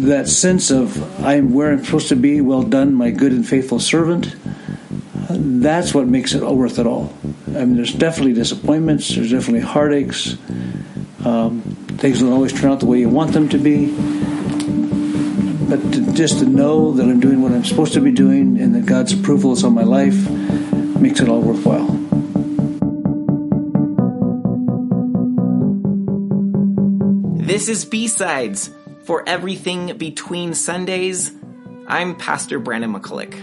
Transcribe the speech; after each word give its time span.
That 0.00 0.26
sense 0.28 0.70
of 0.70 1.24
I'm 1.24 1.54
where 1.54 1.72
I'm 1.72 1.82
supposed 1.82 2.08
to 2.10 2.16
be, 2.16 2.42
well 2.42 2.62
done, 2.62 2.92
my 2.92 3.10
good 3.10 3.32
and 3.32 3.48
faithful 3.48 3.80
servant, 3.80 4.36
that's 5.30 5.94
what 5.94 6.06
makes 6.06 6.34
it 6.34 6.42
all 6.42 6.54
worth 6.54 6.78
it 6.78 6.86
all. 6.86 7.14
I 7.46 7.64
mean, 7.64 7.76
there's 7.76 7.94
definitely 7.94 8.34
disappointments, 8.34 9.14
there's 9.14 9.30
definitely 9.30 9.60
heartaches. 9.60 10.36
Um, 11.24 11.62
things 11.96 12.20
don't 12.20 12.30
always 12.30 12.52
turn 12.52 12.70
out 12.70 12.80
the 12.80 12.86
way 12.86 13.00
you 13.00 13.08
want 13.08 13.32
them 13.32 13.48
to 13.48 13.58
be. 13.58 13.86
But 15.70 15.80
to, 15.94 16.12
just 16.12 16.40
to 16.40 16.44
know 16.44 16.92
that 16.92 17.04
I'm 17.04 17.20
doing 17.20 17.40
what 17.40 17.52
I'm 17.52 17.64
supposed 17.64 17.94
to 17.94 18.02
be 18.02 18.12
doing 18.12 18.60
and 18.60 18.74
that 18.74 18.84
God's 18.84 19.14
approval 19.14 19.52
is 19.52 19.64
on 19.64 19.72
my 19.72 19.84
life 19.84 20.28
makes 21.00 21.20
it 21.20 21.28
all 21.30 21.40
worthwhile. 21.40 21.97
This 27.58 27.68
is 27.68 27.84
B-Sides 27.84 28.70
for 29.02 29.24
Everything 29.26 29.98
Between 29.98 30.54
Sundays. 30.54 31.32
I'm 31.88 32.14
Pastor 32.14 32.60
Brandon 32.60 32.94
McCulloch. 32.94 33.34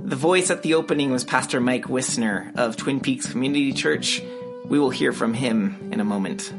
The 0.00 0.16
voice 0.16 0.50
at 0.50 0.64
the 0.64 0.74
opening 0.74 1.12
was 1.12 1.22
Pastor 1.22 1.60
Mike 1.60 1.84
Whisner 1.84 2.52
of 2.56 2.76
Twin 2.76 2.98
Peaks 2.98 3.30
Community 3.30 3.72
Church. 3.72 4.20
We 4.64 4.80
will 4.80 4.90
hear 4.90 5.12
from 5.12 5.32
him 5.32 5.90
in 5.92 6.00
a 6.00 6.04
moment. 6.04 6.52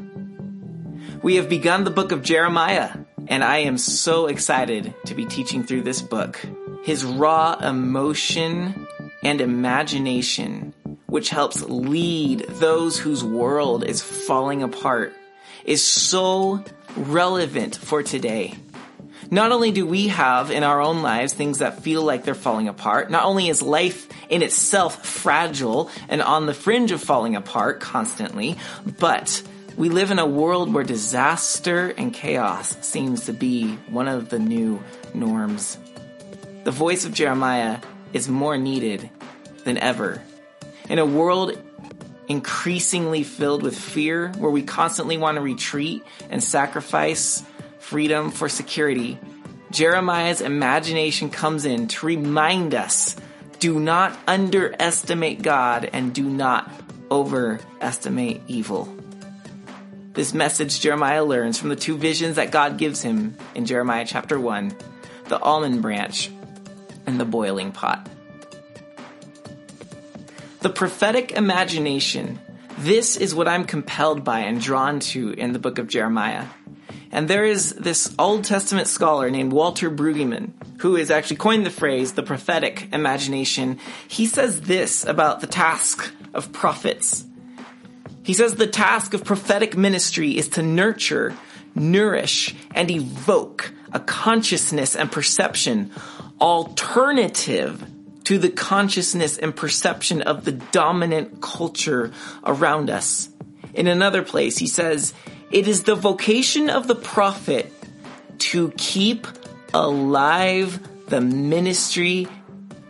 We 1.22 1.34
have 1.34 1.50
begun 1.50 1.84
the 1.84 1.90
book 1.90 2.10
of 2.10 2.22
Jeremiah, 2.22 2.90
and 3.26 3.44
I 3.44 3.58
am 3.58 3.76
so 3.76 4.28
excited 4.28 4.94
to 5.04 5.14
be 5.14 5.26
teaching 5.26 5.62
through 5.62 5.82
this 5.82 6.00
book. 6.00 6.40
His 6.84 7.04
raw 7.04 7.52
emotion 7.52 8.86
and 9.22 9.42
imagination, 9.42 10.72
which 11.04 11.28
helps 11.28 11.62
lead 11.64 12.46
those 12.48 12.98
whose 12.98 13.22
world 13.22 13.84
is 13.84 14.00
falling 14.00 14.62
apart, 14.62 15.14
is 15.68 15.84
so 15.84 16.64
relevant 16.96 17.76
for 17.76 18.02
today. 18.02 18.54
Not 19.30 19.52
only 19.52 19.70
do 19.70 19.84
we 19.84 20.08
have 20.08 20.50
in 20.50 20.62
our 20.62 20.80
own 20.80 21.02
lives 21.02 21.34
things 21.34 21.58
that 21.58 21.82
feel 21.82 22.02
like 22.02 22.24
they're 22.24 22.34
falling 22.34 22.68
apart, 22.68 23.10
not 23.10 23.26
only 23.26 23.50
is 23.50 23.60
life 23.60 24.08
in 24.30 24.40
itself 24.40 25.04
fragile 25.04 25.90
and 26.08 26.22
on 26.22 26.46
the 26.46 26.54
fringe 26.54 26.90
of 26.90 27.02
falling 27.02 27.36
apart 27.36 27.80
constantly, 27.80 28.56
but 28.98 29.42
we 29.76 29.90
live 29.90 30.10
in 30.10 30.18
a 30.18 30.26
world 30.26 30.72
where 30.72 30.84
disaster 30.84 31.92
and 31.98 32.14
chaos 32.14 32.74
seems 32.80 33.26
to 33.26 33.34
be 33.34 33.74
one 33.90 34.08
of 34.08 34.30
the 34.30 34.38
new 34.38 34.82
norms. 35.12 35.76
The 36.64 36.70
voice 36.70 37.04
of 37.04 37.12
Jeremiah 37.12 37.80
is 38.14 38.26
more 38.26 38.56
needed 38.56 39.10
than 39.64 39.76
ever. 39.76 40.22
In 40.88 40.98
a 40.98 41.04
world 41.04 41.62
increasingly 42.28 43.22
filled 43.22 43.62
with 43.62 43.78
fear, 43.78 44.28
where 44.38 44.50
we 44.50 44.62
constantly 44.62 45.16
want 45.16 45.36
to 45.36 45.40
retreat 45.40 46.04
and 46.30 46.42
sacrifice 46.42 47.42
freedom 47.78 48.30
for 48.30 48.48
security, 48.48 49.18
Jeremiah's 49.70 50.40
imagination 50.40 51.30
comes 51.30 51.64
in 51.64 51.88
to 51.88 52.06
remind 52.06 52.74
us 52.74 53.16
do 53.58 53.80
not 53.80 54.16
underestimate 54.26 55.42
God 55.42 55.90
and 55.92 56.14
do 56.14 56.22
not 56.22 56.70
overestimate 57.10 58.42
evil. 58.46 58.94
This 60.12 60.34
message 60.34 60.80
Jeremiah 60.80 61.24
learns 61.24 61.58
from 61.58 61.68
the 61.68 61.76
two 61.76 61.96
visions 61.96 62.36
that 62.36 62.50
God 62.50 62.78
gives 62.78 63.02
him 63.02 63.36
in 63.54 63.66
Jeremiah 63.66 64.04
chapter 64.06 64.38
1 64.38 64.74
the 65.26 65.38
almond 65.40 65.82
branch 65.82 66.30
and 67.06 67.20
the 67.20 67.24
boiling 67.24 67.72
pot. 67.72 68.08
The 70.60 70.70
prophetic 70.70 71.32
imagination. 71.32 72.40
This 72.78 73.16
is 73.16 73.32
what 73.32 73.46
I'm 73.46 73.64
compelled 73.64 74.24
by 74.24 74.40
and 74.40 74.60
drawn 74.60 74.98
to 75.00 75.30
in 75.30 75.52
the 75.52 75.60
book 75.60 75.78
of 75.78 75.86
Jeremiah. 75.86 76.46
And 77.12 77.28
there 77.28 77.44
is 77.44 77.74
this 77.74 78.12
Old 78.18 78.44
Testament 78.44 78.88
scholar 78.88 79.30
named 79.30 79.52
Walter 79.52 79.88
Brueggemann, 79.88 80.50
who 80.80 80.96
has 80.96 81.12
actually 81.12 81.36
coined 81.36 81.64
the 81.64 81.70
phrase 81.70 82.12
the 82.12 82.24
prophetic 82.24 82.88
imagination. 82.92 83.78
He 84.08 84.26
says 84.26 84.62
this 84.62 85.04
about 85.04 85.40
the 85.40 85.46
task 85.46 86.12
of 86.34 86.52
prophets. 86.52 87.24
He 88.24 88.34
says 88.34 88.56
the 88.56 88.66
task 88.66 89.14
of 89.14 89.24
prophetic 89.24 89.76
ministry 89.76 90.36
is 90.36 90.48
to 90.50 90.62
nurture, 90.62 91.36
nourish, 91.76 92.54
and 92.74 92.90
evoke 92.90 93.72
a 93.92 94.00
consciousness 94.00 94.96
and 94.96 95.10
perception 95.10 95.92
alternative 96.40 97.84
to 98.28 98.36
the 98.36 98.50
consciousness 98.50 99.38
and 99.38 99.56
perception 99.56 100.20
of 100.20 100.44
the 100.44 100.52
dominant 100.52 101.40
culture 101.40 102.12
around 102.44 102.90
us. 102.90 103.30
In 103.72 103.86
another 103.86 104.22
place, 104.22 104.58
he 104.58 104.66
says, 104.66 105.14
it 105.50 105.66
is 105.66 105.84
the 105.84 105.94
vocation 105.94 106.68
of 106.68 106.86
the 106.86 106.94
prophet 106.94 107.72
to 108.50 108.70
keep 108.76 109.26
alive 109.72 110.78
the 111.08 111.22
ministry 111.22 112.28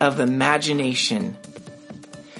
of 0.00 0.19
imagination, 0.19 1.37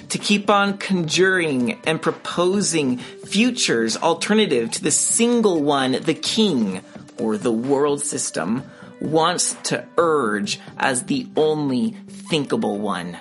to 0.09 0.17
keep 0.17 0.49
on 0.49 0.77
conjuring 0.77 1.79
and 1.85 2.01
proposing 2.01 2.97
futures 2.97 3.95
alternative 3.95 4.71
to 4.71 4.83
the 4.83 4.91
single 4.91 5.63
one 5.63 5.93
the 5.93 6.13
king 6.13 6.81
or 7.17 7.37
the 7.37 7.49
world 7.49 8.01
system 8.01 8.61
wants 8.99 9.53
to 9.63 9.87
urge 9.97 10.59
as 10.77 11.03
the 11.03 11.25
only 11.37 11.95
thinkable 12.29 12.77
one. 12.77 13.17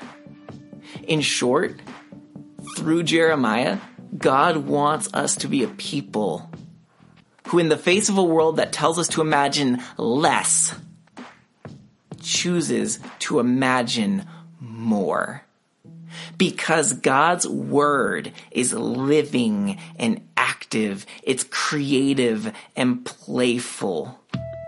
In 1.06 1.22
short, 1.22 1.80
through 2.76 3.04
Jeremiah, 3.04 3.78
God 4.16 4.58
wants 4.58 5.12
us 5.14 5.36
to 5.36 5.48
be 5.48 5.62
a 5.62 5.68
people 5.68 6.50
who, 7.48 7.58
in 7.58 7.70
the 7.70 7.78
face 7.78 8.08
of 8.10 8.18
a 8.18 8.22
world 8.22 8.56
that 8.56 8.72
tells 8.72 8.98
us 8.98 9.08
to 9.08 9.22
imagine 9.22 9.82
less, 9.96 10.74
chooses 12.20 12.98
to 13.20 13.40
imagine 13.40 14.26
more. 14.60 15.42
Because 16.36 16.92
God's 16.92 17.48
word 17.48 18.32
is 18.50 18.72
living 18.72 19.78
and 19.98 20.26
active, 20.36 21.06
it's 21.22 21.44
creative 21.44 22.52
and 22.76 23.04
playful. 23.04 24.18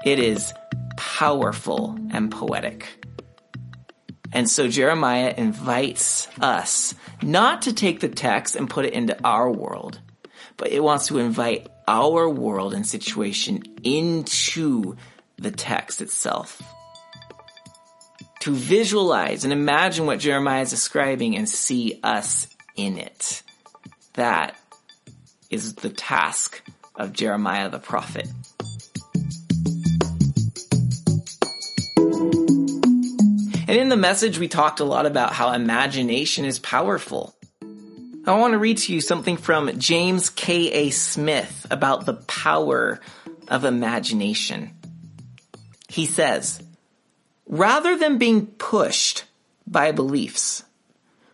It 0.05 0.19
is 0.19 0.53
powerful 0.97 1.99
and 2.13 2.31
poetic. 2.31 3.00
And 4.33 4.49
so 4.49 4.69
Jeremiah 4.69 5.35
invites 5.37 6.29
us 6.41 6.95
not 7.23 7.63
to 7.63 7.73
take 7.73 8.01
the 8.01 8.09
text 8.09 8.57
and 8.57 8.71
put 8.71 8.85
it 8.85 8.93
into 8.93 9.19
our 9.25 9.51
world, 9.51 10.01
but 10.57 10.71
it 10.71 10.83
wants 10.83 11.09
to 11.09 11.19
invite 11.19 11.67
our 11.89 12.29
world 12.29 12.73
and 12.73 12.87
situation 12.87 13.63
into 13.83 14.97
the 15.37 15.51
text 15.51 16.01
itself. 16.01 16.63
To 18.41 18.53
visualize 18.53 19.45
and 19.45 19.53
imagine 19.53 20.07
what 20.07 20.21
Jeremiah 20.21 20.63
is 20.63 20.71
describing 20.71 21.37
and 21.37 21.49
see 21.49 21.99
us 22.03 22.47
in 22.77 22.97
it. 22.99 23.43
That 24.15 24.57
is 25.51 25.75
the 25.75 25.91
task 25.91 26.63
of 26.95 27.13
Jeremiah 27.13 27.69
the 27.69 27.79
prophet. 27.79 28.29
And 33.71 33.79
in 33.79 33.89
the 33.89 33.97
message, 33.97 34.37
we 34.37 34.49
talked 34.49 34.81
a 34.81 34.85
lot 34.85 35.07
about 35.07 35.33
how 35.33 35.53
imagination 35.53 36.45
is 36.45 36.59
powerful. 36.59 37.37
I 38.27 38.37
want 38.37 38.53
to 38.53 38.59
read 38.59 38.79
to 38.79 38.93
you 38.93 39.01
something 39.01 39.37
from 39.37 39.79
James 39.79 40.29
K.A. 40.29 40.91
Smith 40.91 41.69
about 41.71 42.05
the 42.05 42.15
power 42.15 42.99
of 43.47 43.65
imagination. 43.65 44.73
He 45.89 46.07
says, 46.07 46.61
rather 47.47 47.97
than 47.97 48.19
being 48.19 48.49
pushed 48.49 49.23
by 49.69 49.93
beliefs, 49.93 50.65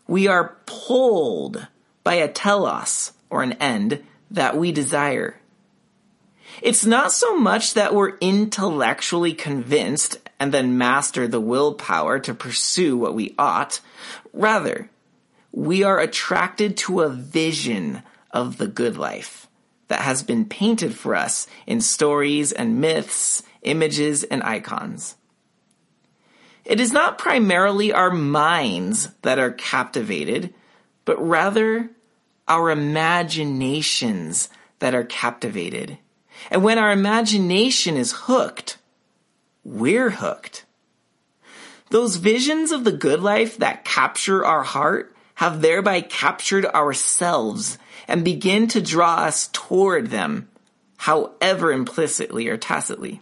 we 0.06 0.28
are 0.28 0.58
pulled 0.66 1.66
by 2.04 2.16
a 2.16 2.28
telos 2.28 3.12
or 3.30 3.44
an 3.44 3.52
end 3.54 4.04
that 4.32 4.58
we 4.58 4.72
desire. 4.72 5.40
It's 6.60 6.84
not 6.84 7.12
so 7.12 7.38
much 7.38 7.72
that 7.72 7.94
we're 7.94 8.18
intellectually 8.18 9.32
convinced 9.32 10.18
and 10.38 10.52
then 10.52 10.78
master 10.78 11.26
the 11.26 11.40
willpower 11.40 12.18
to 12.20 12.34
pursue 12.34 12.96
what 12.96 13.14
we 13.14 13.34
ought. 13.38 13.80
Rather, 14.32 14.90
we 15.52 15.82
are 15.82 15.98
attracted 15.98 16.76
to 16.76 17.00
a 17.00 17.08
vision 17.08 18.02
of 18.30 18.58
the 18.58 18.66
good 18.66 18.96
life 18.96 19.46
that 19.88 20.00
has 20.00 20.22
been 20.22 20.44
painted 20.44 20.94
for 20.94 21.14
us 21.14 21.46
in 21.66 21.80
stories 21.80 22.52
and 22.52 22.80
myths, 22.80 23.42
images 23.62 24.24
and 24.24 24.42
icons. 24.42 25.16
It 26.64 26.80
is 26.80 26.92
not 26.92 27.18
primarily 27.18 27.92
our 27.92 28.10
minds 28.10 29.08
that 29.22 29.38
are 29.38 29.52
captivated, 29.52 30.52
but 31.04 31.16
rather 31.24 31.90
our 32.48 32.70
imaginations 32.70 34.48
that 34.80 34.94
are 34.94 35.04
captivated. 35.04 35.98
And 36.50 36.62
when 36.62 36.78
our 36.78 36.90
imagination 36.90 37.96
is 37.96 38.12
hooked, 38.12 38.78
we're 39.66 40.10
hooked. 40.10 40.64
Those 41.90 42.16
visions 42.16 42.70
of 42.70 42.84
the 42.84 42.92
good 42.92 43.20
life 43.20 43.58
that 43.58 43.84
capture 43.84 44.44
our 44.44 44.62
heart 44.62 45.14
have 45.34 45.60
thereby 45.60 46.02
captured 46.02 46.64
ourselves 46.66 47.76
and 48.06 48.24
begin 48.24 48.68
to 48.68 48.80
draw 48.80 49.16
us 49.16 49.48
toward 49.52 50.08
them 50.08 50.48
however 50.98 51.72
implicitly 51.72 52.46
or 52.48 52.56
tacitly. 52.56 53.20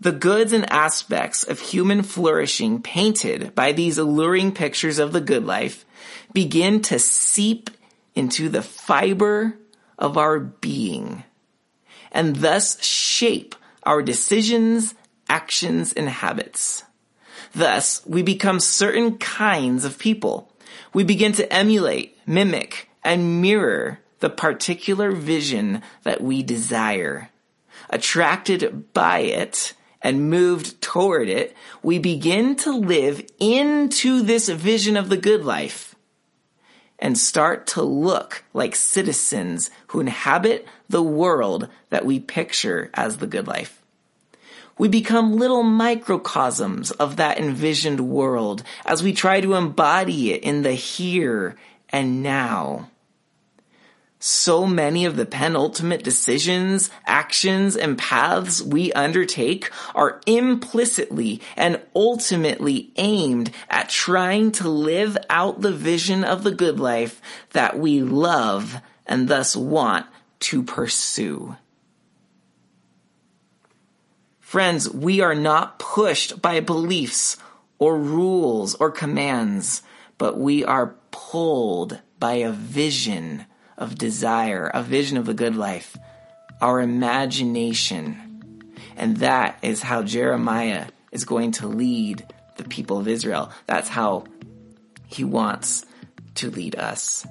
The 0.00 0.12
goods 0.12 0.52
and 0.52 0.70
aspects 0.72 1.42
of 1.42 1.60
human 1.60 2.02
flourishing 2.02 2.80
painted 2.80 3.54
by 3.54 3.72
these 3.72 3.98
alluring 3.98 4.52
pictures 4.52 4.98
of 4.98 5.12
the 5.12 5.20
good 5.20 5.44
life 5.44 5.84
begin 6.32 6.80
to 6.82 6.98
seep 6.98 7.68
into 8.14 8.48
the 8.48 8.62
fiber 8.62 9.58
of 9.98 10.16
our 10.16 10.38
being 10.38 11.24
and 12.10 12.36
thus 12.36 12.82
shape 12.82 13.54
our 13.88 14.02
decisions, 14.02 14.94
actions, 15.30 15.94
and 15.94 16.10
habits. 16.10 16.84
Thus, 17.54 18.02
we 18.04 18.20
become 18.20 18.60
certain 18.60 19.16
kinds 19.16 19.86
of 19.86 19.98
people. 19.98 20.52
We 20.92 21.04
begin 21.04 21.32
to 21.32 21.50
emulate, 21.50 22.18
mimic, 22.26 22.90
and 23.02 23.40
mirror 23.40 24.00
the 24.20 24.28
particular 24.28 25.12
vision 25.12 25.80
that 26.02 26.20
we 26.20 26.42
desire. 26.42 27.30
Attracted 27.88 28.92
by 28.92 29.20
it 29.20 29.72
and 30.02 30.28
moved 30.28 30.82
toward 30.82 31.30
it, 31.30 31.56
we 31.82 31.98
begin 31.98 32.56
to 32.56 32.76
live 32.76 33.24
into 33.38 34.20
this 34.20 34.50
vision 34.50 34.98
of 34.98 35.08
the 35.08 35.16
good 35.16 35.46
life 35.46 35.94
and 36.98 37.16
start 37.16 37.66
to 37.68 37.82
look 37.82 38.44
like 38.52 38.76
citizens 38.76 39.70
who 39.88 40.00
inhabit 40.00 40.68
the 40.90 41.02
world 41.02 41.68
that 41.88 42.04
we 42.04 42.20
picture 42.20 42.90
as 42.92 43.16
the 43.16 43.26
good 43.26 43.46
life. 43.46 43.77
We 44.78 44.88
become 44.88 45.36
little 45.36 45.62
microcosms 45.62 46.90
of 46.92 47.16
that 47.16 47.38
envisioned 47.38 48.00
world 48.00 48.62
as 48.86 49.02
we 49.02 49.12
try 49.12 49.40
to 49.40 49.54
embody 49.54 50.32
it 50.32 50.42
in 50.42 50.62
the 50.62 50.72
here 50.72 51.56
and 51.90 52.22
now 52.22 52.88
so 54.20 54.66
many 54.66 55.04
of 55.04 55.16
the 55.16 55.26
penultimate 55.26 56.02
decisions, 56.02 56.90
actions, 57.06 57.76
and 57.76 57.96
paths 57.96 58.60
we 58.60 58.92
undertake 58.92 59.70
are 59.94 60.20
implicitly 60.26 61.40
and 61.56 61.80
ultimately 61.94 62.90
aimed 62.96 63.50
at 63.70 63.88
trying 63.88 64.50
to 64.52 64.68
live 64.68 65.16
out 65.30 65.60
the 65.60 65.72
vision 65.72 66.24
of 66.24 66.42
the 66.42 66.50
good 66.50 66.80
life 66.80 67.22
that 67.52 67.78
we 67.78 68.00
love 68.00 68.80
and 69.06 69.28
thus 69.28 69.54
want 69.54 70.06
to 70.40 70.62
pursue. 70.62 71.56
Friends, 74.48 74.88
we 74.88 75.20
are 75.20 75.34
not 75.34 75.78
pushed 75.78 76.40
by 76.40 76.60
beliefs 76.60 77.36
or 77.78 77.98
rules 77.98 78.74
or 78.76 78.90
commands, 78.90 79.82
but 80.16 80.38
we 80.38 80.64
are 80.64 80.94
pulled 81.10 82.00
by 82.18 82.36
a 82.36 82.50
vision 82.50 83.44
of 83.76 83.98
desire, 83.98 84.70
a 84.72 84.82
vision 84.82 85.18
of 85.18 85.26
the 85.26 85.34
good 85.34 85.54
life, 85.54 85.98
our 86.62 86.80
imagination. 86.80 88.72
And 88.96 89.18
that 89.18 89.58
is 89.60 89.82
how 89.82 90.02
Jeremiah 90.02 90.86
is 91.12 91.26
going 91.26 91.50
to 91.60 91.66
lead 91.68 92.24
the 92.56 92.64
people 92.64 92.98
of 92.98 93.06
Israel. 93.06 93.52
That's 93.66 93.90
how 93.90 94.24
he 95.08 95.24
wants 95.24 95.84
to 96.36 96.50
lead 96.50 96.74
us. 96.74 97.26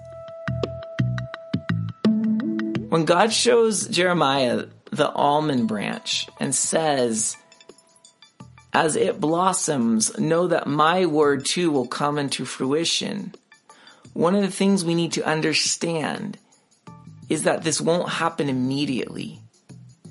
When 2.90 3.06
God 3.06 3.34
shows 3.34 3.88
Jeremiah 3.88 4.66
the 4.92 5.12
almond 5.12 5.68
branch 5.68 6.28
and 6.40 6.54
says, 6.54 7.38
as 8.74 8.96
it 8.96 9.20
blossoms, 9.20 10.18
know 10.18 10.48
that 10.48 10.68
my 10.68 11.06
word 11.06 11.46
too 11.46 11.72
will 11.72 11.88
come 11.88 12.18
into 12.18 12.46
fruition 12.46 13.34
one 14.18 14.34
of 14.34 14.42
the 14.42 14.50
things 14.50 14.84
we 14.84 14.96
need 14.96 15.12
to 15.12 15.28
understand 15.28 16.40
is 17.30 17.44
that 17.44 17.64
this 17.64 17.80
won't 17.80 18.10
happen 18.10 18.50
immediately. 18.50 19.40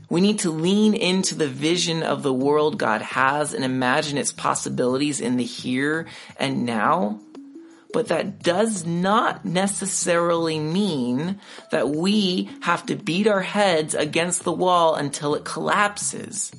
We 0.08 0.20
need 0.20 0.38
to 0.40 0.52
lean 0.52 0.94
into 0.94 1.34
the 1.34 1.49
vision 1.49 2.05
of 2.05 2.23
the 2.23 2.32
world 2.32 2.78
God 2.78 3.02
has 3.02 3.52
and 3.52 3.64
imagine 3.64 4.17
its 4.17 4.31
possibilities 4.31 5.20
in 5.20 5.37
the 5.37 5.44
here 5.44 6.06
and 6.38 6.64
now. 6.64 7.19
But 7.93 8.09
that 8.09 8.43
does 8.43 8.85
not 8.85 9.44
necessarily 9.44 10.59
mean 10.59 11.41
that 11.71 11.88
we 11.88 12.50
have 12.62 12.85
to 12.87 12.97
beat 12.97 13.27
our 13.27 13.43
heads 13.43 13.94
against 13.94 14.44
the 14.44 14.53
wall 14.53 14.94
until 14.94 15.35
it 15.35 15.44
collapses. 15.44 16.53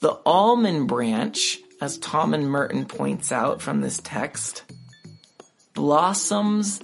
The 0.00 0.18
almond 0.24 0.88
branch, 0.88 1.58
as 1.80 1.98
Thomas 1.98 2.40
Merton 2.40 2.86
points 2.86 3.32
out 3.32 3.60
from 3.60 3.80
this 3.80 4.00
text, 4.02 4.62
blossoms 5.74 6.80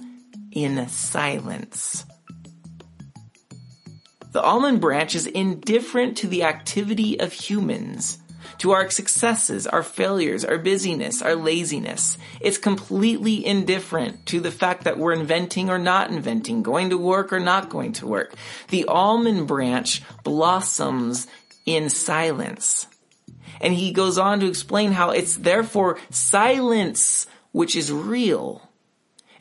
in 0.51 0.87
silence. 0.87 2.05
The 4.31 4.41
almond 4.41 4.81
branch 4.81 5.15
is 5.15 5.27
indifferent 5.27 6.17
to 6.17 6.27
the 6.27 6.43
activity 6.43 7.19
of 7.21 7.31
humans, 7.31 8.17
to 8.59 8.71
our 8.71 8.89
successes, 8.89 9.67
our 9.67 9.83
failures, 9.83 10.45
our 10.45 10.57
busyness, 10.57 11.21
our 11.21 11.35
laziness. 11.35 12.17
It's 12.39 12.57
completely 12.57 13.45
indifferent 13.45 14.25
to 14.27 14.39
the 14.39 14.51
fact 14.51 14.83
that 14.83 14.97
we're 14.97 15.13
inventing 15.13 15.69
or 15.69 15.77
not 15.77 16.09
inventing, 16.09 16.63
going 16.63 16.89
to 16.89 16.97
work 16.97 17.33
or 17.33 17.39
not 17.39 17.69
going 17.69 17.93
to 17.93 18.07
work. 18.07 18.35
The 18.69 18.85
almond 18.85 19.47
branch 19.47 20.01
blossoms 20.23 21.27
in 21.65 21.89
silence. 21.89 22.87
And 23.61 23.73
he 23.73 23.91
goes 23.91 24.17
on 24.17 24.39
to 24.41 24.47
explain 24.47 24.91
how 24.91 25.11
it's 25.11 25.35
therefore 25.37 25.97
silence 26.09 27.27
which 27.51 27.75
is 27.75 27.91
real 27.91 28.61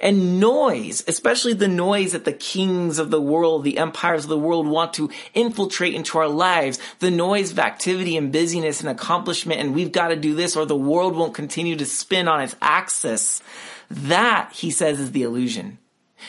and 0.05 0.39
noise, 0.39 1.03
especially 1.09 1.55
the 1.55 1.67
noise 1.67 2.12
that 2.12 2.27
the 2.27 2.33
kings 2.33 2.99
of 2.99 3.11
the 3.11 3.23
world, 3.23 3.65
the 3.65 3.79
empires 3.79 4.25
of 4.25 4.29
the 4.29 4.39
world 4.39 4.69
want 4.69 4.93
to 4.93 5.11
infiltrate 5.33 5.95
into 5.95 6.19
our 6.19 6.29
lives, 6.29 6.79
the 6.99 7.11
noise 7.11 7.53
of 7.53 7.59
activity 7.59 8.15
and 8.15 8.31
busyness 8.31 8.81
and 8.81 8.91
accomplishment 8.91 9.61
and 9.61 9.75
we've 9.75 9.93
got 9.93 10.09
to 10.09 10.17
do 10.17 10.35
this 10.35 10.56
or 10.56 10.67
the 10.67 10.77
world 10.77 11.17
won't 11.17 11.35
continue 11.35 11.75
to 11.75 11.87
spin 11.87 12.29
on 12.29 12.43
its 12.43 12.55
axis. 12.61 13.43
That, 13.91 14.53
he 14.53 14.71
says, 14.71 15.01
is 15.01 15.12
the 15.12 15.23
illusion. 15.23 15.79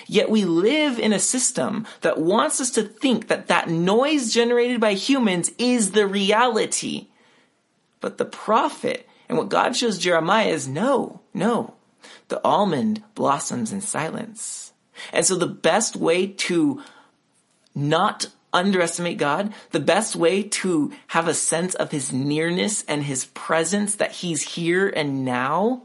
Yet 0.08 0.30
we 0.30 0.46
live 0.46 0.98
in 0.98 1.12
a 1.12 1.20
system 1.20 1.86
that 2.00 2.18
wants 2.18 2.62
us 2.62 2.72
to 2.72 2.84
think 2.84 3.28
that 3.28 3.48
that 3.48 3.70
noise 3.70 4.34
generated 4.34 4.80
by 4.80 4.94
humans 4.94 5.52
is 5.58 5.92
the 5.92 6.08
reality. 6.08 7.08
But 8.00 8.18
the 8.20 8.26
prophet 8.26 9.06
and 9.28 9.38
what 9.38 9.50
God 9.50 9.76
shows 9.76 9.98
Jeremiah 9.98 10.48
is 10.48 10.66
no, 10.66 11.20
no 11.34 11.76
the 12.28 12.42
almond 12.44 13.04
blossoms 13.14 13.72
in 13.72 13.82
silence. 13.82 14.74
And 15.12 15.26
so 15.26 15.36
the 15.36 15.48
best 15.48 15.96
way 15.96 16.28
to 16.28 16.82
not 17.74 18.28
underestimate 18.54 19.18
God, 19.18 19.54
the 19.72 19.80
best 19.80 20.16
way 20.16 20.42
to 20.42 20.94
have 21.08 21.28
a 21.28 21.34
sense 21.34 21.76
of 21.76 21.92
his 21.92 22.14
nearness 22.14 22.84
and 22.88 23.04
his 23.04 23.26
presence 23.26 23.96
that 23.96 24.14
he's 24.14 24.56
here 24.56 24.88
and 24.88 25.26
now 25.26 25.84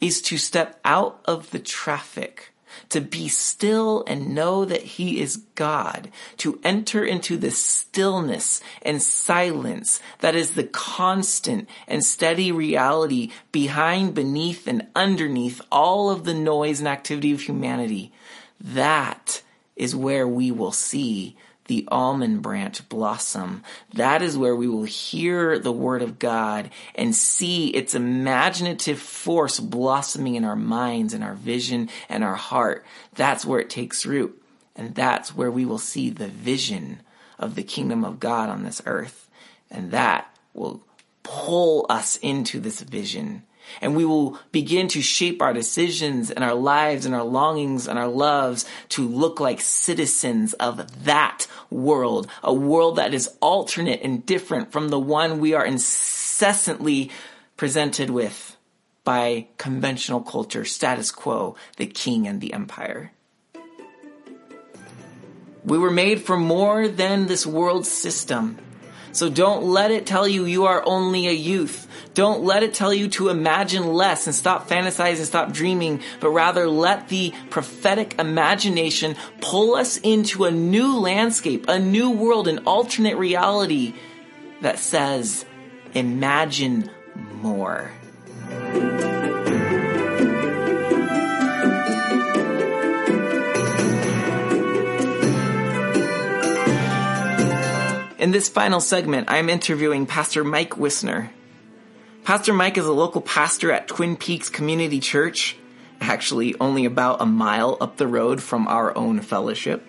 is 0.00 0.20
to 0.22 0.38
step 0.38 0.80
out 0.84 1.20
of 1.24 1.50
the 1.50 1.58
traffic 1.58 2.49
to 2.90 3.00
be 3.00 3.28
still 3.28 4.04
and 4.06 4.34
know 4.34 4.64
that 4.64 4.82
he 4.82 5.20
is 5.20 5.36
God, 5.54 6.10
to 6.38 6.60
enter 6.64 7.04
into 7.04 7.36
the 7.36 7.50
stillness 7.50 8.60
and 8.82 9.02
silence 9.02 10.00
that 10.20 10.34
is 10.34 10.54
the 10.54 10.64
constant 10.64 11.68
and 11.86 12.04
steady 12.04 12.52
reality 12.52 13.30
behind, 13.52 14.14
beneath, 14.14 14.66
and 14.66 14.86
underneath 14.94 15.60
all 15.70 16.10
of 16.10 16.24
the 16.24 16.34
noise 16.34 16.80
and 16.80 16.88
activity 16.88 17.32
of 17.32 17.42
humanity. 17.42 18.12
That 18.60 19.42
is 19.76 19.96
where 19.96 20.28
we 20.28 20.50
will 20.50 20.72
see 20.72 21.36
the 21.70 21.86
almond 21.86 22.42
branch 22.42 22.88
blossom. 22.88 23.62
That 23.94 24.22
is 24.22 24.36
where 24.36 24.56
we 24.56 24.66
will 24.66 24.82
hear 24.82 25.56
the 25.56 25.70
word 25.70 26.02
of 26.02 26.18
God 26.18 26.68
and 26.96 27.14
see 27.14 27.68
its 27.68 27.94
imaginative 27.94 28.98
force 28.98 29.60
blossoming 29.60 30.34
in 30.34 30.44
our 30.44 30.56
minds 30.56 31.14
and 31.14 31.22
our 31.22 31.34
vision 31.34 31.88
and 32.08 32.24
our 32.24 32.34
heart. 32.34 32.84
That's 33.14 33.46
where 33.46 33.60
it 33.60 33.70
takes 33.70 34.04
root. 34.04 34.42
And 34.74 34.96
that's 34.96 35.36
where 35.36 35.50
we 35.52 35.64
will 35.64 35.78
see 35.78 36.10
the 36.10 36.26
vision 36.26 37.02
of 37.38 37.54
the 37.54 37.62
kingdom 37.62 38.04
of 38.04 38.18
God 38.18 38.48
on 38.48 38.64
this 38.64 38.82
earth. 38.84 39.30
And 39.70 39.92
that 39.92 40.28
will 40.52 40.82
pull 41.22 41.86
us 41.88 42.16
into 42.16 42.58
this 42.58 42.80
vision 42.80 43.44
and 43.80 43.96
we 43.96 44.04
will 44.04 44.38
begin 44.52 44.88
to 44.88 45.02
shape 45.02 45.42
our 45.42 45.52
decisions 45.52 46.30
and 46.30 46.44
our 46.44 46.54
lives 46.54 47.06
and 47.06 47.14
our 47.14 47.24
longings 47.24 47.88
and 47.88 47.98
our 47.98 48.08
loves 48.08 48.64
to 48.90 49.06
look 49.06 49.40
like 49.40 49.60
citizens 49.60 50.52
of 50.54 51.04
that 51.04 51.46
world, 51.70 52.28
a 52.42 52.52
world 52.52 52.96
that 52.96 53.14
is 53.14 53.28
alternate 53.40 54.00
and 54.02 54.26
different 54.26 54.72
from 54.72 54.88
the 54.88 54.98
one 54.98 55.40
we 55.40 55.54
are 55.54 55.64
incessantly 55.64 57.10
presented 57.56 58.10
with 58.10 58.56
by 59.04 59.46
conventional 59.56 60.20
culture, 60.20 60.64
status 60.64 61.10
quo, 61.10 61.56
the 61.76 61.86
king 61.86 62.26
and 62.26 62.40
the 62.40 62.52
empire. 62.52 63.12
We 65.64 65.78
were 65.78 65.90
made 65.90 66.22
for 66.22 66.38
more 66.38 66.88
than 66.88 67.26
this 67.26 67.46
world 67.46 67.86
system. 67.86 68.58
So 69.12 69.28
don't 69.28 69.64
let 69.64 69.90
it 69.90 70.06
tell 70.06 70.26
you 70.26 70.44
you 70.44 70.66
are 70.66 70.82
only 70.86 71.26
a 71.26 71.32
youth. 71.32 71.88
Don't 72.14 72.42
let 72.42 72.62
it 72.62 72.74
tell 72.74 72.92
you 72.92 73.08
to 73.10 73.28
imagine 73.28 73.92
less 73.92 74.26
and 74.26 74.34
stop 74.34 74.68
fantasizing, 74.68 75.24
stop 75.24 75.52
dreaming, 75.52 76.00
but 76.20 76.30
rather 76.30 76.68
let 76.68 77.08
the 77.08 77.32
prophetic 77.50 78.18
imagination 78.18 79.16
pull 79.40 79.74
us 79.74 79.96
into 79.98 80.44
a 80.44 80.50
new 80.50 80.98
landscape, 80.98 81.66
a 81.68 81.78
new 81.78 82.10
world, 82.10 82.48
an 82.48 82.60
alternate 82.66 83.16
reality 83.16 83.94
that 84.62 84.78
says, 84.78 85.44
imagine 85.94 86.90
more. 87.40 87.90
In 98.20 98.32
this 98.32 98.50
final 98.50 98.82
segment, 98.82 99.30
I'm 99.30 99.48
interviewing 99.48 100.04
Pastor 100.04 100.44
Mike 100.44 100.72
Whisner. 100.72 101.30
Pastor 102.22 102.52
Mike 102.52 102.76
is 102.76 102.84
a 102.84 102.92
local 102.92 103.22
pastor 103.22 103.72
at 103.72 103.88
Twin 103.88 104.14
Peaks 104.14 104.50
Community 104.50 105.00
Church, 105.00 105.56
actually 106.02 106.54
only 106.60 106.84
about 106.84 107.22
a 107.22 107.24
mile 107.24 107.78
up 107.80 107.96
the 107.96 108.06
road 108.06 108.42
from 108.42 108.68
our 108.68 108.94
own 108.94 109.22
fellowship. 109.22 109.82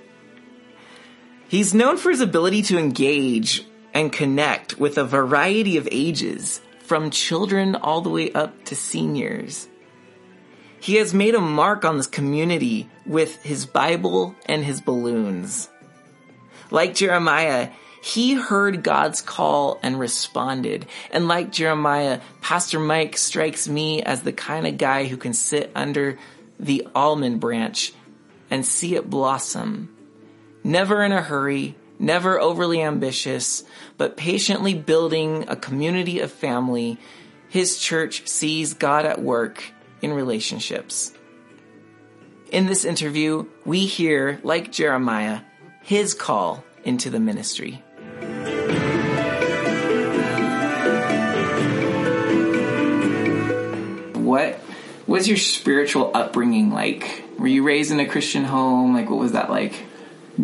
He's 1.50 1.74
known 1.74 1.98
for 1.98 2.10
his 2.10 2.22
ability 2.22 2.62
to 2.62 2.78
engage 2.78 3.66
and 3.94 4.14
connect 4.14 4.80
with 4.80 4.98
a 4.98 5.04
variety 5.04 5.76
of 5.76 5.90
ages, 5.92 6.62
from 6.84 7.10
children 7.10 7.76
all 7.76 8.00
the 8.00 8.10
way 8.10 8.32
up 8.32 8.64
to 8.64 8.78
seniors. 8.78 9.68
He 10.80 10.96
has 10.96 11.14
made 11.14 11.36
a 11.36 11.42
mark 11.42 11.84
on 11.84 11.98
this 11.98 12.08
community 12.08 12.90
with 13.06 13.44
his 13.44 13.66
Bible 13.66 14.38
and 14.46 14.64
his 14.64 14.80
balloons. 14.80 15.70
Like 16.70 16.96
Jeremiah, 16.96 17.72
he 18.02 18.34
heard 18.34 18.84
God's 18.84 19.22
call 19.22 19.80
and 19.84 20.00
responded. 20.00 20.88
And 21.12 21.28
like 21.28 21.52
Jeremiah, 21.52 22.20
Pastor 22.42 22.80
Mike 22.80 23.16
strikes 23.16 23.68
me 23.68 24.02
as 24.02 24.24
the 24.24 24.34
kind 24.34 24.66
of 24.66 24.78
guy 24.78 25.06
who 25.06 25.18
can 25.18 25.34
sit 25.34 25.72
under 25.76 26.18
the 26.60 26.88
almond 26.96 27.40
branch 27.40 27.94
and 28.50 28.66
see 28.66 28.96
it 28.96 29.10
blossom. 29.10 29.96
Never 30.64 31.04
in 31.04 31.12
a 31.12 31.22
hurry, 31.22 31.76
never 32.00 32.40
overly 32.40 32.82
ambitious, 32.82 33.64
but 33.98 34.18
patiently 34.18 34.74
building 34.74 35.46
a 35.48 35.56
community 35.56 36.20
of 36.20 36.32
family. 36.32 36.98
His 37.50 37.78
church 37.78 38.28
sees 38.28 38.74
God 38.74 39.06
at 39.06 39.22
work 39.22 39.64
in 40.02 40.12
relationships. 40.12 41.14
In 42.52 42.66
this 42.66 42.84
interview, 42.84 43.46
we 43.64 43.86
hear, 43.86 44.40
like 44.44 44.72
Jeremiah, 44.72 45.42
his 45.84 46.14
call 46.14 46.64
into 46.84 47.10
the 47.10 47.20
ministry. 47.20 47.82
What 54.32 54.58
was 55.08 55.28
your 55.28 55.36
spiritual 55.36 56.10
upbringing 56.14 56.72
like? 56.72 57.26
Were 57.38 57.48
you 57.48 57.64
raised 57.64 57.92
in 57.92 58.00
a 58.00 58.06
Christian 58.06 58.46
home? 58.46 58.94
Like, 58.94 59.10
what 59.10 59.20
was 59.20 59.34
that 59.34 59.50
like? 59.50 59.84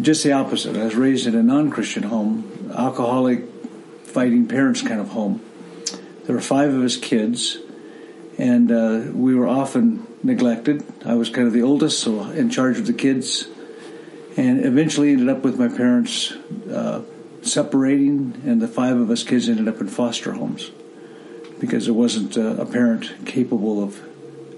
Just 0.01 0.25
the 0.25 0.33
opposite. 0.33 0.75
I 0.75 0.83
was 0.83 0.95
raised 0.95 1.25
in 1.25 1.35
a 1.35 1.41
non-Christian 1.41 2.03
home, 2.03 2.69
alcoholic, 2.75 3.45
fighting 4.03 4.45
parents 4.45 4.81
kind 4.81 4.99
of 4.99 5.07
home. 5.07 5.41
There 6.25 6.35
were 6.35 6.41
five 6.41 6.73
of 6.73 6.83
us 6.83 6.97
kids, 6.97 7.59
and 8.37 8.69
uh, 8.69 9.03
we 9.13 9.33
were 9.33 9.47
often 9.47 10.05
neglected. 10.21 10.83
I 11.05 11.13
was 11.13 11.29
kind 11.29 11.47
of 11.47 11.53
the 11.53 11.63
oldest, 11.63 12.01
so 12.01 12.29
in 12.31 12.49
charge 12.49 12.79
of 12.79 12.87
the 12.87 12.93
kids, 12.93 13.47
and 14.35 14.65
eventually 14.65 15.13
ended 15.13 15.29
up 15.29 15.43
with 15.43 15.57
my 15.57 15.69
parents 15.69 16.33
uh, 16.69 17.03
separating, 17.41 18.41
and 18.45 18.61
the 18.61 18.67
five 18.67 18.97
of 18.97 19.09
us 19.09 19.23
kids 19.23 19.47
ended 19.47 19.69
up 19.69 19.79
in 19.79 19.87
foster 19.87 20.33
homes 20.33 20.71
because 21.59 21.85
there 21.85 21.93
wasn't 21.93 22.37
a, 22.37 22.61
a 22.61 22.65
parent 22.65 23.25
capable 23.25 23.83
of 23.83 23.99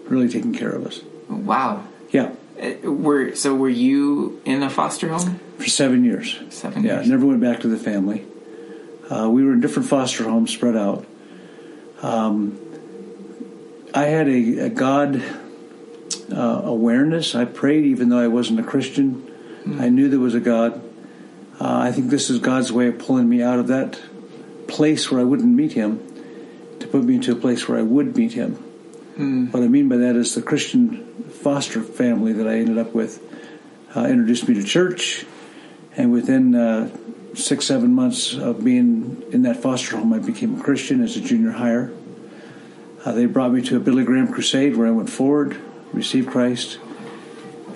really 0.09 0.29
taking 0.29 0.53
care 0.53 0.71
of 0.71 0.85
us. 0.85 1.01
Wow. 1.27 1.87
Yeah. 2.11 2.31
Uh, 2.61 2.91
were 2.91 3.35
so 3.35 3.55
were 3.55 3.69
you 3.69 4.41
in 4.45 4.63
a 4.63 4.69
foster 4.69 5.07
home 5.09 5.39
for 5.57 5.69
seven 5.69 6.03
years? 6.03 6.39
Seven 6.49 6.83
yeah, 6.83 6.95
years. 6.95 7.07
never 7.07 7.25
went 7.25 7.39
back 7.39 7.61
to 7.61 7.67
the 7.67 7.77
family. 7.77 8.25
Uh, 9.09 9.29
we 9.29 9.43
were 9.43 9.53
in 9.53 9.59
different 9.59 9.87
foster 9.87 10.23
homes, 10.25 10.51
spread 10.51 10.75
out. 10.75 11.05
Um, 12.01 12.59
I 13.93 14.05
had 14.05 14.27
a, 14.27 14.65
a 14.65 14.69
God 14.69 15.23
uh, 16.31 16.61
awareness. 16.63 17.33
I 17.33 17.45
prayed 17.45 17.85
even 17.85 18.09
though 18.09 18.19
I 18.19 18.27
wasn't 18.27 18.59
a 18.59 18.63
Christian. 18.63 19.25
Mm. 19.63 19.81
I 19.81 19.89
knew 19.89 20.09
there 20.09 20.19
was 20.19 20.35
a 20.35 20.39
God. 20.39 20.81
Uh, 21.59 21.77
I 21.77 21.91
think 21.91 22.09
this 22.09 22.29
is 22.29 22.39
God's 22.39 22.71
way 22.71 22.87
of 22.87 22.99
pulling 22.99 23.27
me 23.27 23.41
out 23.41 23.59
of 23.59 23.67
that 23.67 23.99
place 24.67 25.09
where 25.09 25.19
I 25.19 25.23
wouldn't 25.23 25.49
meet 25.49 25.73
Him 25.73 26.08
to 26.79 26.87
put 26.87 27.03
me 27.03 27.15
into 27.15 27.31
a 27.31 27.35
place 27.35 27.67
where 27.67 27.77
I 27.77 27.81
would 27.81 28.15
meet 28.15 28.33
him. 28.33 28.55
Mm. 29.17 29.53
What 29.53 29.63
I 29.63 29.67
mean 29.67 29.89
by 29.89 29.97
that 29.97 30.15
is 30.15 30.35
the 30.35 30.41
Christian 30.41 31.05
foster 31.29 31.81
family 31.81 32.33
that 32.33 32.47
I 32.47 32.55
ended 32.55 32.77
up 32.77 32.93
with 32.93 33.21
uh, 33.95 34.05
introduced 34.05 34.47
me 34.47 34.55
to 34.55 34.63
church, 34.63 35.25
and 35.97 36.11
within 36.11 36.55
uh, 36.55 36.95
six, 37.33 37.65
seven 37.65 37.93
months 37.93 38.35
of 38.35 38.63
being 38.63 39.23
in 39.31 39.41
that 39.43 39.57
foster 39.57 39.97
home, 39.97 40.13
I 40.13 40.19
became 40.19 40.59
a 40.59 40.63
Christian 40.63 41.03
as 41.03 41.17
a 41.17 41.21
junior 41.21 41.51
higher. 41.51 41.91
Uh, 43.03 43.13
they 43.13 43.25
brought 43.25 43.51
me 43.51 43.61
to 43.63 43.77
a 43.77 43.79
Billy 43.79 44.03
Graham 44.03 44.31
crusade 44.31 44.75
where 44.75 44.87
I 44.87 44.91
went 44.91 45.09
forward, 45.09 45.59
received 45.91 46.29
Christ, 46.29 46.77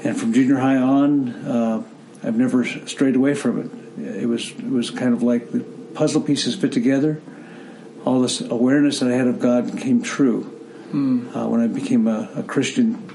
and 0.04 0.16
from 0.16 0.34
junior 0.34 0.58
high 0.58 0.78
on, 0.78 1.30
uh, 1.30 1.84
I've 2.24 2.38
never 2.38 2.64
strayed 2.64 3.16
away 3.16 3.34
from 3.34 3.60
it. 3.60 4.22
It 4.22 4.28
was 4.28 4.52
it 4.52 4.70
was 4.70 4.92
kind 4.92 5.14
of 5.14 5.24
like 5.24 5.52
the 5.52 5.62
puzzle 5.94 6.22
pieces 6.22 6.56
fit 6.56 6.72
together 6.72 7.22
all 8.06 8.22
this 8.22 8.42
awareness 8.42 9.00
that 9.00 9.10
I 9.10 9.16
had 9.16 9.28
of 9.28 9.40
God 9.40 9.78
came 9.78 10.02
true 10.02 10.60
mm. 10.92 11.36
uh, 11.36 11.48
when 11.48 11.62
I 11.62 11.68
became 11.68 12.08
a, 12.08 12.30
a, 12.36 12.44
Christian 12.44 13.08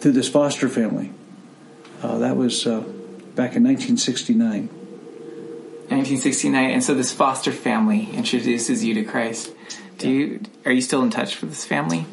through 0.00 0.12
this 0.12 0.28
foster 0.28 0.68
family. 0.68 1.12
Uh, 2.02 2.18
that 2.18 2.36
was 2.36 2.66
uh, 2.66 2.80
back 2.80 3.56
in 3.56 3.64
1969. 3.64 4.68
1969, 5.88 6.70
and 6.70 6.82
so 6.82 6.94
this 6.94 7.12
foster 7.12 7.52
family 7.52 8.08
introduces 8.12 8.84
you 8.84 8.94
to 8.94 9.04
Christ. 9.04 9.52
Do 9.98 10.10
you 10.10 10.40
are 10.64 10.72
you 10.72 10.80
still 10.80 11.02
in 11.02 11.10
touch 11.10 11.40
with 11.40 11.50
this 11.50 11.64
family? 11.64 12.06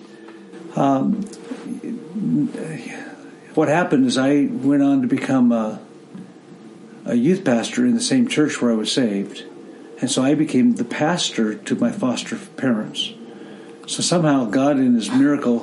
Um, 0.76 1.24
what 3.56 3.68
happened 3.68 4.06
is 4.06 4.18
I 4.18 4.46
went 4.46 4.84
on 4.84 5.02
to 5.02 5.08
become 5.08 5.52
a, 5.52 5.82
a 7.06 7.16
youth 7.16 7.44
pastor 7.44 7.86
in 7.86 7.94
the 7.94 8.02
same 8.02 8.28
church 8.28 8.62
where 8.62 8.72
I 8.72 8.76
was 8.76 8.92
saved 8.92 9.46
and 10.02 10.10
so 10.10 10.24
I 10.24 10.34
became 10.34 10.74
the 10.74 10.84
pastor 10.84 11.56
to 11.56 11.76
my 11.76 11.92
foster 11.92 12.36
parents. 12.36 13.14
So 13.86 14.02
somehow 14.02 14.46
God, 14.46 14.78
in 14.78 14.96
His 14.96 15.12
miracle, 15.12 15.60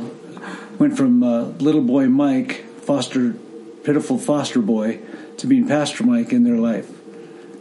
went 0.78 0.96
from 0.96 1.22
uh, 1.24 1.42
little 1.58 1.82
boy 1.82 2.06
Mike, 2.06 2.64
foster, 2.82 3.32
pitiful 3.82 4.16
foster 4.16 4.62
boy, 4.62 5.00
to 5.38 5.46
being 5.46 5.66
Pastor 5.66 6.04
Mike 6.04 6.32
in 6.32 6.44
their 6.44 6.56
life. 6.56 6.88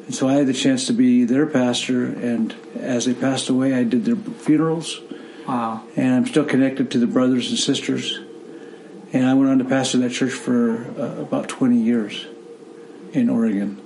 And 0.05 0.15
so 0.15 0.27
I 0.27 0.33
had 0.33 0.47
the 0.47 0.53
chance 0.53 0.87
to 0.87 0.93
be 0.93 1.25
their 1.25 1.47
pastor, 1.47 2.05
and 2.05 2.55
as 2.79 3.05
they 3.05 3.13
passed 3.13 3.49
away, 3.49 3.73
I 3.73 3.83
did 3.83 4.05
their 4.05 4.15
funerals. 4.15 5.01
Wow. 5.47 5.83
And 5.95 6.13
I'm 6.13 6.25
still 6.25 6.45
connected 6.45 6.91
to 6.91 6.99
the 6.99 7.07
brothers 7.07 7.49
and 7.49 7.57
sisters. 7.57 8.19
And 9.13 9.25
I 9.25 9.33
went 9.33 9.49
on 9.49 9.59
to 9.59 9.65
pastor 9.65 9.97
that 9.99 10.11
church 10.11 10.33
for 10.33 10.85
uh, 10.99 11.21
about 11.21 11.49
20 11.49 11.77
years 11.77 12.25
in 13.13 13.29
Oregon. 13.29 13.81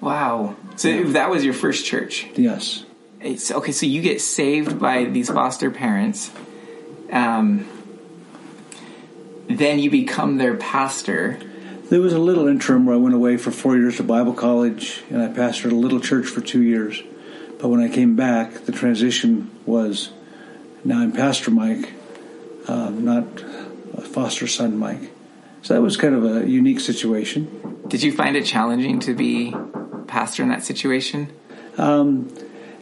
Wow. 0.00 0.56
So 0.76 0.88
yeah. 0.88 1.12
that 1.12 1.30
was 1.30 1.44
your 1.44 1.54
first 1.54 1.84
church? 1.84 2.26
Yes. 2.34 2.84
It's, 3.20 3.50
okay, 3.50 3.72
so 3.72 3.86
you 3.86 4.02
get 4.02 4.20
saved 4.20 4.78
by 4.78 5.04
these 5.04 5.30
foster 5.30 5.70
parents. 5.70 6.30
Um, 7.10 7.66
then 9.48 9.78
you 9.78 9.90
become 9.90 10.38
their 10.38 10.54
pastor. 10.54 11.38
There 11.88 12.00
was 12.00 12.12
a 12.12 12.18
little 12.18 12.46
interim 12.46 12.84
where 12.84 12.94
I 12.94 12.98
went 12.98 13.14
away 13.14 13.36
for 13.36 13.50
four 13.50 13.76
years 13.76 13.96
to 13.96 14.02
Bible 14.02 14.34
college, 14.34 15.02
and 15.10 15.22
I 15.22 15.28
pastored 15.28 15.72
a 15.72 15.76
little 15.76 16.00
church 16.00 16.26
for 16.26 16.40
two 16.40 16.62
years. 16.62 17.02
But 17.58 17.68
when 17.68 17.80
I 17.80 17.88
came 17.88 18.16
back, 18.16 18.64
the 18.66 18.72
transition 18.72 19.50
was 19.64 20.10
now 20.84 21.00
I'm 21.00 21.12
Pastor 21.12 21.50
Mike, 21.50 21.92
uh, 22.68 22.90
not 22.90 23.24
a 23.94 24.02
foster 24.02 24.46
son 24.46 24.76
Mike. 24.76 25.10
So 25.62 25.74
that 25.74 25.80
was 25.80 25.96
kind 25.96 26.14
of 26.14 26.24
a 26.24 26.48
unique 26.48 26.80
situation. 26.80 27.82
Did 27.88 28.02
you 28.02 28.12
find 28.12 28.36
it 28.36 28.44
challenging 28.44 29.00
to 29.00 29.14
be 29.14 29.54
pastor 30.16 30.42
in 30.42 30.48
that 30.48 30.64
situation? 30.64 31.30
Um, 31.76 32.32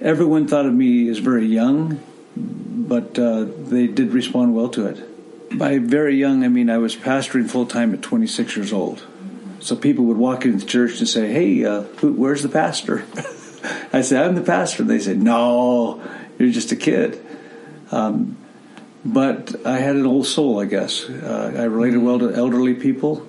everyone 0.00 0.46
thought 0.46 0.66
of 0.66 0.72
me 0.72 1.08
as 1.08 1.18
very 1.18 1.46
young, 1.46 2.00
but 2.36 3.18
uh, 3.18 3.46
they 3.72 3.88
did 3.88 4.12
respond 4.12 4.54
well 4.54 4.68
to 4.68 4.86
it. 4.86 5.58
By 5.58 5.78
very 5.78 6.16
young, 6.16 6.44
I 6.44 6.48
mean 6.48 6.70
I 6.70 6.78
was 6.78 6.94
pastoring 6.94 7.50
full 7.50 7.66
time 7.66 7.92
at 7.92 8.02
26 8.02 8.56
years 8.56 8.72
old. 8.72 9.04
So 9.58 9.74
people 9.74 10.04
would 10.04 10.16
walk 10.16 10.44
into 10.44 10.58
the 10.58 10.70
church 10.70 11.00
and 11.00 11.08
say, 11.08 11.32
"Hey, 11.32 11.64
uh, 11.64 11.82
who, 11.98 12.12
where's 12.12 12.44
the 12.44 12.48
pastor?" 12.48 13.04
I 13.92 14.02
said, 14.02 14.22
"I'm 14.24 14.36
the 14.36 14.48
pastor." 14.56 14.84
They 14.84 15.00
said, 15.00 15.20
"No, 15.20 16.00
you're 16.38 16.52
just 16.52 16.70
a 16.70 16.76
kid." 16.76 17.20
Um, 17.90 18.36
but 19.04 19.66
I 19.66 19.78
had 19.78 19.96
an 19.96 20.06
old 20.06 20.26
soul, 20.26 20.60
I 20.60 20.66
guess. 20.66 21.08
Uh, 21.10 21.52
I 21.56 21.64
related 21.64 21.98
well 21.98 22.20
to 22.20 22.32
elderly 22.32 22.74
people, 22.74 23.26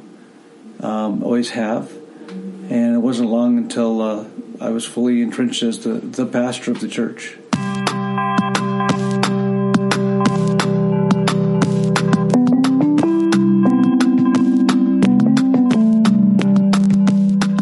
um, 0.80 1.24
always 1.24 1.50
have. 1.52 1.92
And 2.70 2.96
it 2.96 3.00
wasn't 3.00 3.30
long 3.30 3.58
until 3.58 4.02
uh, 4.02 4.26
I 4.60 4.70
was 4.70 4.86
fully 4.86 5.22
entrenched 5.22 5.64
as 5.64 5.80
the, 5.80 5.94
the 5.94 6.26
pastor 6.26 6.72
of 6.72 6.80
the 6.82 6.88
church. 6.88 7.38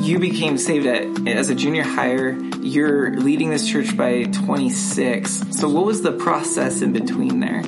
You 0.05 0.19
became 0.19 0.57
saved 0.57 0.85
at, 0.85 1.27
as 1.27 1.49
a 1.49 1.55
junior 1.55 1.83
higher. 1.83 2.31
You're 2.61 3.15
leading 3.19 3.49
this 3.49 3.67
church 3.67 3.95
by 3.97 4.23
26. 4.23 5.57
So, 5.57 5.69
what 5.69 5.85
was 5.85 6.01
the 6.01 6.13
process 6.13 6.81
in 6.81 6.93
between 6.93 7.39
there? 7.39 7.63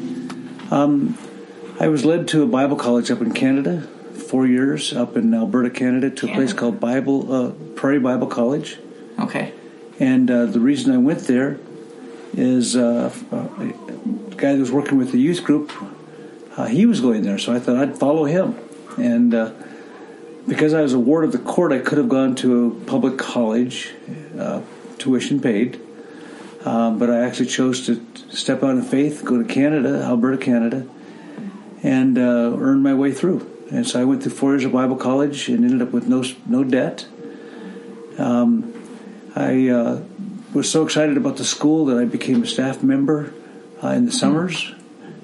I 1.80 1.90
was 1.90 2.06
led 2.06 2.30
to 2.30 2.42
a 2.42 2.48
Bible 2.48 2.78
college 2.78 3.12
up 3.12 3.20
in 3.22 3.34
Canada, 3.34 3.88
four 4.26 4.46
years 4.48 4.94
up 4.94 5.16
in 5.16 5.34
Alberta, 5.34 5.70
Canada, 5.70 6.10
to 6.10 6.30
a 6.30 6.34
place 6.34 6.54
called 6.54 6.80
Bible 6.80 7.32
uh, 7.32 7.52
Prairie 7.76 8.00
Bible 8.00 8.28
College. 8.28 8.78
Okay. 9.20 9.54
And 10.00 10.30
uh, 10.30 10.46
the 10.46 10.60
reason 10.60 10.94
I 10.94 10.98
went 10.98 11.22
there 11.22 11.60
is 12.34 12.76
uh, 12.76 13.14
a 13.32 14.36
guy 14.36 14.54
that 14.54 14.60
was 14.60 14.72
working 14.72 14.98
with 14.98 15.12
the 15.12 15.20
youth 15.20 15.44
group, 15.44 15.72
uh, 16.58 16.66
he 16.66 16.86
was 16.86 17.00
going 17.00 17.22
there, 17.24 17.38
so 17.38 17.54
I 17.54 17.60
thought 17.60 17.78
I'd 17.78 17.98
follow 17.98 18.26
him. 18.26 18.58
And 18.98 19.34
uh, 19.34 19.52
because 20.48 20.74
I 20.74 20.82
was 20.82 20.94
a 20.94 21.00
ward 21.00 21.24
of 21.24 21.32
the 21.32 21.38
court, 21.40 21.72
I 21.72 21.80
could 21.80 21.98
have 21.98 22.10
gone 22.10 22.36
to 22.36 22.68
a 22.68 22.86
public 22.86 23.18
college, 23.18 23.94
uh, 24.38 24.62
tuition 24.98 25.40
paid. 25.40 25.80
Um, 26.66 26.98
but 26.98 27.10
I 27.12 27.20
actually 27.20 27.46
chose 27.46 27.86
to 27.86 28.04
step 28.32 28.64
out 28.64 28.72
in 28.72 28.82
faith, 28.82 29.24
go 29.24 29.42
to 29.42 29.48
Canada, 29.48 30.02
Alberta, 30.04 30.38
Canada, 30.38 30.88
and 31.84 32.18
uh, 32.18 32.22
earn 32.58 32.82
my 32.82 32.94
way 32.94 33.12
through. 33.12 33.55
And 33.72 33.88
so 33.88 34.02
I 34.02 34.06
went 34.06 34.24
through 34.24 34.34
four 34.34 34.52
years 34.52 34.66
of 34.66 34.72
Bible 34.72 34.96
college 34.96 35.50
and 35.50 35.64
ended 35.64 35.82
up 35.82 35.92
with 35.92 36.08
no 36.08 36.24
no 36.48 36.64
debt. 36.64 37.08
I 39.36 39.68
uh, 39.68 40.02
was 40.54 40.72
so 40.72 40.84
excited 40.84 41.18
about 41.18 41.36
the 41.36 41.44
school 41.44 41.86
that 41.88 41.98
I 41.98 42.06
became 42.06 42.42
a 42.42 42.48
staff 42.48 42.82
member 42.82 43.34
uh, 43.84 43.90
in 43.90 44.06
the 44.06 44.12
summers 44.14 44.74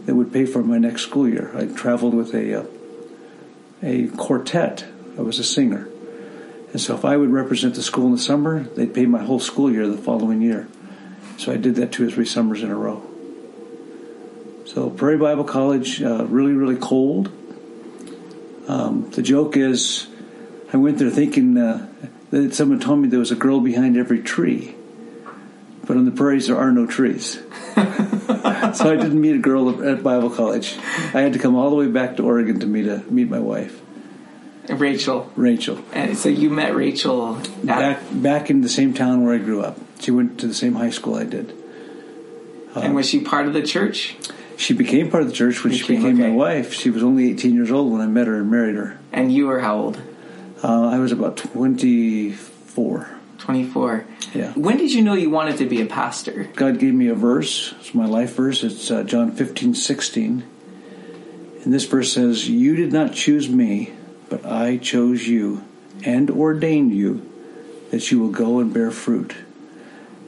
that 0.06 0.16
would 0.16 0.34
pay 0.34 0.46
for 0.46 0.62
my 0.62 0.78
next 0.78 1.04
school 1.04 1.30
year. 1.30 1.50
I 1.56 1.68
traveled 1.68 2.14
with 2.14 2.34
a 2.34 2.62
uh, 2.62 2.66
a 3.82 4.08
quartet. 4.10 4.86
I 5.18 5.22
was 5.22 5.40
a 5.40 5.46
singer, 5.46 5.88
and 6.74 6.82
so 6.82 6.94
if 6.94 7.06
I 7.06 7.16
would 7.16 7.32
represent 7.32 7.76
the 7.76 7.82
school 7.82 8.08
in 8.08 8.12
the 8.12 8.20
summer, 8.20 8.64
they'd 8.64 8.94
pay 8.94 9.06
my 9.06 9.24
whole 9.24 9.40
school 9.40 9.72
year 9.72 9.88
the 9.88 9.98
following 9.98 10.42
year. 10.42 10.68
So 11.38 11.54
I 11.54 11.58
did 11.58 11.76
that 11.76 11.94
two 11.94 12.08
or 12.08 12.12
three 12.12 12.26
summers 12.26 12.62
in 12.62 12.70
a 12.70 12.76
row. 12.76 13.02
So 14.66 14.90
Prairie 14.90 15.18
Bible 15.18 15.46
College, 15.46 16.04
uh, 16.04 16.26
really 16.26 16.54
really 16.54 16.76
cold. 16.76 17.32
Um, 18.68 19.10
the 19.12 19.22
joke 19.22 19.58
is, 19.58 20.08
I 20.72 20.78
went 20.78 21.00
there 21.00 21.10
thinking 21.10 21.58
uh, 21.58 21.88
that 22.30 22.54
someone 22.54 22.80
told 22.80 23.00
me 23.00 23.08
there 23.08 23.20
was 23.20 23.32
a 23.32 23.36
girl 23.36 23.60
behind 23.60 23.98
every 23.98 24.22
tree, 24.22 24.76
but 25.86 25.98
on 25.98 26.06
the 26.06 26.12
prairies 26.12 26.48
there 26.48 26.58
are 26.58 26.72
no 26.72 26.86
trees. 26.86 27.42
so 27.76 28.92
I 28.92 28.96
didn't 28.96 29.20
meet 29.20 29.36
a 29.36 29.40
girl 29.40 29.84
at 29.84 30.04
Bible 30.04 30.30
college. 30.30 30.78
I 31.14 31.22
had 31.22 31.34
to 31.34 31.40
come 31.40 31.56
all 31.56 31.70
the 31.70 31.76
way 31.76 31.88
back 31.88 32.18
to 32.18 32.24
Oregon 32.24 32.60
to 32.60 32.66
meet 32.66 32.88
a 32.88 33.00
meet 33.10 33.30
my 33.30 33.40
wife, 33.40 33.82
Rachel. 34.70 35.32
Rachel. 35.36 35.80
And 35.94 36.18
so, 36.18 36.30
you 36.30 36.50
met 36.50 36.76
Rachel 36.76 37.38
at, 37.38 37.66
Back 37.66 38.02
back 38.12 38.50
in 38.50 38.62
the 38.62 38.70
same 38.70 38.94
town 38.94 39.24
where 39.24 39.36
I 39.36 39.40
grew 39.40 39.62
up. 39.62 39.78
She 40.00 40.12
went 40.12 40.40
to 40.40 40.48
the 40.48 40.54
same 40.54 40.76
high 40.76 40.90
school 40.90 41.16
I 41.16 41.26
did. 41.26 41.54
and 42.76 42.96
was 42.96 43.10
she 43.10 43.22
part 43.22 43.48
of 43.48 43.54
the 43.54 43.62
church? 43.62 44.16
She 44.62 44.76
became 44.76 45.10
part 45.10 45.24
of 45.24 45.30
the 45.30 45.36
church 45.36 45.64
when 45.64 45.74
she 45.74 45.82
Became, 45.82 46.16
became 46.16 46.20
my 46.20 46.30
wife. 46.30 46.72
She 46.72 46.92
was 46.92 47.02
only 47.02 47.32
18 47.32 47.56
years 47.56 47.72
old 47.72 47.92
when 47.92 48.00
I 48.00 48.06
met 48.06 48.28
her 48.28 48.36
and 48.36 48.52
married 48.52 48.76
her. 48.76 49.00
And 49.12 49.34
you 49.34 49.48
were 49.48 49.60
how 49.60 49.76
old? 49.76 50.00
Uh, 50.64 50.88
I 50.88 51.00
was 51.00 51.12
about 51.12 51.38
24. 51.38 53.10
24. 53.40 54.06
Yeah. 54.36 54.52
When 54.54 54.78
did 54.78 54.94
you 54.94 55.02
know 55.02 55.16
you 55.16 55.32
wanted 55.32 55.58
to 55.58 55.66
be 55.66 55.82
a 55.82 55.88
pastor? 55.88 56.44
God 56.56 56.78
gave 56.78 56.94
me 56.94 57.08
a 57.08 57.16
verse. 57.16 57.74
It's 57.80 57.96
my 57.96 58.06
life 58.06 58.36
verse. 58.36 58.64
It's 58.64 58.92
uh, 58.92 59.02
John 59.02 59.32
15, 59.32 59.74
16. 59.74 60.44
And 61.64 61.74
this 61.74 61.86
verse 61.86 62.14
says, 62.14 62.48
You 62.48 62.76
did 62.76 62.94
not 62.94 63.14
choose 63.14 63.50
me, 63.50 63.94
but 64.30 64.46
I 64.46 64.78
chose 64.78 65.28
you 65.28 65.64
and 66.06 66.30
ordained 66.30 66.94
you 66.94 67.28
that 67.90 68.12
you 68.12 68.20
will 68.20 68.30
go 68.30 68.60
and 68.60 68.72
bear 68.72 68.92
fruit. 68.92 69.36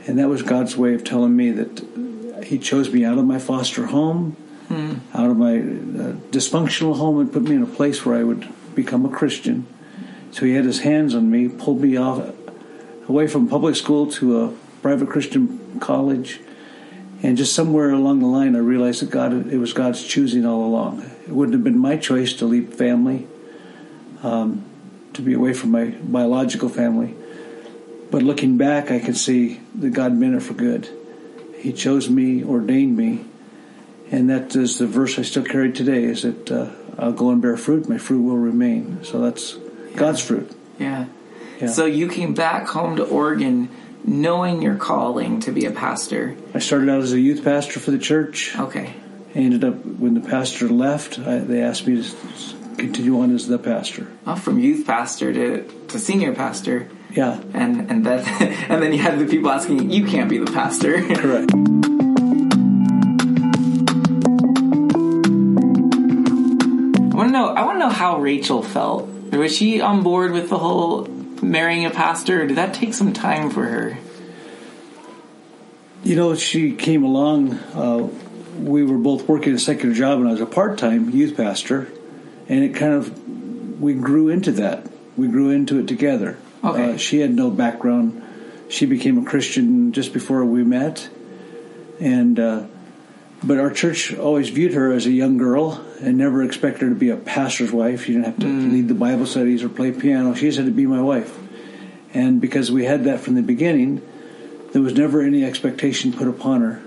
And 0.08 0.18
that 0.18 0.28
was 0.28 0.42
God's 0.42 0.76
way 0.76 0.96
of 0.96 1.04
telling 1.04 1.36
me 1.36 1.52
that 1.52 2.03
He 2.46 2.60
chose 2.60 2.92
me 2.92 3.06
out 3.06 3.18
of 3.18 3.26
my 3.26 3.40
foster 3.40 3.88
home, 3.88 4.36
out 5.14 5.30
of 5.30 5.38
my 5.38 5.58
uh, 5.58 6.14
dysfunctional 6.32 6.98
home, 6.98 7.20
and 7.20 7.32
put 7.32 7.44
me 7.44 7.56
in 7.56 7.64
a 7.64 7.68
place 7.68 8.06
where 8.06 8.18
I 8.18 8.24
would 8.24 8.48
become 8.76 9.06
a 9.06 9.10
Christian. 9.10 9.68
So 10.32 10.46
He 10.46 10.54
had 10.54 10.66
His 10.66 10.80
hands 10.80 11.16
on 11.16 11.30
me, 11.30 11.48
pulled 11.48 11.82
me 11.82 11.96
off 11.98 12.34
away 13.08 13.28
from 13.28 13.48
public 13.48 13.76
school 13.76 14.08
to 14.12 14.42
a 14.42 14.54
private 14.82 15.10
Christian 15.10 15.80
college. 15.80 16.40
And 17.22 17.38
just 17.38 17.54
somewhere 17.54 17.92
along 17.92 18.20
the 18.20 18.28
line, 18.28 18.56
I 18.56 18.60
realized 18.60 19.02
that 19.02 19.10
God, 19.10 19.52
it 19.52 19.58
was 19.58 19.72
God's 19.74 20.04
choosing 20.04 20.46
all 20.46 20.66
along. 20.66 21.02
It 21.26 21.30
wouldn't 21.30 21.54
have 21.54 21.64
been 21.64 21.78
my 21.78 21.96
choice 21.98 22.34
to 22.34 22.46
leave 22.46 22.74
family, 22.74 23.28
um, 24.24 24.66
to 25.14 25.22
be 25.22 25.34
away 25.34 25.54
from 25.54 25.72
my 25.72 25.86
biological 25.86 26.68
family. 26.68 27.16
But 28.12 28.24
looking 28.24 28.58
back, 28.58 28.92
I 28.92 29.00
can 29.00 29.16
see 29.16 29.62
that 29.76 29.92
God 29.92 30.14
meant 30.14 30.36
it 30.36 30.42
for 30.42 30.54
good. 30.54 30.90
He 31.64 31.72
chose 31.72 32.10
me, 32.10 32.44
ordained 32.44 32.98
me, 32.98 33.24
and 34.12 34.30
that 34.30 34.54
is 34.54 34.80
the 34.80 34.86
verse 34.86 35.18
I 35.18 35.22
still 35.22 35.46
carry 35.46 35.72
today: 35.72 36.04
is 36.04 36.24
that 36.24 36.52
uh, 36.52 36.70
I'll 36.98 37.14
go 37.14 37.30
and 37.30 37.42
bear 37.42 37.56
fruit, 37.56 37.88
my 37.88 37.98
fruit 37.98 38.22
will 38.22 38.38
remain. 38.38 39.04
So 39.04 39.22
that's 39.22 39.54
God's 39.96 40.22
fruit. 40.22 40.52
Yeah. 40.78 41.06
Yeah. 41.62 41.68
So 41.68 41.86
you 41.86 42.10
came 42.10 42.34
back 42.34 42.68
home 42.68 42.98
to 42.98 43.06
Oregon 43.06 43.70
knowing 44.04 44.62
your 44.62 44.76
calling 44.76 45.40
to 45.40 45.52
be 45.54 45.66
a 45.66 45.72
pastor. 45.72 46.36
I 46.54 46.60
started 46.60 46.90
out 46.90 47.02
as 47.02 47.14
a 47.14 47.20
youth 47.20 47.46
pastor 47.46 47.80
for 47.80 47.92
the 47.92 47.98
church. 47.98 48.58
Okay. 48.58 48.94
I 49.34 49.40
ended 49.40 49.64
up 49.64 49.86
when 49.86 50.16
the 50.16 50.28
pastor 50.28 50.68
left. 50.68 51.18
I, 51.18 51.38
they 51.38 51.62
asked 51.62 51.88
me 51.88 52.04
to 52.04 52.16
continue 52.78 53.22
on 53.22 53.34
as 53.34 53.48
the 53.48 53.58
pastor. 53.58 54.08
Well, 54.26 54.36
from 54.36 54.60
youth 54.60 54.86
pastor 54.86 55.32
to, 55.32 55.64
to 55.88 56.00
senior 56.00 56.36
pastor. 56.36 56.90
Yeah, 57.16 57.40
And 57.54 57.92
and 57.92 58.04
then 58.04 58.26
and 58.70 58.82
then 58.82 58.92
you 58.92 58.98
have 59.00 59.20
the 59.20 59.28
people 59.28 59.52
asking 59.52 59.92
you 59.92 60.06
can't 60.06 60.28
be 60.28 60.40
the 60.40 60.52
pastor. 60.52 60.94
correct. 61.16 61.52
I 67.12 67.16
want 67.16 67.28
to 67.28 67.32
know. 67.32 67.50
I 67.50 67.66
want 67.66 67.76
to 67.76 67.80
know 67.80 67.90
how 67.90 68.18
Rachel 68.18 68.64
felt. 68.64 69.08
Was 69.32 69.56
she 69.56 69.80
on 69.80 70.02
board 70.02 70.32
with 70.32 70.50
the 70.50 70.58
whole 70.58 71.06
marrying 71.44 71.86
a 71.86 71.92
pastor? 71.92 72.42
Or 72.42 72.48
did 72.48 72.58
that 72.58 72.74
take 72.74 72.96
some 72.96 73.14
time 73.14 73.52
for 73.52 73.64
her? 73.64 73.98
You 76.04 76.16
know, 76.16 76.34
she 76.34 76.74
came 76.74 77.04
along. 77.04 77.54
Uh, 77.54 78.10
we 78.58 78.84
were 78.84 78.98
both 78.98 79.28
working 79.28 79.54
a 79.54 79.60
secular 79.60 79.94
job, 79.94 80.20
and 80.20 80.28
I 80.28 80.32
was 80.32 80.42
a 80.42 80.48
part-time 80.48 81.12
youth 81.12 81.38
pastor, 81.38 81.92
and 82.50 82.64
it 82.64 82.76
kind 82.76 82.94
of 82.94 83.80
we 83.80 83.94
grew 83.94 84.30
into 84.30 84.54
that. 84.54 84.88
We 85.16 85.28
grew 85.28 85.52
into 85.52 85.78
it 85.78 85.88
together. 85.88 86.40
Okay. 86.64 86.94
Uh, 86.94 86.98
she 86.98 87.20
had 87.20 87.34
no 87.34 87.50
background. 87.50 88.22
She 88.70 88.86
became 88.86 89.18
a 89.18 89.26
Christian 89.26 89.92
just 89.92 90.14
before 90.14 90.46
we 90.46 90.64
met, 90.64 91.10
and 92.00 92.40
uh, 92.40 92.64
but 93.44 93.60
our 93.60 93.70
church 93.70 94.16
always 94.16 94.50
viewed 94.50 94.74
her 94.74 94.94
as 94.94 95.06
a 95.06 95.12
young 95.12 95.38
girl 95.38 95.86
and 96.00 96.18
never 96.18 96.42
expected 96.44 96.84
her 96.84 96.90
to 96.90 96.96
be 96.96 97.10
a 97.10 97.18
pastor's 97.18 97.72
wife. 97.72 98.06
She 98.06 98.14
didn't 98.14 98.26
have 98.26 98.40
to 98.40 98.48
lead 98.48 98.88
the 98.88 98.94
Bible 98.94 99.26
studies 99.26 99.64
or 99.64 99.70
play 99.70 99.92
piano. 99.92 100.34
She 100.34 100.48
just 100.48 100.58
had 100.58 100.66
to 100.66 100.72
be 100.72 100.86
my 100.86 101.02
wife, 101.02 101.38
and 102.14 102.40
because 102.40 102.72
we 102.72 102.86
had 102.86 103.04
that 103.04 103.20
from 103.20 103.36
the 103.36 103.44
beginning, 103.44 104.02
there 104.72 104.82
was 104.82 104.94
never 104.94 105.22
any 105.22 105.44
expectation 105.44 106.14
put 106.14 106.28
upon 106.28 106.62
her. 106.62 106.82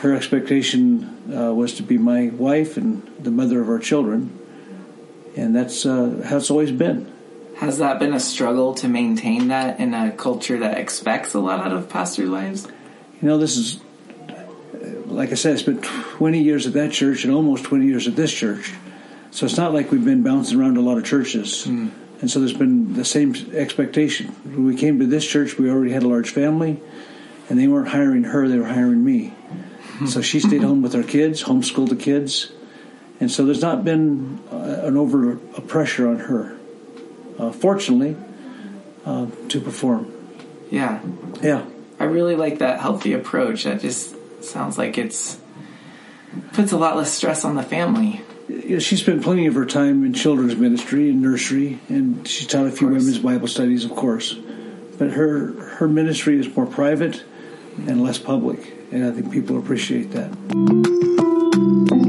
Her 0.00 0.14
expectation 0.14 1.32
uh, 1.34 1.54
was 1.54 1.74
to 1.74 1.82
be 1.82 1.98
my 1.98 2.28
wife 2.28 2.76
and 2.76 3.02
the 3.18 3.30
mother 3.30 3.60
of 3.60 3.68
our 3.68 3.78
children, 3.78 4.36
and 5.36 5.54
that's 5.54 5.86
uh, 5.86 6.24
how 6.28 6.38
it's 6.38 6.50
always 6.50 6.72
been. 6.72 7.12
Has 7.58 7.78
that 7.78 7.98
been 7.98 8.14
a 8.14 8.20
struggle 8.20 8.74
to 8.74 8.88
maintain 8.88 9.48
that 9.48 9.80
in 9.80 9.92
a 9.94 10.12
culture 10.12 10.58
that 10.58 10.78
expects 10.78 11.34
a 11.34 11.40
lot 11.40 11.60
out 11.60 11.72
of 11.72 11.88
pastors' 11.88 12.28
lives? 12.28 12.66
You 13.20 13.28
know, 13.28 13.38
this 13.38 13.56
is, 13.56 13.80
like 15.06 15.32
I 15.32 15.34
said, 15.34 15.54
I 15.54 15.56
spent 15.56 15.82
20 15.82 16.40
years 16.40 16.66
at 16.66 16.74
that 16.74 16.92
church 16.92 17.24
and 17.24 17.34
almost 17.34 17.64
20 17.64 17.84
years 17.84 18.06
at 18.06 18.14
this 18.14 18.32
church. 18.32 18.72
So 19.32 19.44
it's 19.44 19.56
not 19.56 19.74
like 19.74 19.90
we've 19.90 20.04
been 20.04 20.22
bouncing 20.22 20.60
around 20.60 20.76
a 20.76 20.80
lot 20.80 20.98
of 20.98 21.04
churches. 21.04 21.66
And 22.20 22.30
so 22.30 22.38
there's 22.40 22.52
been 22.52 22.94
the 22.94 23.04
same 23.04 23.34
expectation. 23.52 24.28
When 24.44 24.64
we 24.64 24.76
came 24.76 24.98
to 25.00 25.06
this 25.06 25.26
church, 25.26 25.58
we 25.58 25.70
already 25.70 25.92
had 25.92 26.02
a 26.02 26.08
large 26.08 26.30
family, 26.30 26.80
and 27.48 27.58
they 27.58 27.68
weren't 27.68 27.88
hiring 27.88 28.24
her, 28.24 28.48
they 28.48 28.58
were 28.58 28.66
hiring 28.66 29.04
me. 29.04 29.34
So 30.06 30.20
she 30.20 30.38
stayed 30.38 30.62
home 30.62 30.82
with 30.82 30.94
our 30.94 31.02
kids, 31.02 31.42
homeschooled 31.42 31.88
the 31.88 31.96
kids. 31.96 32.52
And 33.20 33.30
so 33.30 33.44
there's 33.44 33.62
not 33.62 33.84
been 33.84 34.38
uh, 34.52 34.82
an 34.86 34.96
over 34.96 35.32
a 35.32 35.60
pressure 35.60 36.08
on 36.08 36.20
her, 36.20 36.56
uh, 37.38 37.52
fortunately, 37.52 38.16
uh, 39.04 39.26
to 39.48 39.60
perform. 39.60 40.12
Yeah. 40.70 41.00
Yeah. 41.42 41.64
I 42.00 42.04
really 42.04 42.36
like 42.36 42.58
that 42.58 42.80
healthy 42.80 43.12
approach. 43.12 43.64
That 43.64 43.80
just 43.80 44.14
sounds 44.44 44.78
like 44.78 44.98
it's 44.98 45.38
puts 46.52 46.72
a 46.72 46.76
lot 46.76 46.96
less 46.96 47.12
stress 47.12 47.44
on 47.44 47.56
the 47.56 47.62
family. 47.62 48.20
know, 48.48 48.78
she 48.78 48.96
spent 48.96 49.22
plenty 49.22 49.46
of 49.46 49.54
her 49.54 49.64
time 49.64 50.04
in 50.04 50.12
children's 50.12 50.56
ministry 50.56 51.10
and 51.10 51.22
nursery, 51.22 51.78
and 51.88 52.26
she 52.26 52.46
taught 52.46 52.66
a 52.66 52.70
few 52.70 52.86
women's 52.86 53.18
Bible 53.18 53.48
studies, 53.48 53.84
of 53.84 53.92
course. 53.92 54.34
but 54.98 55.10
her 55.12 55.52
her 55.76 55.88
ministry 55.88 56.38
is 56.38 56.54
more 56.54 56.66
private 56.66 57.22
and 57.86 58.02
less 58.02 58.18
public, 58.18 58.72
and 58.92 59.04
I 59.04 59.10
think 59.12 59.32
people 59.32 59.58
appreciate 59.58 60.10
that. 60.12 62.07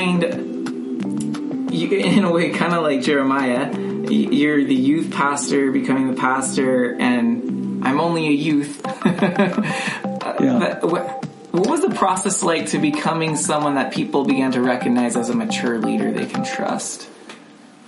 Find, 0.00 1.72
you, 1.72 1.90
in 1.90 2.24
a 2.24 2.32
way, 2.32 2.50
kind 2.50 2.74
of 2.74 2.82
like 2.82 3.02
Jeremiah? 3.02 3.76
You're 4.08 4.64
the 4.64 4.74
youth 4.74 5.12
pastor 5.12 5.70
becoming 5.70 6.12
the 6.12 6.20
pastor, 6.20 6.96
and 6.98 7.84
I'm 7.84 8.00
only 8.00 8.26
a 8.28 8.32
youth. 8.32 8.80
Yeah. 10.40 10.80
What, 10.80 11.26
what 11.50 11.66
was 11.66 11.82
the 11.82 11.90
process 11.90 12.42
like 12.42 12.68
to 12.68 12.78
becoming 12.78 13.36
someone 13.36 13.74
that 13.74 13.92
people 13.92 14.24
began 14.24 14.52
to 14.52 14.62
recognize 14.62 15.16
as 15.16 15.28
a 15.28 15.34
mature 15.34 15.78
leader 15.78 16.10
they 16.10 16.24
can 16.24 16.44
trust? 16.44 17.10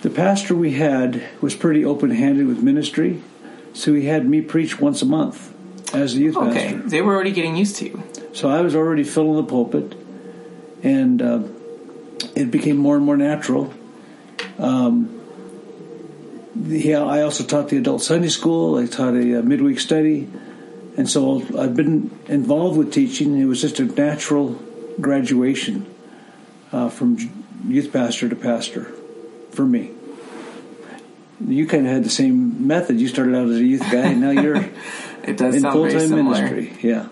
The 0.03 0.11
pastor 0.11 0.55
we 0.55 0.73
had 0.73 1.23
was 1.41 1.55
pretty 1.55 1.83
open 1.83 2.11
handed 2.11 2.47
with 2.47 2.63
ministry, 2.63 3.23
so 3.73 3.95
he 3.95 4.05
had 4.05 4.29
me 4.29 4.43
preach 4.43 4.79
once 4.81 5.01
a 5.01 5.07
month 5.07 5.55
as 5.95 6.15
a 6.15 6.19
youth 6.19 6.37
Okay, 6.37 6.53
pastor. 6.53 6.79
Okay, 6.79 6.89
they 6.89 7.01
were 7.01 7.15
already 7.15 7.33
getting 7.33 7.57
used 7.57 7.77
to 7.77 7.87
you. 7.87 8.03
So 8.35 8.51
I 8.51 8.61
was 8.61 8.75
already 8.77 9.05
filling 9.05 9.37
the 9.37 9.45
pulpit, 9.45 9.95
and 10.83 11.23
uh, 11.23 11.43
it 12.35 12.51
became 12.51 12.77
more 12.77 12.97
and 12.97 13.05
more 13.05 13.17
natural. 13.17 13.73
Um, 14.59 15.19
the, 16.55 16.95
I 16.95 17.23
also 17.23 17.45
taught 17.45 17.69
the 17.69 17.79
adult 17.79 18.03
Sunday 18.03 18.29
school. 18.29 18.77
I 18.79 18.87
taught 18.87 19.15
a, 19.15 19.39
uh 19.39 19.43
midweek 19.43 19.81
study, 19.81 20.29
and 20.97 21.09
so 21.09 21.43
I've 21.59 21.75
been 21.75 22.11
involved 22.27 22.77
with 22.79 22.93
teaching. 22.93 23.39
It 23.41 23.47
was 23.47 23.61
just 23.61 23.81
a 23.81 23.85
natural 23.85 24.61
graduation 25.01 25.87
uh, 26.73 26.89
from 26.91 27.17
youth 27.67 27.93
pastor 27.93 28.29
to 28.29 28.37
pastor 28.37 28.93
for 29.51 29.65
me. 29.65 29.91
You 31.47 31.67
kind 31.67 31.87
of 31.87 31.93
had 31.93 32.05
the 32.05 32.11
same 32.11 32.67
method. 32.67 33.01
You 33.01 33.09
started 33.09 33.35
out 33.35 33.49
as 33.49 33.57
a 33.57 33.65
youth 33.65 33.83
guy, 33.91 34.07
and 34.13 34.21
now 34.21 34.31
you're 34.31 34.65
It 35.25 35.37
does 35.37 35.55
in 35.55 35.63
full 35.63 35.89
time 35.89 36.11
ministry. 36.11 36.73
Yeah, 36.83 37.07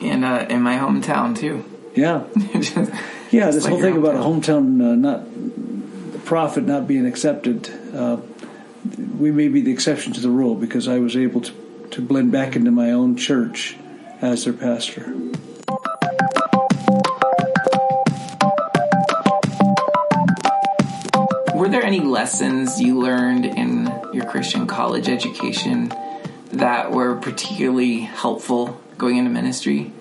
In 0.00 0.24
uh, 0.24 0.46
in 0.48 0.62
my 0.62 0.76
hometown 0.76 1.36
too. 1.36 1.64
yeah. 1.94 2.24
Yeah, 3.30 3.50
this 3.50 3.66
whole 3.66 3.80
thing 3.80 3.96
about 3.96 4.14
a 4.14 4.18
hometown 4.18 4.80
uh, 4.80 4.94
not 4.94 5.24
the 6.12 6.18
prophet 6.20 6.64
not 6.64 6.86
being 6.86 7.06
accepted. 7.06 7.68
Uh, 7.94 8.18
we 9.18 9.30
may 9.30 9.48
be 9.48 9.60
the 9.60 9.72
exception 9.72 10.12
to 10.14 10.20
the 10.20 10.30
rule 10.30 10.54
because 10.54 10.88
I 10.88 10.98
was 10.98 11.16
able 11.16 11.42
to 11.42 11.52
to 11.90 12.02
blend 12.02 12.30
back 12.30 12.54
into 12.54 12.70
my 12.70 12.92
own 12.92 13.16
church 13.16 13.76
as 14.20 14.44
their 14.44 14.52
pastor. 14.52 15.14
Were 21.54 21.68
there 21.68 21.82
any 21.82 22.00
lessons 22.00 22.80
you 22.80 22.98
learned 22.98 23.44
in 23.44 23.92
your 24.12 24.24
Christian 24.26 24.66
college 24.66 25.08
education 25.08 25.92
that 26.52 26.92
were 26.92 27.16
particularly 27.16 28.00
helpful 28.00 28.80
going 28.96 29.16
into 29.16 29.30
ministry? 29.30 29.92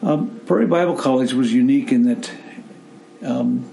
Prairie 0.00 0.66
Bible 0.66 0.96
College 0.96 1.32
was 1.32 1.52
unique 1.52 1.92
in 1.92 2.02
that 2.04 2.30
um, 3.22 3.68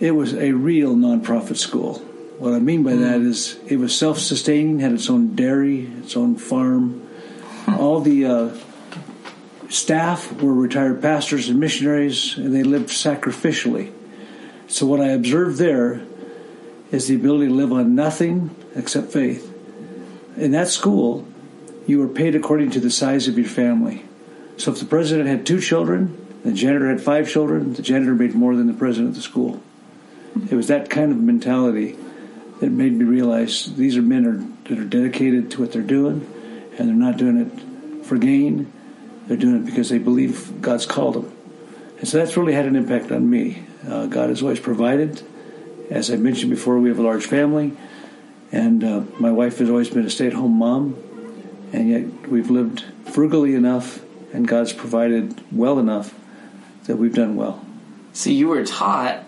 it 0.00 0.10
was 0.12 0.34
a 0.34 0.52
real 0.52 0.94
nonprofit 0.94 1.56
school. 1.56 1.98
What 2.38 2.54
I 2.54 2.58
mean 2.58 2.82
by 2.82 2.96
that 2.96 3.20
is 3.20 3.58
it 3.68 3.76
was 3.76 3.96
self-sustaining, 3.96 4.80
had 4.80 4.92
its 4.92 5.08
own 5.08 5.36
dairy, 5.36 5.86
its 5.98 6.16
own 6.16 6.36
farm. 6.36 7.08
All 7.68 8.00
the 8.00 8.26
uh, 8.26 8.56
staff 9.68 10.32
were 10.42 10.52
retired 10.52 11.00
pastors 11.00 11.48
and 11.48 11.60
missionaries, 11.60 12.36
and 12.36 12.54
they 12.54 12.64
lived 12.64 12.88
sacrificially. 12.88 13.92
So 14.66 14.86
what 14.86 15.00
I 15.00 15.08
observed 15.08 15.58
there 15.58 16.02
is 16.90 17.08
the 17.08 17.14
ability 17.14 17.46
to 17.46 17.54
live 17.54 17.72
on 17.72 17.94
nothing 17.94 18.54
except 18.74 19.12
faith. 19.12 19.48
In 20.36 20.50
that 20.50 20.68
school, 20.68 21.26
you 21.86 21.98
were 21.98 22.08
paid 22.08 22.34
according 22.34 22.70
to 22.72 22.80
the 22.80 22.90
size 22.90 23.28
of 23.28 23.38
your 23.38 23.48
family. 23.48 24.04
So 24.56 24.72
if 24.72 24.78
the 24.78 24.86
president 24.86 25.28
had 25.28 25.46
two 25.46 25.60
children, 25.60 26.18
the 26.44 26.52
janitor 26.52 26.88
had 26.88 27.00
five 27.00 27.28
children, 27.28 27.74
the 27.74 27.82
janitor 27.82 28.14
made 28.14 28.34
more 28.34 28.54
than 28.56 28.66
the 28.66 28.74
president 28.74 29.10
of 29.10 29.14
the 29.16 29.22
school. 29.22 29.62
It 30.50 30.54
was 30.54 30.68
that 30.68 30.90
kind 30.90 31.12
of 31.12 31.18
mentality 31.18 31.96
that 32.60 32.70
made 32.70 32.92
me 32.92 33.04
realize 33.04 33.74
these 33.74 33.96
are 33.96 34.02
men 34.02 34.26
are, 34.26 34.68
that 34.68 34.78
are 34.78 34.84
dedicated 34.84 35.50
to 35.52 35.60
what 35.60 35.72
they're 35.72 35.82
doing, 35.82 36.26
and 36.78 36.88
they're 36.88 36.94
not 36.94 37.16
doing 37.16 37.38
it 37.38 38.04
for 38.06 38.16
gain. 38.16 38.72
They're 39.26 39.36
doing 39.36 39.56
it 39.56 39.66
because 39.66 39.88
they 39.88 39.98
believe 39.98 40.60
God's 40.60 40.86
called 40.86 41.14
them. 41.14 41.32
And 41.98 42.08
so 42.08 42.18
that's 42.18 42.36
really 42.36 42.52
had 42.52 42.66
an 42.66 42.76
impact 42.76 43.12
on 43.12 43.28
me. 43.28 43.64
Uh, 43.88 44.06
God 44.06 44.28
has 44.28 44.42
always 44.42 44.60
provided. 44.60 45.22
As 45.90 46.10
I 46.10 46.16
mentioned 46.16 46.50
before, 46.50 46.78
we 46.78 46.88
have 46.88 46.98
a 46.98 47.02
large 47.02 47.26
family, 47.26 47.72
and 48.50 48.82
uh, 48.82 49.02
my 49.18 49.30
wife 49.30 49.58
has 49.58 49.68
always 49.68 49.90
been 49.90 50.06
a 50.06 50.10
stay 50.10 50.26
at 50.26 50.32
home 50.32 50.58
mom, 50.58 50.96
and 51.72 51.88
yet 51.88 52.28
we've 52.28 52.50
lived 52.50 52.84
frugally 53.12 53.54
enough, 53.54 54.00
and 54.32 54.46
God's 54.46 54.72
provided 54.72 55.42
well 55.52 55.78
enough 55.78 56.14
that 56.84 56.96
we've 56.96 57.14
done 57.14 57.36
well. 57.36 57.64
So 58.12 58.30
you 58.30 58.48
were 58.48 58.64
taught 58.64 59.24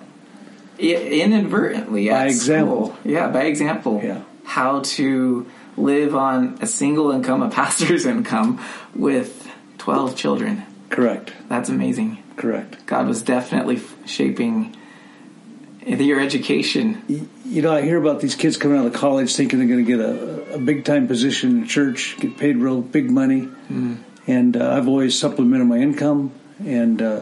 inadvertently 0.79 2.09
By 2.09 2.27
example. 2.27 2.87
school. 2.89 2.99
Yeah, 3.05 3.29
by 3.29 3.45
example. 3.45 4.01
Yeah. 4.03 4.23
How 4.45 4.81
to 4.81 5.51
live 5.77 6.15
on 6.15 6.59
a 6.61 6.67
single 6.67 7.11
income, 7.11 7.43
a 7.43 7.51
pastor's 7.51 8.07
income, 8.15 8.61
with 8.95 9.49
12 9.79 10.17
children. 10.17 10.65
Correct. 10.91 11.33
That's 11.49 11.69
amazing. 11.69 12.23
Correct. 12.37 12.85
God 12.87 13.07
was 13.07 13.23
definitely 13.23 13.81
shaping 14.07 14.77
your 15.87 16.21
education. 16.21 17.29
You 17.45 17.63
know, 17.63 17.73
I 17.75 17.83
hear 17.83 17.99
about 17.99 18.21
these 18.21 18.35
kids 18.35 18.57
coming 18.57 18.79
out 18.79 18.87
of 18.87 18.93
college 18.93 19.35
thinking 19.35 19.59
they're 19.59 19.69
going 19.69 19.85
to 19.85 19.91
get 19.91 20.01
a, 20.01 20.55
a 20.55 20.59
big 20.59 20.85
time 20.85 21.07
position 21.07 21.59
in 21.59 21.67
church, 21.67 22.17
get 22.19 22.37
paid 22.37 22.57
real 22.57 22.81
big 22.81 23.11
money, 23.11 23.49
mm. 23.71 23.99
And 24.27 24.57
uh, 24.57 24.75
I've 24.75 24.89
always 24.89 25.19
supplemented 25.19 25.67
my 25.67 25.79
income 25.79 26.33
and 26.65 27.01
uh, 27.03 27.21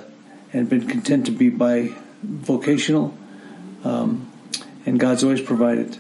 and 0.53 0.69
been 0.69 0.87
content 0.87 1.27
to 1.27 1.33
be 1.33 1.49
by 1.49 1.95
vocational, 2.23 3.17
um, 3.85 4.31
and 4.87 5.01
God's 5.01 5.25
always 5.25 5.41
provided. 5.41 5.99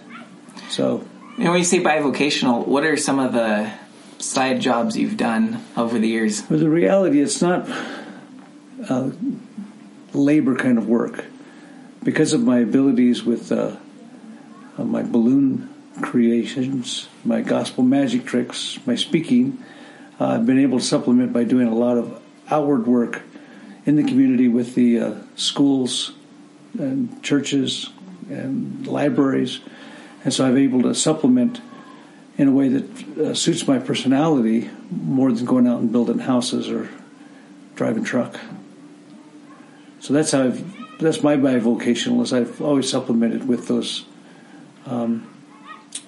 So 0.69 1.07
And 1.39 1.49
when 1.49 1.59
you 1.59 1.65
say 1.65 1.83
bivocational, 1.83 2.67
what 2.67 2.85
are 2.85 2.97
some 2.97 3.19
of 3.19 3.33
the 3.33 3.73
side 4.19 4.61
jobs 4.61 4.97
you've 4.97 5.17
done 5.17 5.65
over 5.77 5.99
the 5.99 6.09
years? 6.09 6.43
Well, 6.49 6.59
the 6.59 6.69
reality, 6.69 7.21
it's 7.21 7.41
not 7.41 7.69
uh, 8.89 9.11
labor 10.13 10.55
kind 10.57 10.79
of 10.79 10.87
work. 10.89 11.25
Because 12.03 12.33
of 12.33 12.43
my 12.43 12.59
abilities 12.59 13.25
with 13.25 13.51
uh, 13.51 13.77
uh, 14.77 14.85
my 14.85 15.03
balloon 15.03 15.73
creations, 16.01 17.09
my 17.25 17.41
gospel 17.41 17.85
magic 17.85 18.27
tricks, 18.27 18.79
my 18.87 18.95
speaking, 18.95 19.63
uh, 20.23 20.35
I've 20.35 20.47
been 20.47 20.59
able 20.61 20.79
to 20.79 20.85
supplement 20.85 21.33
by 21.33 21.43
doing 21.43 21.67
a 21.67 21.75
lot 21.75 21.99
of 21.99 22.23
outward 22.49 22.87
work 22.87 23.23
in 23.85 23.97
the 23.97 24.05
community 24.05 24.47
with 24.47 24.77
the 24.77 25.01
uh, 25.01 25.15
schools 25.35 26.13
and 26.79 27.21
churches 27.25 27.91
and 28.31 28.87
libraries. 28.87 29.59
And 30.25 30.33
so 30.33 30.47
I'm 30.47 30.57
able 30.57 30.83
to 30.83 30.95
supplement 30.95 31.61
in 32.39 32.47
a 32.47 32.53
way 32.53 32.69
that 32.69 33.19
uh, 33.19 33.35
suits 33.35 33.67
my 33.67 33.81
personality 33.81 34.71
more 34.91 35.33
than 35.33 35.45
going 35.45 35.67
out 35.67 35.81
and 35.81 35.91
building 35.91 36.21
houses 36.21 36.71
or 36.71 36.89
driving 37.75 38.05
truck. 38.05 38.39
So 39.99 40.13
that's 40.13 40.31
how 40.31 40.45
I've, 40.45 40.99
that's 40.99 41.23
my 41.23 41.37
bivocational 41.37 42.23
is 42.23 42.33
I've 42.33 42.63
always 42.63 42.89
supplemented 42.89 43.49
with 43.49 43.67
those 43.67 44.05
um, 44.87 45.29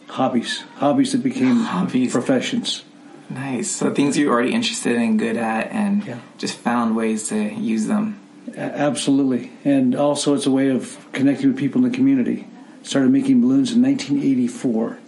hobbies, 0.06 0.62
hobbies 0.76 1.10
that 1.12 1.22
became 1.24 1.56
Hobbies. 1.56 2.12
professions. 2.12 2.84
Nice. 3.30 3.70
So 3.70 3.92
things 3.92 4.16
you're 4.18 4.32
already 4.32 4.52
interested 4.52 4.96
in, 4.96 5.16
good 5.16 5.36
at, 5.36 5.70
and 5.72 6.04
Yeah. 6.04 6.18
just 6.38 6.56
found 6.56 6.94
ways 6.94 7.28
to 7.28 7.36
use 7.54 7.86
them. 7.86 8.16
Absolutely, 8.56 9.50
and 9.64 9.94
also 9.94 10.34
it's 10.34 10.46
a 10.46 10.50
way 10.50 10.68
of 10.68 10.98
connecting 11.12 11.48
with 11.48 11.56
people 11.56 11.84
in 11.84 11.90
the 11.90 11.96
community. 11.96 12.46
Started 12.82 13.10
making 13.10 13.40
balloons 13.40 13.72
in 13.72 13.80
1984. 13.80 14.98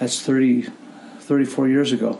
That's 0.00 0.20
30, 0.20 0.66
34 1.20 1.68
years 1.68 1.92
ago. 1.92 2.18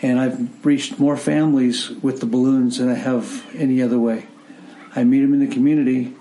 And 0.00 0.20
I've 0.20 0.64
reached 0.64 1.00
more 1.00 1.16
families 1.16 1.90
with 1.90 2.20
the 2.20 2.26
balloons 2.26 2.78
than 2.78 2.88
I 2.88 2.94
have 2.94 3.44
any 3.56 3.82
other 3.82 3.98
way. 3.98 4.26
I 4.94 5.04
meet 5.04 5.20
them 5.20 5.34
in 5.34 5.40
the 5.40 5.52
community, 5.52 6.14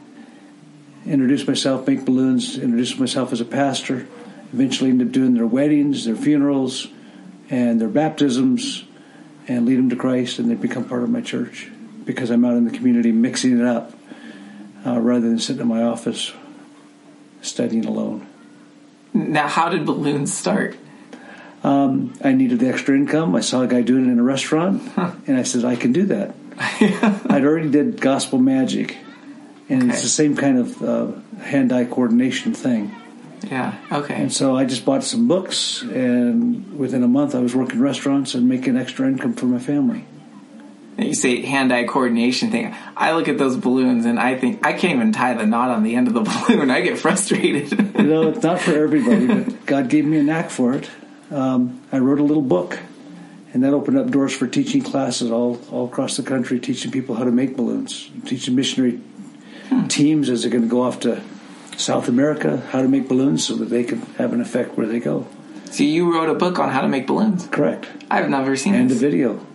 introduce 1.06 1.48
myself, 1.48 1.88
make 1.88 2.04
balloons, 2.04 2.58
introduce 2.58 2.98
myself 2.98 3.32
as 3.32 3.40
a 3.40 3.46
pastor, 3.46 4.08
eventually 4.52 4.90
end 4.90 5.02
up 5.02 5.12
doing 5.12 5.36
their 5.36 5.46
weddings, 5.46 6.06
their 6.06 6.16
funerals, 6.16 6.88
and 7.50 7.80
their 7.80 7.88
baptisms, 7.90 8.84
and 9.48 9.66
lead 9.66 9.78
them 9.78 9.90
to 9.90 9.96
Christ, 9.96 10.40
and 10.40 10.50
they 10.50 10.56
become 10.56 10.86
part 10.86 11.04
of 11.04 11.10
my 11.10 11.22
church 11.22 11.70
because 12.06 12.30
I'm 12.32 12.44
out 12.46 12.54
in 12.56 12.66
the 12.66 12.72
community 12.76 13.12
mixing 13.12 13.60
it 13.60 13.66
up 13.66 13.94
uh, 14.86 15.00
rather 15.00 15.22
than 15.28 15.40
sitting 15.40 15.62
in 15.62 15.68
my 15.68 15.84
office 15.84 16.32
studying 17.42 17.86
alone. 17.86 18.28
Now, 19.14 19.48
how 19.48 19.70
did 19.70 19.86
balloons 19.86 20.34
start? 20.34 20.76
Um, 21.64 22.14
I 22.24 22.34
needed 22.34 22.60
the 22.60 22.68
extra 22.68 22.96
income. 22.96 23.36
I 23.36 23.40
saw 23.40 23.62
a 23.62 23.68
guy 23.68 23.82
doing 23.82 24.08
it 24.08 24.12
in 24.12 24.20
a 24.20 24.24
restaurant, 24.24 24.84
and 25.28 25.38
I 25.38 25.44
said, 25.44 25.66
I 25.66 25.76
can 25.76 25.94
do 25.94 26.06
that. 26.08 26.36
I'd 26.60 27.44
already 27.44 27.70
did 27.70 28.00
gospel 28.02 28.40
magic, 28.40 28.98
and 29.70 29.84
Okay. 29.84 29.92
it's 29.94 30.02
the 30.04 30.08
same 30.10 30.36
kind 30.36 30.58
of 30.60 30.84
uh, 30.84 31.12
hand-eye 31.42 31.86
coordination 31.86 32.54
thing. 32.54 32.96
Yeah. 33.44 33.78
Okay. 33.92 34.16
And 34.16 34.34
so 34.34 34.56
I 34.56 34.66
just 34.66 34.86
bought 34.86 35.04
some 35.04 35.28
books, 35.28 35.82
and 35.82 36.78
within 36.78 37.04
a 37.04 37.08
month, 37.08 37.36
I 37.36 37.40
was 37.40 37.56
working 37.56 37.80
restaurants 37.80 38.34
and 38.34 38.48
making 38.48 38.78
extra 38.78 39.08
income 39.08 39.34
for 39.34 39.46
my 39.46 39.60
family. 39.60 40.06
You 40.98 41.14
say 41.14 41.42
hand-eye 41.42 41.86
coordination 41.86 42.52
thing. 42.52 42.74
I 42.96 43.12
look 43.12 43.28
at 43.28 43.38
those 43.38 43.58
balloons 43.58 44.06
and 44.06 44.18
I 44.18 44.38
think 44.38 44.66
I 44.66 44.72
can't 44.72 44.96
even 44.96 45.12
tie 45.12 45.34
the 45.34 45.46
knot 45.46 45.70
on 45.70 45.84
the 45.84 45.94
end 45.96 46.08
of 46.08 46.14
the 46.14 46.22
balloon. 46.48 46.72
I 46.72 46.80
get 46.82 46.98
frustrated. 46.98 47.72
You 47.98 48.04
know, 48.04 48.30
it's 48.30 48.42
not 48.42 48.62
for 48.62 48.72
everybody, 48.72 49.28
but 49.28 49.66
God 49.66 49.90
gave 49.90 50.06
me 50.06 50.20
a 50.20 50.24
knack 50.24 50.50
for 50.50 50.74
it. 50.74 50.90
Um, 51.32 51.82
I 51.92 52.00
wrote 52.00 52.20
a 52.20 52.24
little 52.24 52.44
book, 52.44 52.80
and 53.54 53.64
that 53.64 53.74
opened 53.74 53.98
up 53.98 54.10
doors 54.10 54.34
for 54.34 54.48
teaching 54.48 54.84
classes 54.84 55.32
all, 55.32 55.60
all 55.70 55.86
across 55.86 56.16
the 56.16 56.24
country, 56.24 56.60
teaching 56.60 56.92
people 56.92 57.16
how 57.16 57.26
to 57.26 57.32
make 57.32 57.58
balloons, 57.58 58.10
teaching 58.26 58.56
missionary 58.56 59.02
teams 59.90 60.30
as 60.30 60.44
they're 60.44 60.52
going 60.52 60.64
to 60.64 60.70
go 60.70 60.84
off 60.84 61.02
to 61.02 61.22
South 61.78 62.08
America 62.08 62.58
how 62.72 62.82
to 62.82 62.88
make 62.88 63.08
balloons 63.08 63.46
so 63.46 63.56
that 63.56 63.66
they 63.66 63.84
can 63.84 64.02
have 64.18 64.34
an 64.34 64.42
effect 64.42 64.78
where 64.78 64.88
they 64.88 65.00
go. 65.00 65.28
so 65.72 65.84
you 65.84 66.14
wrote 66.14 66.30
a 66.30 66.34
book 66.34 66.60
on 66.60 66.70
how 66.70 66.82
to 66.82 66.88
make 66.88 67.08
balloons. 67.08 67.48
Correct. 67.48 67.88
I've 68.10 68.30
never 68.30 68.56
seen 68.56 68.76
it. 68.76 68.80
And 68.80 68.92
a 68.92 68.96
video. 68.96 69.46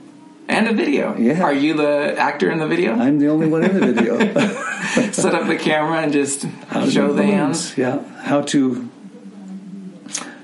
and 0.48 0.68
a 0.68 0.74
video. 0.74 1.16
Yeah. 1.16 1.42
Are 1.42 1.52
you 1.52 1.74
the 1.74 2.14
actor 2.18 2.50
in 2.50 2.58
the 2.58 2.66
video? 2.66 2.94
I'm 2.94 3.18
the 3.18 3.28
only 3.28 3.46
one 3.46 3.64
in 3.64 3.78
the 3.78 3.92
video. 3.92 4.18
Set 5.12 5.34
up 5.34 5.46
the 5.46 5.56
camera 5.56 6.00
and 6.00 6.12
just 6.12 6.42
How 6.68 6.88
show 6.88 7.12
the 7.12 7.22
hands. 7.24 7.76
Yeah, 7.78 8.02
how 8.22 8.42
to. 8.42 8.88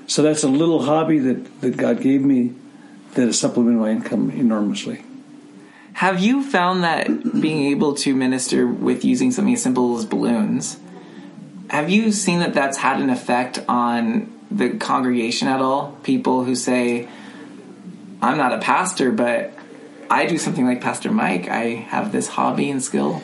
So 0.07 0.23
that's 0.23 0.43
a 0.43 0.47
little 0.47 0.83
hobby 0.83 1.19
that, 1.19 1.61
that 1.61 1.75
God 1.77 2.01
gave 2.01 2.21
me 2.21 2.53
that 3.15 3.25
has 3.25 3.37
supplemented 3.39 3.81
my 3.81 3.89
income 3.91 4.31
enormously. 4.31 5.03
Have 5.93 6.19
you 6.19 6.43
found 6.43 6.83
that 6.83 7.07
being 7.41 7.71
able 7.71 7.95
to 7.95 8.15
minister 8.15 8.67
with 8.67 9.03
using 9.03 9.31
something 9.31 9.55
as 9.55 9.63
simple 9.63 9.97
as 9.97 10.05
balloons, 10.05 10.79
have 11.69 11.89
you 11.89 12.11
seen 12.11 12.39
that 12.39 12.53
that's 12.53 12.77
had 12.77 13.01
an 13.01 13.09
effect 13.09 13.63
on 13.67 14.33
the 14.49 14.77
congregation 14.77 15.47
at 15.47 15.61
all? 15.61 15.97
People 16.03 16.43
who 16.43 16.55
say, 16.55 17.07
I'm 18.21 18.37
not 18.37 18.53
a 18.53 18.59
pastor, 18.59 19.11
but 19.11 19.53
I 20.09 20.25
do 20.25 20.37
something 20.37 20.65
like 20.65 20.81
Pastor 20.81 21.11
Mike. 21.11 21.47
I 21.49 21.75
have 21.75 22.11
this 22.11 22.27
hobby 22.27 22.69
and 22.69 22.81
skill. 22.81 23.21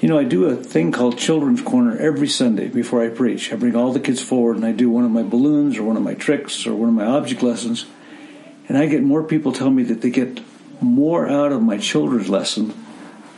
You 0.00 0.08
know, 0.08 0.18
I 0.18 0.24
do 0.24 0.46
a 0.46 0.56
thing 0.56 0.92
called 0.92 1.18
Children's 1.18 1.62
Corner 1.62 1.96
every 1.96 2.28
Sunday 2.28 2.68
before 2.68 3.02
I 3.02 3.08
preach. 3.08 3.52
I 3.52 3.56
bring 3.56 3.74
all 3.74 3.92
the 3.92 4.00
kids 4.00 4.22
forward 4.22 4.56
and 4.56 4.64
I 4.64 4.72
do 4.72 4.90
one 4.90 5.04
of 5.04 5.10
my 5.10 5.22
balloons 5.22 5.76
or 5.76 5.82
one 5.84 5.96
of 5.96 6.02
my 6.02 6.14
tricks 6.14 6.66
or 6.66 6.74
one 6.74 6.88
of 6.88 6.94
my 6.94 7.06
object 7.06 7.42
lessons. 7.42 7.86
And 8.68 8.76
I 8.76 8.86
get 8.86 9.02
more 9.02 9.22
people 9.22 9.52
tell 9.52 9.70
me 9.70 9.82
that 9.84 10.02
they 10.02 10.10
get 10.10 10.40
more 10.80 11.28
out 11.28 11.52
of 11.52 11.62
my 11.62 11.78
children's 11.78 12.28
lesson 12.28 12.74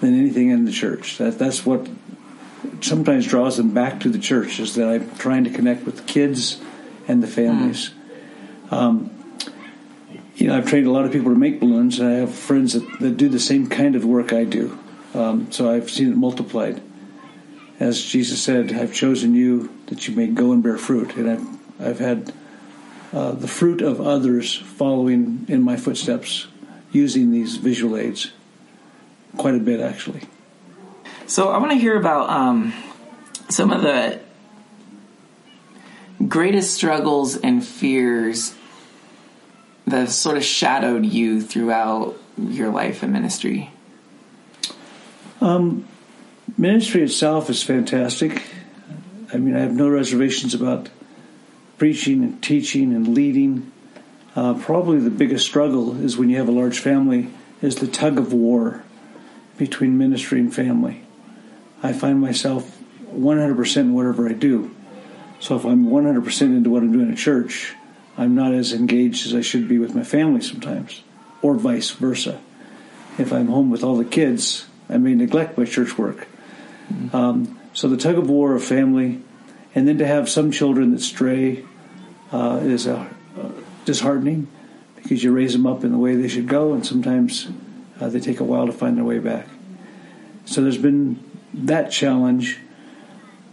than 0.00 0.18
anything 0.18 0.50
in 0.50 0.64
the 0.64 0.72
church. 0.72 1.18
That, 1.18 1.38
that's 1.38 1.64
what 1.64 1.88
sometimes 2.82 3.26
draws 3.26 3.56
them 3.56 3.72
back 3.72 4.00
to 4.00 4.08
the 4.08 4.18
church 4.18 4.60
is 4.60 4.74
that 4.74 4.88
I'm 4.88 5.16
trying 5.16 5.44
to 5.44 5.50
connect 5.50 5.84
with 5.84 5.96
the 5.96 6.02
kids 6.02 6.60
and 7.08 7.22
the 7.22 7.26
families. 7.26 7.90
Um, 8.70 9.10
you 10.36 10.46
know, 10.46 10.56
I've 10.56 10.66
trained 10.66 10.86
a 10.86 10.90
lot 10.90 11.04
of 11.04 11.12
people 11.12 11.32
to 11.32 11.38
make 11.38 11.60
balloons, 11.60 11.98
and 11.98 12.08
I 12.08 12.12
have 12.12 12.34
friends 12.34 12.72
that, 12.72 13.00
that 13.00 13.16
do 13.16 13.28
the 13.28 13.40
same 13.40 13.68
kind 13.68 13.94
of 13.94 14.04
work 14.04 14.32
I 14.32 14.44
do. 14.44 14.78
Um, 15.12 15.50
so 15.52 15.70
I've 15.70 15.90
seen 15.90 16.12
it 16.12 16.16
multiplied. 16.16 16.80
As 17.78 18.02
Jesus 18.02 18.42
said, 18.42 18.72
I've 18.72 18.94
chosen 18.94 19.34
you 19.34 19.70
that 19.86 20.06
you 20.06 20.14
may 20.14 20.28
go 20.28 20.52
and 20.52 20.62
bear 20.62 20.78
fruit. 20.78 21.16
And 21.16 21.30
I've, 21.30 21.88
I've 21.88 21.98
had 21.98 22.32
uh, 23.12 23.32
the 23.32 23.48
fruit 23.48 23.82
of 23.82 24.00
others 24.00 24.56
following 24.56 25.46
in 25.48 25.62
my 25.62 25.76
footsteps 25.76 26.46
using 26.92 27.32
these 27.32 27.56
visual 27.56 27.96
aids 27.96 28.32
quite 29.36 29.54
a 29.54 29.58
bit, 29.58 29.80
actually. 29.80 30.22
So 31.30 31.50
I 31.50 31.58
want 31.58 31.70
to 31.70 31.78
hear 31.78 31.96
about 31.96 32.28
um, 32.28 32.74
some 33.50 33.70
of 33.70 33.82
the 33.82 34.18
greatest 36.26 36.74
struggles 36.74 37.36
and 37.36 37.64
fears 37.64 38.52
that 39.86 39.98
have 40.00 40.12
sort 40.12 40.38
of 40.38 40.42
shadowed 40.42 41.06
you 41.06 41.40
throughout 41.40 42.16
your 42.36 42.70
life 42.70 43.04
and 43.04 43.12
ministry. 43.12 43.70
Ministry 46.58 47.04
itself 47.04 47.48
is 47.48 47.62
fantastic. 47.62 48.42
I 49.32 49.36
mean, 49.36 49.54
I 49.54 49.60
have 49.60 49.72
no 49.72 49.88
reservations 49.88 50.52
about 50.52 50.88
preaching 51.78 52.24
and 52.24 52.42
teaching 52.42 52.92
and 52.92 53.06
leading. 53.06 53.70
Uh, 54.34 54.54
probably 54.54 54.98
the 54.98 55.10
biggest 55.10 55.46
struggle 55.46 55.94
is 56.04 56.16
when 56.16 56.28
you 56.28 56.38
have 56.38 56.48
a 56.48 56.52
large 56.52 56.80
family 56.80 57.30
is 57.62 57.76
the 57.76 57.86
tug 57.86 58.18
of 58.18 58.32
war 58.32 58.82
between 59.56 59.96
ministry 59.96 60.40
and 60.40 60.52
family. 60.52 61.04
I 61.82 61.92
find 61.92 62.20
myself 62.20 62.78
100% 63.12 63.76
in 63.76 63.94
whatever 63.94 64.28
I 64.28 64.32
do. 64.32 64.74
So 65.38 65.56
if 65.56 65.64
I'm 65.64 65.86
100% 65.86 66.42
into 66.42 66.70
what 66.70 66.82
I'm 66.82 66.92
doing 66.92 67.10
at 67.10 67.18
church, 67.18 67.74
I'm 68.18 68.34
not 68.34 68.52
as 68.52 68.72
engaged 68.72 69.26
as 69.26 69.34
I 69.34 69.40
should 69.40 69.68
be 69.68 69.78
with 69.78 69.94
my 69.94 70.04
family 70.04 70.42
sometimes, 70.42 71.02
or 71.40 71.54
vice 71.54 71.90
versa. 71.90 72.40
If 73.18 73.32
I'm 73.32 73.48
home 73.48 73.70
with 73.70 73.82
all 73.82 73.96
the 73.96 74.04
kids, 74.04 74.66
I 74.88 74.98
may 74.98 75.14
neglect 75.14 75.56
my 75.56 75.64
church 75.64 75.96
work. 75.96 76.26
Um, 77.12 77.58
so 77.72 77.88
the 77.88 77.96
tug 77.96 78.18
of 78.18 78.28
war 78.28 78.54
of 78.54 78.64
family, 78.64 79.22
and 79.74 79.86
then 79.86 79.98
to 79.98 80.06
have 80.06 80.28
some 80.28 80.50
children 80.50 80.92
that 80.92 81.00
stray 81.00 81.64
uh, 82.32 82.60
is 82.62 82.86
uh, 82.86 83.08
disheartening 83.84 84.48
because 84.96 85.22
you 85.22 85.32
raise 85.32 85.52
them 85.52 85.66
up 85.66 85.84
in 85.84 85.92
the 85.92 85.98
way 85.98 86.14
they 86.14 86.28
should 86.28 86.48
go, 86.48 86.72
and 86.72 86.84
sometimes 86.84 87.48
uh, 88.00 88.08
they 88.08 88.20
take 88.20 88.40
a 88.40 88.44
while 88.44 88.66
to 88.66 88.72
find 88.72 88.96
their 88.96 89.04
way 89.04 89.18
back. 89.18 89.46
So 90.44 90.62
there's 90.62 90.78
been 90.78 91.22
that 91.54 91.90
challenge 91.90 92.58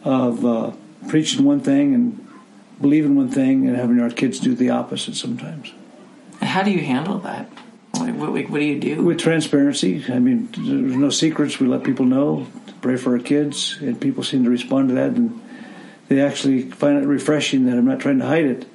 of 0.04 0.46
uh, 0.46 0.72
preaching 1.08 1.46
one 1.46 1.60
thing 1.60 1.94
and 1.94 2.28
believing 2.82 3.16
one 3.16 3.30
thing, 3.30 3.68
and 3.68 3.76
having 3.76 4.00
our 4.00 4.10
kids 4.10 4.40
do 4.40 4.54
the 4.54 4.70
opposite 4.70 5.16
sometimes. 5.16 5.74
How 6.42 6.62
do 6.62 6.72
you 6.72 6.84
handle 6.84 7.18
that? 7.20 7.50
What, 7.94 8.14
what, 8.14 8.50
what 8.50 8.60
do 8.60 8.66
you 8.66 8.80
do? 8.80 9.04
With 9.04 9.18
transparency, 9.18 10.06
I 10.10 10.20
mean, 10.20 10.50
there's 10.52 10.96
no 10.96 11.10
secrets. 11.10 11.60
We 11.60 11.68
let 11.68 11.84
people 11.84 12.06
know, 12.06 12.46
pray 12.82 12.96
for 12.96 13.14
our 13.14 13.20
kids, 13.20 13.78
and 13.82 14.00
people 14.00 14.24
seem 14.24 14.44
to 14.44 14.50
respond 14.52 14.90
to 14.90 14.96
that, 14.96 15.12
and 15.12 15.42
they 16.08 16.22
actually 16.22 16.70
find 16.70 17.04
it 17.04 17.08
refreshing 17.08 17.66
that 17.66 17.78
I'm 17.78 17.86
not 17.86 18.00
trying 18.00 18.20
to 18.20 18.28
hide 18.28 18.46
it. 18.46 18.68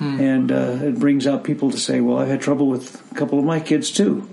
And 0.00 0.50
uh, 0.50 0.78
it 0.82 0.98
brings 0.98 1.28
out 1.28 1.44
people 1.44 1.70
to 1.70 1.78
say, 1.78 2.00
"Well, 2.00 2.18
I've 2.18 2.26
had 2.26 2.40
trouble 2.40 2.66
with 2.66 3.08
a 3.12 3.14
couple 3.14 3.38
of 3.38 3.44
my 3.44 3.60
kids 3.60 3.92
too," 3.92 4.28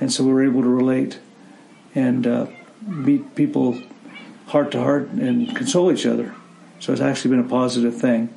and 0.00 0.12
so 0.12 0.24
we're 0.24 0.44
able 0.44 0.62
to 0.62 0.68
relate 0.68 1.20
and 1.94 2.26
uh, 2.26 2.46
meet 2.86 3.34
people 3.34 3.80
heart 4.46 4.72
to 4.72 4.80
heart 4.80 5.10
and 5.10 5.54
console 5.54 5.92
each 5.92 6.06
other. 6.06 6.34
So 6.80 6.92
it's 6.92 7.02
actually 7.02 7.32
been 7.32 7.44
a 7.44 7.48
positive 7.48 7.96
thing. 7.96 8.32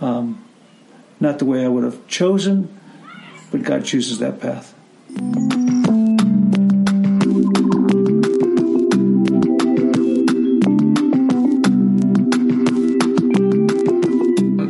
Um, 0.00 0.44
not 1.18 1.38
the 1.38 1.44
way 1.44 1.64
I 1.64 1.68
would 1.68 1.84
have 1.84 2.06
chosen, 2.08 2.78
but 3.50 3.62
God 3.62 3.84
chooses 3.84 4.18
that 4.18 4.40
path. 4.40 4.74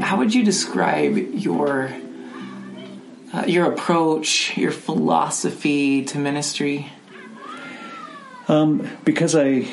How 0.03 0.19
would 0.19 0.35
you 0.35 0.45
describe 0.45 1.17
your 1.17 1.93
uh, 3.33 3.45
your 3.47 3.73
approach, 3.73 4.57
your 4.57 4.73
philosophy 4.73 6.05
to 6.07 6.19
ministry? 6.19 6.91
Um, 8.51 8.91
because 9.05 9.37
I 9.37 9.69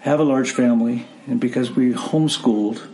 have 0.00 0.18
a 0.18 0.24
large 0.24 0.50
family, 0.50 1.06
and 1.28 1.38
because 1.38 1.70
we 1.70 1.92
homeschooled, 1.92 2.84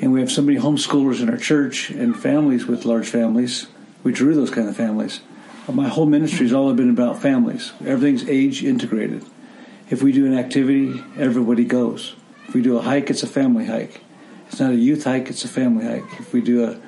and 0.00 0.12
we 0.12 0.20
have 0.20 0.30
so 0.30 0.42
many 0.42 0.60
homeschoolers 0.60 1.20
in 1.20 1.28
our 1.28 1.36
church 1.36 1.90
and 1.90 2.16
families 2.16 2.66
with 2.66 2.84
large 2.84 3.08
families, 3.08 3.66
we 4.04 4.12
drew 4.12 4.32
those 4.36 4.50
kind 4.50 4.68
of 4.68 4.76
families. 4.76 5.22
My 5.66 5.88
whole 5.88 6.06
ministry 6.06 6.46
has 6.46 6.52
all 6.52 6.72
been 6.72 6.88
about 6.88 7.20
families. 7.20 7.72
Everything's 7.84 8.28
age 8.28 8.62
integrated. 8.62 9.24
If 9.90 10.04
we 10.04 10.12
do 10.12 10.24
an 10.26 10.38
activity, 10.38 11.02
everybody 11.18 11.64
goes. 11.64 12.14
If 12.46 12.54
we 12.54 12.62
do 12.62 12.78
a 12.78 12.82
hike, 12.82 13.10
it's 13.10 13.24
a 13.24 13.26
family 13.26 13.66
hike. 13.66 14.02
It's 14.46 14.60
not 14.60 14.70
a 14.70 14.76
youth 14.76 15.02
hike; 15.02 15.30
it's 15.30 15.44
a 15.44 15.48
family 15.48 15.84
hike. 15.84 16.20
If 16.20 16.32
we 16.32 16.42
do 16.42 16.78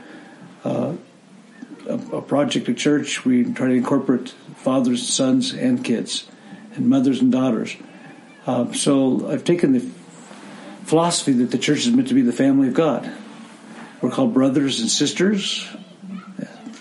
a 0.63 0.99
a, 1.89 1.95
a 2.13 2.23
project 2.23 2.69
at 2.69 2.77
church, 2.77 3.25
we 3.25 3.43
try 3.43 3.67
to 3.67 3.75
incorporate 3.75 4.35
fathers, 4.59 5.09
sons, 5.09 5.53
and 5.53 5.85
kids, 5.85 6.29
and 6.75 6.89
mothers 6.89 7.21
and 7.21 7.33
daughters. 7.33 7.77
Um, 8.47 8.75
so 8.75 9.29
I've 9.31 9.45
taken 9.45 9.73
the 9.73 9.89
philosophy 10.85 11.33
that 11.33 11.51
the 11.51 11.59
church 11.59 11.81
is 11.87 11.91
meant 11.91 12.09
to 12.09 12.15
be 12.15 12.23
the 12.23 12.33
family 12.33 12.69
of 12.69 12.75
God. 12.75 13.11
We're 14.01 14.11
called 14.11 14.35
brothers 14.35 14.81
and 14.81 14.91
sisters. 14.91 15.67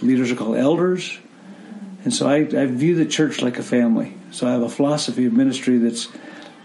Leaders 0.01 0.31
are 0.31 0.35
called 0.35 0.57
elders. 0.57 1.17
And 2.03 2.13
so 2.13 2.27
I, 2.27 2.37
I 2.37 2.65
view 2.67 2.95
the 2.95 3.05
church 3.05 3.41
like 3.41 3.57
a 3.57 3.63
family. 3.63 4.15
So 4.31 4.47
I 4.47 4.51
have 4.51 4.61
a 4.61 4.69
philosophy 4.69 5.25
of 5.25 5.33
ministry 5.33 5.77
that's 5.77 6.07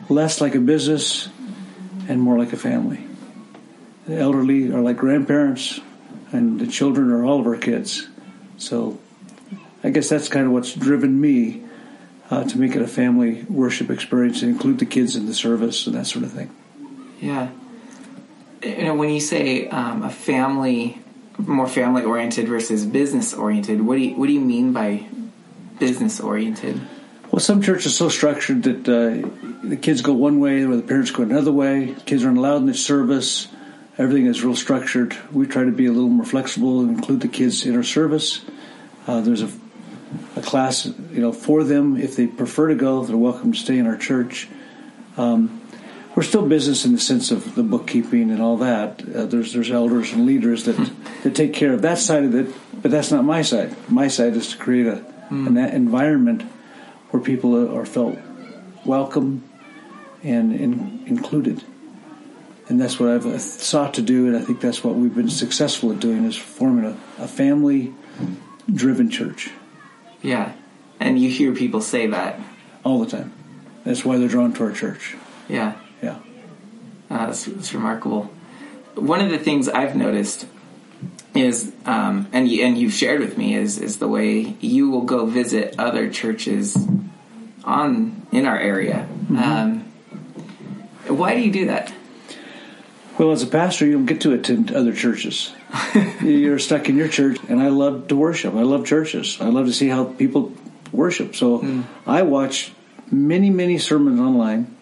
less 0.08 0.40
like 0.40 0.54
a 0.54 0.60
business 0.60 1.28
and 2.08 2.20
more 2.20 2.38
like 2.38 2.52
a 2.52 2.56
family. 2.56 3.04
The 4.06 4.18
elderly 4.18 4.72
are 4.72 4.80
like 4.80 4.96
grandparents, 4.96 5.80
and 6.32 6.60
the 6.60 6.66
children 6.66 7.10
are 7.10 7.24
all 7.24 7.40
of 7.40 7.46
our 7.46 7.56
kids. 7.56 8.08
So 8.56 8.98
I 9.84 9.90
guess 9.90 10.08
that's 10.08 10.28
kind 10.28 10.46
of 10.46 10.52
what's 10.52 10.74
driven 10.74 11.20
me 11.20 11.62
uh, 12.30 12.44
to 12.44 12.58
make 12.58 12.74
it 12.74 12.82
a 12.82 12.86
family 12.86 13.42
worship 13.48 13.90
experience 13.90 14.42
and 14.42 14.50
include 14.50 14.78
the 14.78 14.86
kids 14.86 15.16
in 15.16 15.26
the 15.26 15.34
service 15.34 15.86
and 15.86 15.96
that 15.96 16.06
sort 16.06 16.24
of 16.24 16.32
thing. 16.32 16.54
Yeah. 17.20 17.50
You 18.62 18.84
know, 18.84 18.94
when 18.94 19.10
you 19.10 19.20
say 19.20 19.68
um, 19.68 20.02
a 20.02 20.10
family, 20.10 21.00
more 21.36 21.68
family 21.68 22.04
oriented 22.04 22.48
versus 22.48 22.86
business 22.86 23.34
oriented, 23.34 23.82
what 23.82 23.96
do 23.96 24.02
you 24.02 24.14
what 24.14 24.28
do 24.28 24.32
you 24.32 24.40
mean 24.40 24.72
by 24.72 25.06
business 25.78 26.20
oriented? 26.20 26.80
Well, 27.30 27.40
some 27.40 27.62
churches 27.62 27.86
are 27.86 27.96
so 27.96 28.08
structured 28.08 28.62
that 28.64 28.88
uh, 28.88 29.66
the 29.66 29.76
kids 29.76 30.02
go 30.02 30.12
one 30.12 30.38
way 30.38 30.64
or 30.64 30.76
the 30.76 30.82
parents 30.82 31.10
go 31.10 31.22
another 31.22 31.50
way. 31.50 31.96
Kids 32.04 32.24
aren't 32.24 32.38
allowed 32.38 32.58
in 32.58 32.66
the 32.66 32.74
service. 32.74 33.48
Everything 33.98 34.26
is 34.26 34.44
real 34.44 34.54
structured. 34.54 35.16
We 35.32 35.46
try 35.46 35.64
to 35.64 35.72
be 35.72 35.86
a 35.86 35.92
little 35.92 36.10
more 36.10 36.26
flexible 36.26 36.80
and 36.80 36.90
include 36.90 37.20
the 37.20 37.28
kids 37.28 37.66
in 37.66 37.74
our 37.74 37.82
service. 37.82 38.42
Uh, 39.06 39.20
there's 39.22 39.42
a, 39.42 39.50
a, 40.36 40.42
class, 40.42 40.86
you 40.86 41.20
know, 41.20 41.32
for 41.32 41.64
them 41.64 41.96
if 41.96 42.16
they 42.16 42.26
prefer 42.26 42.68
to 42.68 42.74
go. 42.74 43.04
They're 43.04 43.16
welcome 43.16 43.52
to 43.52 43.58
stay 43.58 43.78
in 43.78 43.86
our 43.86 43.96
church. 43.96 44.48
Um, 45.16 45.60
we're 46.14 46.22
still 46.22 46.46
business 46.46 46.84
in 46.84 46.92
the 46.92 47.00
sense 47.00 47.30
of 47.30 47.54
the 47.54 47.62
bookkeeping 47.62 48.30
and 48.30 48.42
all 48.42 48.58
that. 48.58 49.02
Uh, 49.02 49.24
there's 49.24 49.52
there's 49.52 49.70
elders 49.70 50.12
and 50.12 50.26
leaders 50.26 50.64
that 50.64 50.76
that 51.22 51.34
take 51.34 51.54
care 51.54 51.72
of 51.72 51.82
that 51.82 51.98
side 51.98 52.24
of 52.24 52.34
it, 52.34 52.54
but 52.82 52.90
that's 52.90 53.10
not 53.10 53.24
my 53.24 53.42
side. 53.42 53.74
My 53.88 54.08
side 54.08 54.36
is 54.36 54.48
to 54.48 54.58
create 54.58 54.86
a 54.86 55.04
mm. 55.30 55.46
an 55.46 55.56
environment 55.56 56.42
where 57.10 57.22
people 57.22 57.76
are 57.76 57.86
felt 57.86 58.18
welcome 58.84 59.48
and 60.22 60.52
in, 60.52 61.04
included. 61.06 61.64
And 62.68 62.80
that's 62.80 62.98
what 63.00 63.10
I've 63.10 63.40
sought 63.40 63.94
to 63.94 64.02
do, 64.02 64.28
and 64.28 64.36
I 64.36 64.40
think 64.40 64.60
that's 64.60 64.84
what 64.84 64.94
we've 64.94 65.14
been 65.14 65.28
successful 65.28 65.92
at 65.92 66.00
doing 66.00 66.24
is 66.24 66.36
forming 66.36 66.84
a, 66.86 66.96
a 67.22 67.28
family-driven 67.28 69.10
church. 69.10 69.50
Yeah, 70.22 70.52
and 71.00 71.18
you 71.18 71.28
hear 71.28 71.54
people 71.54 71.80
say 71.80 72.06
that 72.06 72.40
all 72.84 73.00
the 73.00 73.10
time. 73.10 73.32
That's 73.84 74.04
why 74.04 74.18
they're 74.18 74.28
drawn 74.28 74.52
to 74.54 74.64
our 74.64 74.72
church. 74.72 75.16
Yeah, 75.48 75.74
yeah, 76.02 76.18
uh, 77.10 77.26
that's, 77.26 77.44
that's 77.44 77.74
remarkable. 77.74 78.30
One 78.94 79.20
of 79.20 79.30
the 79.30 79.38
things 79.38 79.68
I've 79.68 79.96
noticed 79.96 80.46
is 81.34 81.72
um, 81.86 82.28
and 82.32 82.48
you, 82.48 82.64
and 82.64 82.76
you've 82.76 82.92
shared 82.92 83.20
with 83.20 83.38
me 83.38 83.54
is 83.54 83.78
is 83.78 83.98
the 83.98 84.08
way 84.08 84.56
you 84.60 84.90
will 84.90 85.02
go 85.02 85.26
visit 85.26 85.74
other 85.78 86.10
churches 86.10 86.76
on 87.64 88.26
in 88.32 88.46
our 88.46 88.58
area. 88.58 89.08
Mm-hmm. 89.24 89.38
Um, 89.38 89.78
why 91.16 91.34
do 91.34 91.40
you 91.40 91.50
do 91.50 91.66
that? 91.66 91.92
Well, 93.18 93.32
as 93.32 93.42
a 93.42 93.46
pastor, 93.46 93.86
you 93.86 93.92
don't 93.92 94.06
get 94.06 94.22
to 94.22 94.32
attend 94.32 94.72
other 94.72 94.94
churches. 94.94 95.52
You're 96.22 96.58
stuck 96.58 96.88
in 96.88 96.96
your 96.96 97.08
church, 97.08 97.38
and 97.48 97.60
I 97.60 97.68
love 97.68 98.08
to 98.08 98.16
worship. 98.16 98.54
I 98.54 98.62
love 98.62 98.86
churches. 98.86 99.38
I 99.40 99.48
love 99.48 99.66
to 99.66 99.72
see 99.72 99.88
how 99.88 100.04
people 100.04 100.52
worship. 100.92 101.36
So 101.36 101.58
mm. 101.58 101.84
I 102.06 102.22
watch 102.22 102.72
many, 103.10 103.50
many 103.50 103.78
sermons 103.78 104.18
online, 104.18 104.76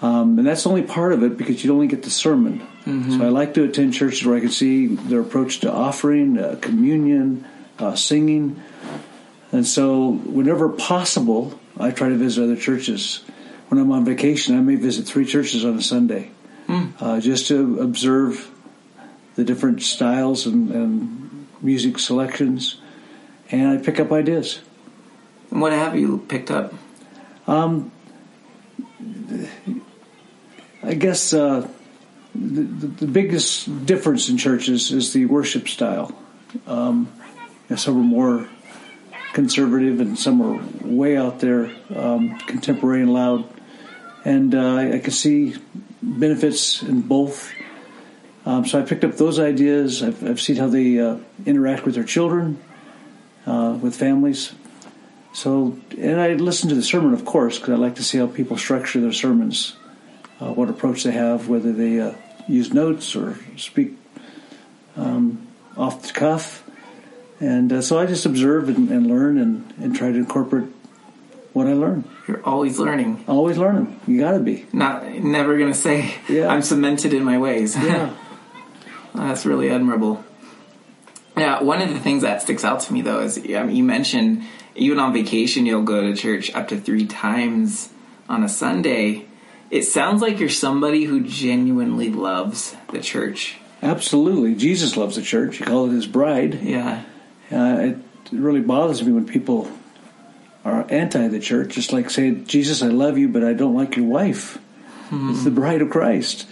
um, 0.00 0.38
and 0.38 0.46
that's 0.46 0.66
only 0.66 0.82
part 0.82 1.12
of 1.12 1.22
it 1.22 1.36
because 1.36 1.62
you 1.62 1.72
only 1.72 1.86
get 1.86 2.02
the 2.02 2.10
sermon. 2.10 2.60
Mm-hmm. 2.86 3.18
So 3.18 3.24
I 3.24 3.28
like 3.28 3.54
to 3.54 3.64
attend 3.64 3.92
churches 3.92 4.26
where 4.26 4.36
I 4.36 4.40
can 4.40 4.50
see 4.50 4.86
their 4.86 5.20
approach 5.20 5.60
to 5.60 5.72
offering, 5.72 6.38
uh, 6.38 6.58
communion, 6.60 7.46
uh, 7.78 7.94
singing. 7.94 8.62
And 9.52 9.66
so, 9.66 10.10
whenever 10.10 10.68
possible, 10.68 11.58
I 11.78 11.90
try 11.90 12.08
to 12.08 12.16
visit 12.16 12.42
other 12.42 12.56
churches. 12.56 13.22
When 13.68 13.80
I'm 13.80 13.92
on 13.92 14.04
vacation, 14.04 14.58
I 14.58 14.60
may 14.60 14.74
visit 14.74 15.06
three 15.06 15.24
churches 15.24 15.64
on 15.64 15.78
a 15.78 15.82
Sunday 15.82 16.30
mm. 16.66 16.92
uh, 17.00 17.20
just 17.20 17.48
to 17.48 17.80
observe 17.80 18.50
the 19.34 19.44
different 19.44 19.82
styles 19.82 20.46
and, 20.46 20.70
and, 20.70 21.20
music 21.60 21.98
selections, 21.98 22.78
and 23.50 23.68
I 23.68 23.82
pick 23.82 23.98
up 23.98 24.12
ideas. 24.12 24.60
And 25.50 25.62
what 25.62 25.72
have 25.72 25.96
you 25.96 26.18
picked 26.28 26.50
up? 26.50 26.74
Um, 27.46 27.90
I 30.82 30.92
guess 30.92 31.32
uh, 31.32 31.66
the, 32.34 32.62
the, 32.62 33.06
biggest 33.06 33.86
difference 33.86 34.28
in 34.28 34.36
churches 34.36 34.92
is 34.92 35.14
the 35.14 35.24
worship 35.24 35.66
style. 35.66 36.14
Um, 36.66 37.10
some 37.74 37.96
are 37.96 38.02
more 38.02 38.48
conservative 39.32 40.00
and 40.00 40.18
some 40.18 40.42
are 40.42 40.62
way 40.86 41.16
out 41.16 41.40
there, 41.40 41.70
um, 41.94 42.38
contemporary 42.40 43.00
and 43.00 43.12
loud. 43.12 43.48
And 44.24 44.54
uh, 44.54 44.74
I, 44.74 44.92
I 44.94 44.98
can 44.98 45.12
see 45.12 45.56
benefits 46.04 46.82
in 46.82 47.02
both. 47.02 47.52
Um, 48.46 48.66
so 48.66 48.78
I 48.78 48.82
picked 48.82 49.04
up 49.04 49.16
those 49.16 49.38
ideas. 49.38 50.02
I've, 50.02 50.22
I've 50.28 50.40
seen 50.40 50.56
how 50.56 50.68
they 50.68 51.00
uh, 51.00 51.18
interact 51.46 51.84
with 51.84 51.94
their 51.94 52.04
children, 52.04 52.62
uh, 53.46 53.78
with 53.80 53.96
families. 53.96 54.52
So, 55.32 55.78
and 55.98 56.20
I 56.20 56.34
listen 56.34 56.68
to 56.68 56.74
the 56.74 56.82
sermon, 56.82 57.12
of 57.12 57.24
course, 57.24 57.58
because 57.58 57.74
I 57.74 57.76
like 57.76 57.96
to 57.96 58.04
see 58.04 58.18
how 58.18 58.26
people 58.26 58.56
structure 58.56 59.00
their 59.00 59.12
sermons, 59.12 59.76
uh, 60.40 60.52
what 60.52 60.68
approach 60.68 61.02
they 61.02 61.12
have, 61.12 61.48
whether 61.48 61.72
they 61.72 62.00
uh, 62.00 62.14
use 62.46 62.72
notes 62.72 63.16
or 63.16 63.38
speak 63.56 63.96
um, 64.96 65.46
off 65.76 66.02
the 66.02 66.12
cuff. 66.12 66.62
And 67.40 67.72
uh, 67.72 67.82
so 67.82 67.98
I 67.98 68.06
just 68.06 68.26
observe 68.26 68.68
and, 68.68 68.90
and 68.90 69.06
learn 69.06 69.38
and, 69.38 69.72
and, 69.78 69.96
try 69.96 70.12
to 70.12 70.16
incorporate 70.16 70.68
what 71.54 71.66
I 71.66 71.72
learn. 71.72 72.04
You're 72.28 72.44
always 72.44 72.78
learning. 72.78 73.24
Always 73.26 73.56
learning. 73.56 73.98
You 74.06 74.20
got 74.20 74.32
to 74.32 74.40
be. 74.40 74.66
Not 74.72 75.08
never 75.08 75.56
gonna 75.56 75.72
say 75.72 76.14
yeah. 76.28 76.48
I'm 76.48 76.62
cemented 76.62 77.14
in 77.14 77.24
my 77.24 77.38
ways. 77.38 77.74
Yeah. 77.74 78.14
That's 79.14 79.46
really 79.46 79.70
admirable. 79.70 80.22
Yeah, 81.36 81.62
one 81.62 81.80
of 81.80 81.88
the 81.88 81.98
things 81.98 82.22
that 82.22 82.42
sticks 82.42 82.64
out 82.64 82.80
to 82.80 82.92
me 82.92 83.00
though 83.00 83.20
is 83.20 83.38
I 83.38 83.62
mean, 83.62 83.76
you 83.76 83.84
mentioned 83.84 84.42
even 84.74 84.98
on 84.98 85.12
vacation 85.12 85.64
you'll 85.64 85.82
go 85.82 86.02
to 86.02 86.14
church 86.14 86.54
up 86.54 86.68
to 86.68 86.78
three 86.78 87.06
times 87.06 87.90
on 88.28 88.44
a 88.44 88.48
Sunday 88.48 89.26
it 89.70 89.82
sounds 89.82 90.22
like 90.22 90.38
you're 90.38 90.48
somebody 90.48 91.04
who 91.04 91.22
genuinely 91.24 92.10
loves 92.10 92.76
the 92.92 93.00
church. 93.00 93.56
Absolutely. 93.82 94.54
Jesus 94.54 94.96
loves 94.96 95.16
the 95.16 95.22
church. 95.22 95.56
He 95.56 95.64
called 95.64 95.90
it 95.90 95.94
his 95.94 96.06
bride. 96.06 96.62
Yeah. 96.62 97.02
Uh, 97.50 97.78
it 97.80 97.98
really 98.30 98.60
bothers 98.60 99.02
me 99.02 99.12
when 99.12 99.26
people 99.26 99.68
are 100.64 100.86
anti 100.88 101.28
the 101.28 101.40
church, 101.40 101.74
just 101.74 101.92
like 101.92 102.10
say, 102.10 102.32
Jesus, 102.32 102.82
I 102.82 102.88
love 102.88 103.18
you, 103.18 103.28
but 103.28 103.44
I 103.44 103.52
don't 103.52 103.74
like 103.74 103.96
your 103.96 104.06
wife. 104.06 104.58
Mm-hmm. 105.06 105.30
It's 105.30 105.44
the 105.44 105.50
bride 105.50 105.82
of 105.82 105.90
Christ. 105.90 106.46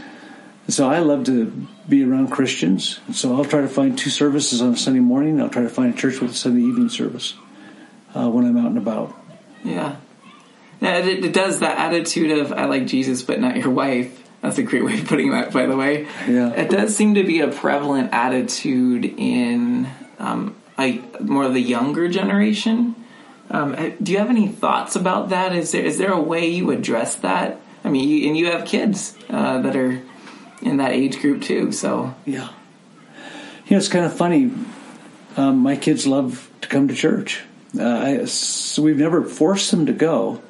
so 0.68 0.88
I 0.88 0.98
love 0.98 1.24
to 1.24 1.66
be 1.88 2.04
around 2.04 2.28
Christians. 2.30 3.00
So 3.12 3.34
I'll 3.34 3.44
try 3.44 3.62
to 3.62 3.68
find 3.68 3.96
two 3.96 4.10
services 4.10 4.60
on 4.60 4.74
a 4.74 4.76
Sunday 4.76 5.00
morning. 5.00 5.40
I'll 5.40 5.48
try 5.48 5.62
to 5.62 5.68
find 5.68 5.94
a 5.94 5.96
church 5.96 6.20
with 6.20 6.32
a 6.32 6.34
Sunday 6.34 6.62
evening 6.62 6.90
service 6.90 7.34
uh, 8.14 8.28
when 8.28 8.44
I'm 8.44 8.56
out 8.58 8.66
and 8.66 8.78
about. 8.78 9.16
Yeah. 9.64 9.96
Now, 10.80 10.98
it, 10.98 11.24
it, 11.24 11.32
does 11.32 11.60
that 11.60 11.78
attitude 11.78 12.32
of 12.38 12.52
I 12.52 12.66
like 12.66 12.86
Jesus 12.86 13.22
but 13.22 13.40
not 13.40 13.56
your 13.56 13.70
wife. 13.70 14.18
That's 14.42 14.58
a 14.58 14.62
great 14.62 14.84
way 14.84 14.98
of 14.98 15.06
putting 15.06 15.30
that, 15.30 15.52
by 15.52 15.66
the 15.66 15.76
way. 15.76 16.08
Yeah. 16.26 16.50
It 16.50 16.68
does 16.68 16.96
seem 16.96 17.14
to 17.14 17.22
be 17.22 17.40
a 17.40 17.48
prevalent 17.48 18.12
attitude 18.12 19.04
in 19.04 19.88
um, 20.18 20.56
more 21.20 21.44
of 21.44 21.54
the 21.54 21.60
younger 21.60 22.08
generation. 22.08 22.96
Um, 23.52 23.74
uh, 23.74 23.90
do 24.02 24.12
you 24.12 24.18
have 24.18 24.30
any 24.30 24.48
thoughts 24.48 24.96
about 24.96 25.28
that? 25.28 25.54
Is 25.54 25.72
there 25.72 25.84
is 25.84 25.98
there 25.98 26.12
a 26.12 26.20
way 26.20 26.48
you 26.48 26.70
address 26.70 27.16
that? 27.16 27.60
I 27.84 27.90
mean, 27.90 28.08
you, 28.08 28.28
and 28.28 28.36
you 28.36 28.46
have 28.46 28.64
kids 28.64 29.16
uh, 29.28 29.60
that 29.60 29.76
are 29.76 30.00
in 30.62 30.78
that 30.78 30.92
age 30.92 31.20
group 31.20 31.42
too. 31.42 31.70
So 31.70 32.14
yeah, 32.24 32.48
you 33.66 33.72
know, 33.72 33.76
it's 33.76 33.88
kind 33.88 34.06
of 34.06 34.16
funny. 34.16 34.50
Um, 35.36 35.58
my 35.58 35.76
kids 35.76 36.06
love 36.06 36.50
to 36.62 36.68
come 36.68 36.88
to 36.88 36.94
church. 36.94 37.42
Uh, 37.78 37.84
I, 37.84 38.24
so 38.24 38.82
we've 38.82 38.98
never 38.98 39.22
forced 39.24 39.70
them 39.70 39.86
to 39.86 39.92
go, 39.92 40.42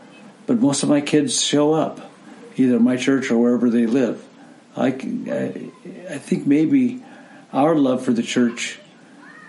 but 0.47 0.59
most 0.59 0.83
of 0.83 0.89
my 0.89 1.01
kids 1.01 1.41
show 1.41 1.73
up, 1.73 2.01
either 2.57 2.79
my 2.81 2.97
church 2.97 3.31
or 3.31 3.39
wherever 3.39 3.69
they 3.71 3.87
live. 3.87 4.25
I, 4.77 4.87
I, 4.87 5.71
I 6.11 6.19
think 6.19 6.47
maybe 6.47 7.03
our 7.53 7.77
love 7.77 8.05
for 8.05 8.13
the 8.13 8.23
church 8.23 8.79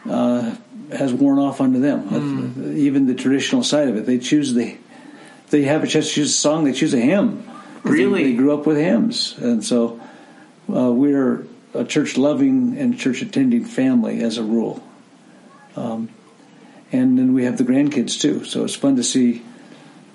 uh, 0.08 0.56
has 0.96 1.14
worn 1.14 1.40
off 1.40 1.62
onto 1.62 1.80
them. 1.80 2.10
Mm. 2.10 2.76
Even 2.78 3.08
the 3.08 3.16
traditional 3.16 3.64
side 3.64 3.88
of 3.88 3.98
it, 3.98 4.06
they 4.06 4.20
choose 4.20 4.54
the, 4.54 4.78
they 5.50 5.64
have 5.64 5.84
a 5.84 5.88
chance 5.88 6.08
to 6.10 6.14
choose 6.14 6.30
a 6.30 6.38
song, 6.38 6.64
they 6.64 6.74
choose 6.74 6.94
a 6.94 7.00
hymn. 7.00 7.48
Really, 7.84 8.24
they, 8.24 8.32
they, 8.32 8.36
grew 8.38 8.54
up 8.54 8.66
with 8.66 8.78
hymns, 8.78 9.36
and 9.38 9.64
so 9.64 10.00
uh, 10.74 10.92
we're 10.92 11.46
a 11.74 11.84
church 11.84 12.18
loving 12.18 12.78
and 12.78 12.98
church 12.98 13.22
attending 13.22 13.66
family 13.66 14.22
as 14.22 14.38
a 14.38 14.44
rule. 14.44 14.82
Um, 15.76 16.10
and 16.92 17.18
then 17.18 17.34
we 17.34 17.46
have 17.46 17.58
the 17.58 17.64
grandkids 17.64 18.22
too, 18.22 18.46
so 18.46 18.64
it's 18.64 18.76
fun 18.76 18.96
to 18.96 19.04
see 19.04 19.44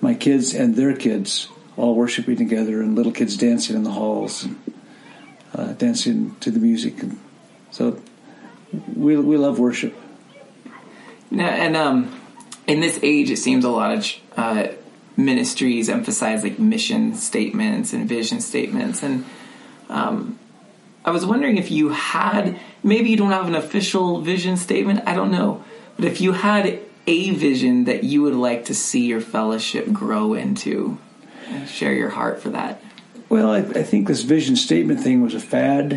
my 0.01 0.15
kids 0.15 0.55
and 0.55 0.77
their 0.77 0.97
kids 0.97 1.49
all 1.77 1.95
worshiping 1.95 2.37
together, 2.37 2.81
and 2.81 2.95
little 2.95 3.13
kids 3.13 3.37
dancing 3.37 3.77
in 3.77 3.83
the 3.83 3.91
halls, 3.91 4.45
and 4.45 4.59
uh, 5.55 5.73
dancing 5.75 6.37
to 6.41 6.51
the 6.51 6.59
music, 6.59 7.03
and 7.03 7.19
so 7.71 8.01
we 8.95 9.17
we 9.17 9.37
love 9.37 9.59
worship. 9.59 9.95
And 11.31 11.77
um, 11.77 12.21
in 12.67 12.81
this 12.81 12.99
age, 13.03 13.31
it 13.31 13.37
seems 13.37 13.65
a 13.65 13.71
lot 13.71 13.97
of 13.97 14.07
uh, 14.37 14.69
ministries 15.17 15.89
emphasize 15.89 16.43
like 16.43 16.59
mission 16.59 17.15
statements 17.15 17.93
and 17.93 18.09
vision 18.09 18.41
statements, 18.41 19.03
and 19.03 19.25
um, 19.89 20.39
I 21.05 21.11
was 21.11 21.27
wondering 21.27 21.59
if 21.59 21.71
you 21.71 21.91
had 21.91 22.59
maybe 22.83 23.11
you 23.11 23.17
don't 23.17 23.31
have 23.31 23.47
an 23.47 23.55
official 23.55 24.21
vision 24.21 24.57
statement. 24.57 25.03
I 25.07 25.15
don't 25.15 25.31
know, 25.31 25.65
but 25.97 26.07
if 26.07 26.21
you 26.21 26.33
had 26.33 26.81
a 27.09 27.31
vision 27.31 27.85
that 27.85 28.05
you 28.05 28.23
would 28.23 28.35
like 28.35 28.67
to 28.67 28.75
see 28.75 29.07
your 29.07 29.23
fellowship 29.23 29.91
grow 29.93 30.35
into? 30.35 30.99
Share 31.67 31.95
your 31.95 32.11
heart 32.11 32.41
for 32.43 32.51
that. 32.51 32.83
Well, 33.31 33.51
I, 33.51 33.59
I 33.59 33.83
think 33.83 34.07
this 34.07 34.23
vision 34.23 34.57
statement 34.57 35.01
thing 35.01 35.23
was 35.23 35.35
a 35.35 35.41
fad 35.41 35.93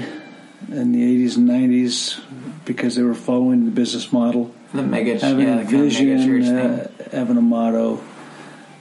in 0.70 0.92
the 0.94 1.28
80s 1.28 1.36
and 1.36 1.50
90s 1.50 2.22
because 2.64 2.96
they 2.96 3.04
were 3.04 3.14
following 3.14 3.66
the 3.66 3.72
business 3.72 4.14
model. 4.14 4.56
The 4.74 4.84
mega, 4.84 5.20
having 5.20 5.48
yeah, 5.48 5.60
a 5.60 5.66
the 5.66 5.72
kind 5.72 5.86
of 5.86 5.92
vision, 5.92 6.58
uh, 6.58 6.88
having 7.12 7.38
a 7.38 7.42
motto. 7.42 8.02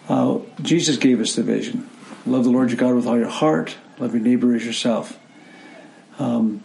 Uh, 0.08 0.38
Jesus 0.62 0.96
gave 0.96 1.20
us 1.20 1.34
the 1.34 1.42
vision. 1.42 1.88
Love 2.26 2.44
the 2.44 2.50
Lord 2.50 2.70
your 2.70 2.78
God 2.78 2.94
with 2.94 3.06
all 3.06 3.18
your 3.18 3.28
heart. 3.28 3.76
Love 3.98 4.14
your 4.14 4.22
neighbor 4.22 4.54
as 4.54 4.64
yourself. 4.64 5.18
Um, 6.18 6.62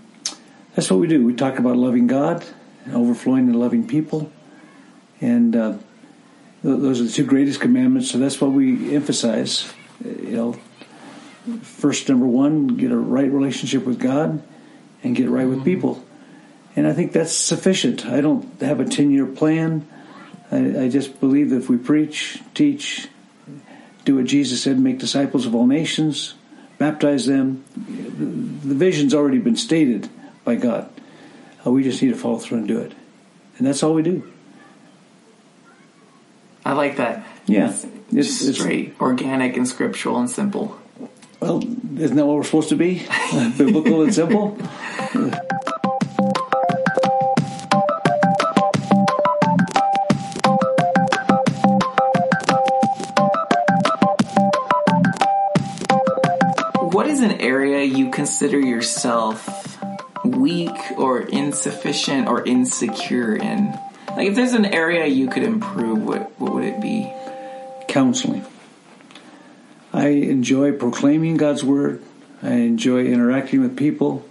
that's 0.76 0.92
what 0.92 1.00
we 1.00 1.08
do. 1.08 1.26
We 1.26 1.34
talk 1.34 1.58
about 1.58 1.76
loving 1.78 2.08
God 2.08 2.46
and 2.86 2.96
overflowing 2.96 3.48
and 3.48 3.60
loving 3.60 3.88
people. 3.88 4.32
And 5.22 5.56
uh, 5.56 5.72
th- 6.62 6.80
those 6.80 7.02
are 7.02 7.06
the 7.06 7.10
two 7.10 7.26
greatest 7.26 7.60
commandments. 7.60 8.12
So 8.12 8.20
that's 8.20 8.40
what 8.40 8.52
we 8.52 8.94
emphasize. 8.96 9.74
You 10.04 10.36
know, 10.36 10.60
first, 11.62 12.10
number 12.10 12.28
one, 12.28 12.68
get 12.68 12.92
a 12.92 12.98
right 12.98 13.32
relationship 13.32 13.86
with 13.86 14.00
God 14.00 14.44
and 15.04 15.16
get 15.16 15.30
right 15.30 15.48
with 15.48 15.64
people. 15.64 16.05
And 16.76 16.86
I 16.88 16.94
think 16.94 17.14
that's 17.14 17.32
sufficient. 17.34 18.06
I 18.06 18.22
don't 18.22 18.60
have 18.62 18.80
a 18.80 18.86
10 18.86 19.12
year 19.12 19.26
plan. 19.26 19.88
I, 20.52 20.84
I 20.84 20.90
just 20.90 21.20
believe 21.20 21.50
that 21.52 21.58
if 21.58 21.70
we 21.70 21.78
preach, 21.78 22.42
teach, 22.54 23.08
do 24.04 24.16
what 24.18 24.26
Jesus 24.26 24.62
said, 24.62 24.78
make 24.80 25.00
disciples 25.00 25.46
of 25.46 25.56
all 25.56 25.66
nations, 25.66 26.36
baptize 26.78 27.26
them, 27.26 27.64
the, 27.76 28.68
the 28.70 28.76
vision's 28.76 29.14
already 29.14 29.40
been 29.40 29.56
stated 29.56 30.10
by 30.44 30.56
God. 30.56 30.90
Uh, 31.66 31.72
we 31.72 31.82
just 31.84 32.02
need 32.02 32.10
to 32.10 32.16
follow 32.18 32.38
through 32.38 32.60
and 32.60 32.68
do 32.68 32.80
it. 32.80 32.94
And 33.58 33.66
that's 33.66 33.82
all 33.82 33.94
we 33.94 34.04
do. 34.04 34.32
I 36.66 36.74
like 36.74 36.98
that. 36.98 37.26
Yeah. 37.46 37.70
It's, 37.70 37.84
It's- 37.86 38.42
it's- 38.42 38.56
straight, 38.60 38.96
organic, 39.00 39.56
and 39.56 39.68
scriptural 39.68 40.18
and 40.20 40.30
simple. 40.30 40.78
Well, 41.40 41.62
isn't 42.00 42.16
that 42.16 42.26
what 42.26 42.36
we're 42.38 42.44
supposed 42.44 42.70
to 42.70 42.76
be? 42.76 43.06
Biblical 43.58 44.04
and 44.04 44.14
simple? 44.14 44.58
area 57.56 57.84
you 57.84 58.12
consider 58.12 58.60
yourself 58.60 59.80
weak 60.26 60.76
or 60.98 61.22
insufficient 61.22 62.28
or 62.28 62.44
insecure 62.44 63.34
in? 63.36 63.68
Like, 64.10 64.28
if 64.30 64.36
there's 64.36 64.54
an 64.54 64.66
area 64.66 65.06
you 65.06 65.30
could 65.30 65.44
improve, 65.44 66.04
what 66.04 66.38
what 66.40 66.54
would 66.54 66.66
it 66.66 66.82
be? 66.82 67.12
Counseling. 67.88 68.46
I 69.94 70.08
enjoy 70.08 70.74
proclaiming 70.74 71.38
God's 71.38 71.64
word. 71.64 72.04
I 72.44 72.56
enjoy 72.56 73.06
interacting 73.06 73.62
with 73.62 73.78
people, 73.78 74.26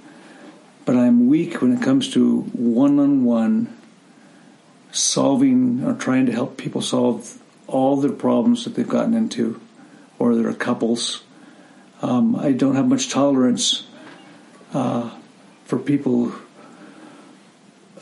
but 0.85 0.95
I'm 0.95 1.27
weak 1.27 1.63
when 1.63 1.73
it 1.73 1.83
comes 1.83 2.11
to 2.13 2.43
one 2.43 2.99
on 2.99 3.25
one 3.25 3.75
solving 4.93 5.83
or 5.83 5.95
trying 5.95 6.27
to 6.27 6.33
help 6.33 6.59
people 6.59 6.83
solve 6.83 7.39
all 7.67 7.97
the 7.97 8.11
problems 8.11 8.65
that 8.65 8.75
they've 8.75 8.87
gotten 8.87 9.15
into 9.15 9.59
or 10.19 10.35
their 10.35 10.53
couples. 10.53 11.23
Um, 12.05 12.37
I 12.37 12.53
don't 12.53 12.75
have 12.75 12.87
much 12.87 13.09
tolerance 13.09 13.87
uh, 14.75 15.11
for 15.65 15.79
people 15.79 16.35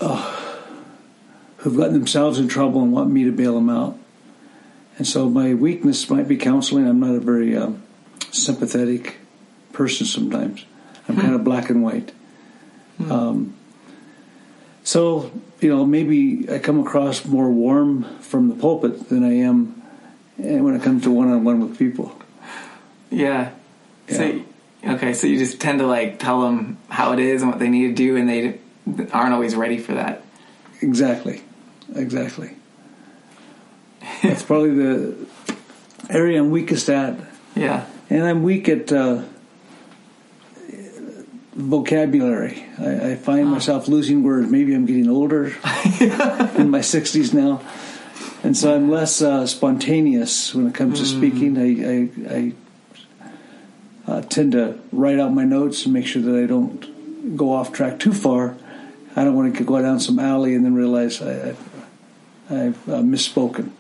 uh, 0.01 0.57
who've 1.59 1.77
gotten 1.77 1.93
themselves 1.93 2.41
in 2.41 2.49
trouble 2.49 2.83
and 2.83 2.93
want 2.93 3.13
me 3.13 3.23
to 3.23 3.31
bail 3.31 3.55
them 3.55 3.71
out. 3.71 3.97
And 4.99 5.07
so 5.07 5.29
my 5.29 5.55
weakness 5.55 6.11
might 6.11 6.27
be 6.27 6.37
counseling. 6.37 6.89
I'm 6.89 6.99
not 6.99 7.15
a 7.15 7.21
very 7.21 7.57
um, 7.57 7.81
sympathetic 8.33 9.19
person 9.73 10.05
sometimes. 10.05 10.65
I'm 11.09 11.17
kind 11.17 11.37
of 11.37 11.45
black 11.45 11.71
and 11.71 11.81
white. 11.85 12.11
Um, 13.09 13.55
so, 14.83 15.31
you 15.61 15.69
know, 15.69 15.87
maybe 15.87 16.49
I 16.51 16.59
come 16.59 16.81
across 16.81 17.25
more 17.25 17.51
warm 17.51 18.19
from 18.19 18.49
the 18.49 18.57
pulpit 18.57 19.09
than 19.09 19.23
I 19.23 19.35
am 19.35 19.81
eh, 20.43 20.59
when 20.59 20.75
it 20.75 20.83
comes 20.83 21.05
to 21.05 21.13
one 21.13 21.29
on 21.29 21.45
one 21.45 21.61
with 21.61 21.79
people. 21.79 22.21
Yeah. 23.09 23.53
So, 24.09 24.43
okay, 24.85 25.15
so 25.15 25.27
you 25.27 25.39
just 25.39 25.61
tend 25.61 25.79
to 25.79 25.87
like 25.87 26.19
tell 26.19 26.43
them 26.43 26.79
how 26.89 27.13
it 27.13 27.19
is 27.19 27.43
and 27.43 27.51
what 27.51 27.61
they 27.61 27.69
need 27.69 27.89
to 27.89 27.95
do, 27.95 28.17
and 28.17 28.29
they 28.29 28.59
aren't 29.13 29.33
always 29.33 29.55
ready 29.55 29.79
for 29.79 29.95
that. 29.95 30.23
Exactly. 30.81 31.43
Exactly. 31.95 32.57
That's 34.23 34.43
probably 34.43 34.75
the 34.75 35.27
area 36.11 36.41
I'm 36.41 36.51
weakest 36.51 36.89
at. 36.89 37.19
Yeah. 37.55 37.87
And 38.11 38.25
I'm 38.25 38.43
weak 38.43 38.69
at 38.69 38.93
uh, 38.93 39.23
vocabulary. 41.55 42.65
I, 42.79 43.13
I 43.13 43.15
find 43.17 43.49
myself 43.49 43.89
losing 43.89 44.23
words. 44.23 44.51
Maybe 44.51 44.75
I'm 44.75 44.87
getting 44.87 45.09
older, 45.09 45.45
in 45.47 46.71
my 46.71 46.81
60s 46.81 47.33
now. 47.33 47.63
And 48.43 48.57
so 48.57 48.75
I'm 48.75 48.91
less 48.91 49.23
uh, 49.23 49.47
spontaneous 49.47 50.55
when 50.55 50.67
it 50.67 50.75
comes 50.75 50.99
to 50.99 51.07
speaking. 51.07 51.57
I, 51.57 52.35
I, 52.35 52.37
I 52.37 52.53
uh, 54.13 54.21
tend 54.23 54.53
to 54.53 54.79
write 54.93 55.19
out 55.19 55.33
my 55.33 55.45
notes 55.45 55.85
and 55.85 55.95
make 55.95 56.07
sure 56.07 56.21
that 56.21 56.37
I 56.37 56.47
don't 56.47 57.37
go 57.37 57.55
off 57.55 57.73
track 57.73 57.99
too 57.99 58.13
far. 58.13 58.57
I 59.17 59.25
don't 59.25 59.35
want 59.35 59.57
to 59.57 59.65
go 59.65 59.81
down 59.81 60.01
some 60.01 60.19
alley 60.19 60.55
and 60.55 60.65
then 60.65 60.75
realize 60.75 61.23
I, 61.23 61.49
I've, 61.49 61.85
I've 62.51 62.89
uh, 62.89 62.97
misspoken. 62.97 63.71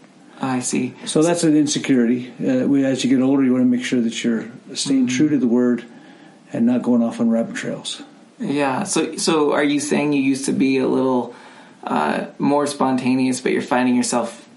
I 0.40 0.60
see. 0.60 0.94
So 1.04 1.22
that's 1.22 1.44
an 1.44 1.54
insecurity. 1.54 2.30
Uh, 2.30 2.66
we, 2.66 2.84
as 2.84 3.04
you 3.04 3.10
get 3.10 3.22
older, 3.22 3.44
you 3.44 3.52
want 3.52 3.62
to 3.62 3.68
make 3.68 3.84
sure 3.84 4.00
that 4.00 4.24
you're 4.24 4.50
staying 4.74 5.06
true 5.06 5.28
to 5.28 5.38
the 5.38 5.46
word 5.46 5.84
and 6.52 6.64
not 6.64 6.82
going 6.82 7.02
off 7.02 7.20
on 7.20 7.30
rabbit 7.30 7.54
trails. 7.54 8.02
Yeah. 8.38 8.84
So, 8.84 9.16
so 9.16 9.52
are 9.52 9.62
you 9.62 9.80
saying 9.80 10.14
you 10.14 10.22
used 10.22 10.46
to 10.46 10.52
be 10.52 10.78
a 10.78 10.88
little 10.88 11.34
uh, 11.84 12.26
more 12.38 12.66
spontaneous, 12.66 13.40
but 13.40 13.52
you're 13.52 13.62
finding 13.62 13.94
yourself 13.94 14.48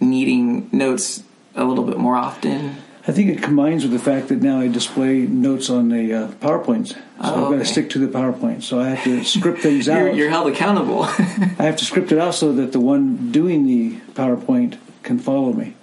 needing 0.00 0.70
notes 0.72 1.22
a 1.54 1.64
little 1.64 1.84
bit 1.84 1.98
more 1.98 2.16
often? 2.16 2.76
I 3.10 3.12
think 3.12 3.28
it 3.36 3.42
combines 3.42 3.82
with 3.82 3.90
the 3.90 3.98
fact 3.98 4.28
that 4.28 4.40
now 4.40 4.60
I 4.60 4.68
display 4.68 5.22
notes 5.22 5.68
on 5.68 5.88
the 5.88 6.14
uh, 6.14 6.28
PowerPoint. 6.34 6.90
So 6.90 6.96
Oh, 7.18 7.28
I've 7.28 7.34
got 7.34 7.44
okay. 7.48 7.58
to 7.58 7.64
stick 7.64 7.90
to 7.90 7.98
the 7.98 8.06
PowerPoint. 8.06 8.62
So 8.62 8.78
I 8.78 8.90
have 8.90 9.02
to 9.02 9.24
script 9.24 9.58
things 9.62 9.88
out. 9.88 9.98
You're, 9.98 10.12
you're 10.12 10.30
held 10.30 10.46
accountable. 10.46 11.02
I 11.08 11.64
have 11.64 11.76
to 11.78 11.84
script 11.84 12.12
it 12.12 12.18
out 12.18 12.36
so 12.36 12.52
that 12.52 12.70
the 12.70 12.78
one 12.78 13.32
doing 13.32 13.66
the 13.66 13.96
PowerPoint 14.12 14.78
can 15.02 15.18
follow 15.18 15.52
me. 15.52 15.74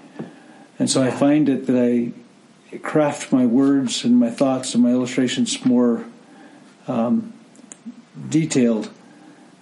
And 0.79 0.89
so 0.89 1.03
I 1.03 1.11
find 1.11 1.49
it 1.49 1.67
that 1.67 1.77
I 1.77 2.77
craft 2.77 3.33
my 3.33 3.45
words 3.45 4.05
and 4.05 4.17
my 4.17 4.29
thoughts 4.29 4.73
and 4.73 4.81
my 4.81 4.91
illustrations 4.91 5.65
more 5.65 6.05
um, 6.87 7.33
detailed 8.29 8.89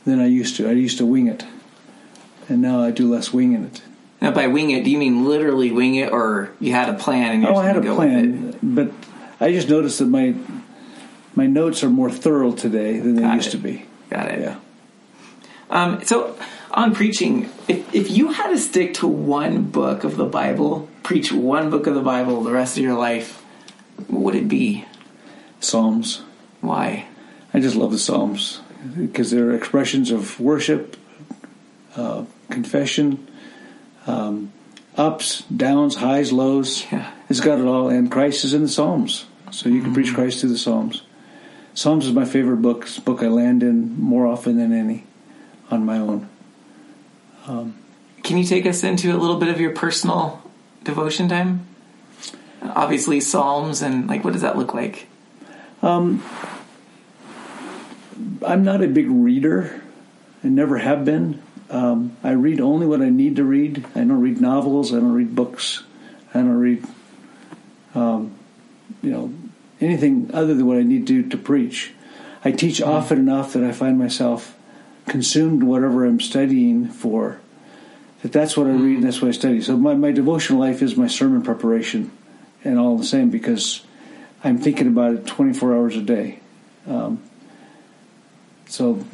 than 0.05 0.19
I 0.19 0.27
used 0.27 0.55
to. 0.57 0.69
I 0.69 0.73
used 0.73 0.99
to 0.99 1.05
wing 1.07 1.27
it, 1.27 1.43
and 2.47 2.61
now 2.61 2.83
I 2.83 2.91
do 2.91 3.11
less 3.11 3.33
winging 3.33 3.63
it. 3.63 3.81
Now, 4.21 4.31
by 4.31 4.47
wing 4.47 4.71
it, 4.71 4.83
do 4.83 4.89
you 4.89 4.97
mean 4.97 5.25
literally 5.25 5.71
wing 5.71 5.95
it, 5.95 6.11
or 6.11 6.51
you 6.59 6.71
had 6.71 6.89
a 6.89 6.93
plan 6.93 7.33
and 7.33 7.43
you're 7.43 7.51
Oh, 7.51 7.57
I 7.57 7.65
had 7.65 7.77
a 7.77 7.81
plan, 7.81 8.57
but 8.63 8.91
I 9.39 9.51
just 9.51 9.69
noticed 9.69 9.99
that 9.99 10.07
my 10.07 10.33
my 11.35 11.45
notes 11.47 11.83
are 11.83 11.89
more 11.89 12.09
thorough 12.09 12.53
today 12.53 12.97
than 12.99 13.15
they 13.15 13.21
Got 13.23 13.35
used 13.35 13.47
it. 13.49 13.51
to 13.51 13.57
be. 13.57 13.85
Got 14.09 14.29
it. 14.31 14.39
Yeah. 14.39 14.59
Um, 15.69 16.03
so, 16.05 16.37
on 16.71 16.95
preaching, 16.95 17.49
if, 17.67 17.93
if 17.93 18.09
you 18.09 18.31
had 18.31 18.49
to 18.51 18.57
stick 18.57 18.93
to 18.95 19.07
one 19.07 19.63
book 19.63 20.03
of 20.05 20.15
the 20.15 20.25
Bible, 20.25 20.87
preach 21.03 21.31
one 21.33 21.69
book 21.69 21.87
of 21.87 21.93
the 21.95 22.01
Bible 22.01 22.41
the 22.43 22.51
rest 22.51 22.77
of 22.77 22.83
your 22.83 22.97
life, 22.97 23.43
what 24.07 24.21
would 24.21 24.35
it 24.35 24.47
be? 24.47 24.85
Psalms. 25.59 26.21
Why? 26.61 27.07
I 27.53 27.59
just 27.59 27.75
love 27.75 27.91
the 27.91 27.97
Psalms 27.99 28.61
because 28.97 29.31
they're 29.31 29.51
expressions 29.51 30.11
of 30.11 30.39
worship, 30.39 30.95
uh, 31.95 32.23
confession, 32.49 33.27
um, 34.07 34.51
ups, 34.97 35.43
downs, 35.43 35.95
highs, 35.95 36.31
lows. 36.31 36.85
Yeah. 36.91 37.11
It's 37.29 37.39
got 37.39 37.59
it 37.59 37.65
all, 37.65 37.89
and 37.89 38.11
Christ 38.11 38.45
is 38.45 38.53
in 38.53 38.61
the 38.61 38.67
Psalms, 38.67 39.25
so 39.51 39.69
you 39.69 39.81
can 39.81 39.93
preach 39.93 40.13
Christ 40.13 40.41
through 40.41 40.51
the 40.51 40.57
Psalms. 40.57 41.03
Psalms 41.73 42.05
is 42.05 42.13
my 42.13 42.25
favorite 42.25 42.61
book. 42.61 42.83
It's 42.83 42.97
a 42.97 43.01
book 43.01 43.23
I 43.23 43.27
land 43.27 43.63
in 43.63 43.99
more 43.99 44.27
often 44.27 44.57
than 44.57 44.71
any 44.71 45.05
on 45.71 45.85
my 45.85 45.97
own. 45.97 46.29
Can 48.23 48.37
you 48.37 48.43
take 48.43 48.65
us 48.65 48.83
into 48.83 49.15
a 49.15 49.17
little 49.17 49.37
bit 49.37 49.49
of 49.49 49.59
your 49.59 49.71
personal 49.71 50.41
devotion 50.83 51.29
time? 51.29 51.67
Obviously, 52.63 53.19
Psalms, 53.19 53.83
and 53.83 54.07
like, 54.07 54.23
what 54.23 54.33
does 54.33 54.41
that 54.41 54.57
look 54.57 54.73
like? 54.73 55.07
Um, 55.83 56.23
I'm 58.45 58.63
not 58.63 58.83
a 58.83 58.87
big 58.87 59.07
reader. 59.09 59.81
I 60.43 60.47
never 60.47 60.79
have 60.79 61.05
been. 61.05 61.41
Um, 61.69 62.15
I 62.23 62.31
read 62.31 62.59
only 62.59 62.85
what 62.85 63.01
I 63.01 63.09
need 63.09 63.35
to 63.37 63.43
read. 63.43 63.85
I 63.95 63.99
don't 63.99 64.21
read 64.21 64.39
novels. 64.39 64.93
I 64.93 64.97
don't 64.97 65.13
read 65.13 65.35
books. 65.35 65.83
I 66.33 66.39
don't 66.39 66.57
read, 66.57 66.85
um, 67.95 68.35
you 69.01 69.11
know, 69.11 69.33
anything 69.81 70.29
other 70.33 70.53
than 70.53 70.65
what 70.65 70.77
I 70.77 70.83
need 70.83 71.07
to 71.07 71.27
to 71.29 71.37
preach. 71.37 71.93
I 72.43 72.51
teach 72.51 72.81
often 72.81 73.17
enough 73.17 73.53
that 73.53 73.63
I 73.63 73.71
find 73.71 73.97
myself 73.97 74.55
consumed 75.07 75.63
whatever 75.63 76.05
I'm 76.05 76.19
studying 76.19 76.87
for. 76.87 77.39
that 78.21 78.31
that's 78.31 78.55
what 78.57 78.67
I 78.67 78.71
read 78.71 78.97
and 78.97 79.03
that's 79.03 79.21
what 79.21 79.29
I 79.29 79.31
study. 79.31 79.61
So 79.61 79.77
my, 79.77 79.95
my 79.95 80.11
devotional 80.11 80.59
life 80.59 80.81
is 80.81 80.95
my 80.95 81.07
sermon 81.07 81.41
preparation 81.41 82.11
and 82.63 82.79
all 82.79 82.97
the 82.97 83.03
same 83.03 83.29
because 83.29 83.81
I'm 84.43 84.57
thinking 84.57 84.87
about 84.87 85.13
it 85.13 85.27
24 85.27 85.75
hours 85.75 85.97
a 85.97 86.01
day. 86.01 86.39
Um, 86.87 87.21
so 88.67 89.05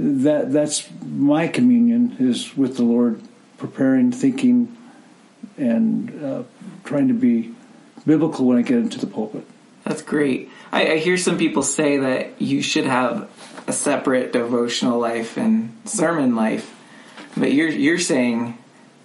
that 0.00 0.52
that's 0.52 0.88
my 1.04 1.48
communion 1.48 2.16
is 2.18 2.56
with 2.56 2.76
the 2.76 2.82
Lord, 2.82 3.20
preparing, 3.58 4.12
thinking, 4.12 4.76
and 5.56 6.24
uh, 6.24 6.42
trying 6.84 7.08
to 7.08 7.14
be 7.14 7.54
biblical 8.06 8.46
when 8.46 8.58
I 8.58 8.62
get 8.62 8.78
into 8.78 8.98
the 8.98 9.06
pulpit. 9.06 9.44
That's 9.84 10.02
great. 10.02 10.50
I, 10.72 10.92
I 10.92 10.96
hear 10.98 11.16
some 11.16 11.38
people 11.38 11.62
say 11.62 11.98
that 11.98 12.40
you 12.40 12.62
should 12.62 12.86
have 12.86 13.30
a 13.66 13.72
separate 13.72 14.32
devotional 14.32 14.98
life 14.98 15.36
and 15.36 15.76
sermon 15.84 16.34
life, 16.34 16.74
but 17.36 17.52
you're 17.52 17.68
you're 17.68 17.98
saying 17.98 18.56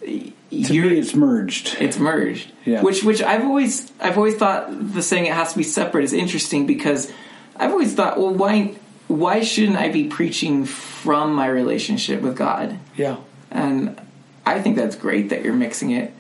to 0.01 0.09
me 0.09 0.99
it's 0.99 1.15
merged. 1.15 1.77
It's 1.79 1.97
merged. 1.97 2.51
Yeah. 2.65 2.81
Which 2.81 3.03
which 3.03 3.21
I've 3.21 3.43
always 3.43 3.91
I've 3.99 4.17
always 4.17 4.35
thought 4.35 4.67
the 4.69 5.01
saying 5.01 5.25
it 5.25 5.33
has 5.33 5.51
to 5.51 5.57
be 5.57 5.63
separate 5.63 6.03
is 6.03 6.13
interesting 6.13 6.65
because 6.65 7.11
I've 7.57 7.71
always 7.71 7.93
thought, 7.93 8.17
well, 8.17 8.33
why 8.33 8.75
why 9.07 9.41
shouldn't 9.41 9.77
I 9.77 9.89
be 9.89 10.07
preaching 10.07 10.65
from 10.65 11.33
my 11.33 11.47
relationship 11.47 12.21
with 12.21 12.35
God? 12.35 12.79
Yeah. 12.95 13.17
And 13.51 13.99
I 14.45 14.61
think 14.61 14.75
that's 14.75 14.95
great 14.95 15.29
that 15.29 15.43
you're 15.43 15.53
mixing 15.53 15.91
it. 15.91 16.13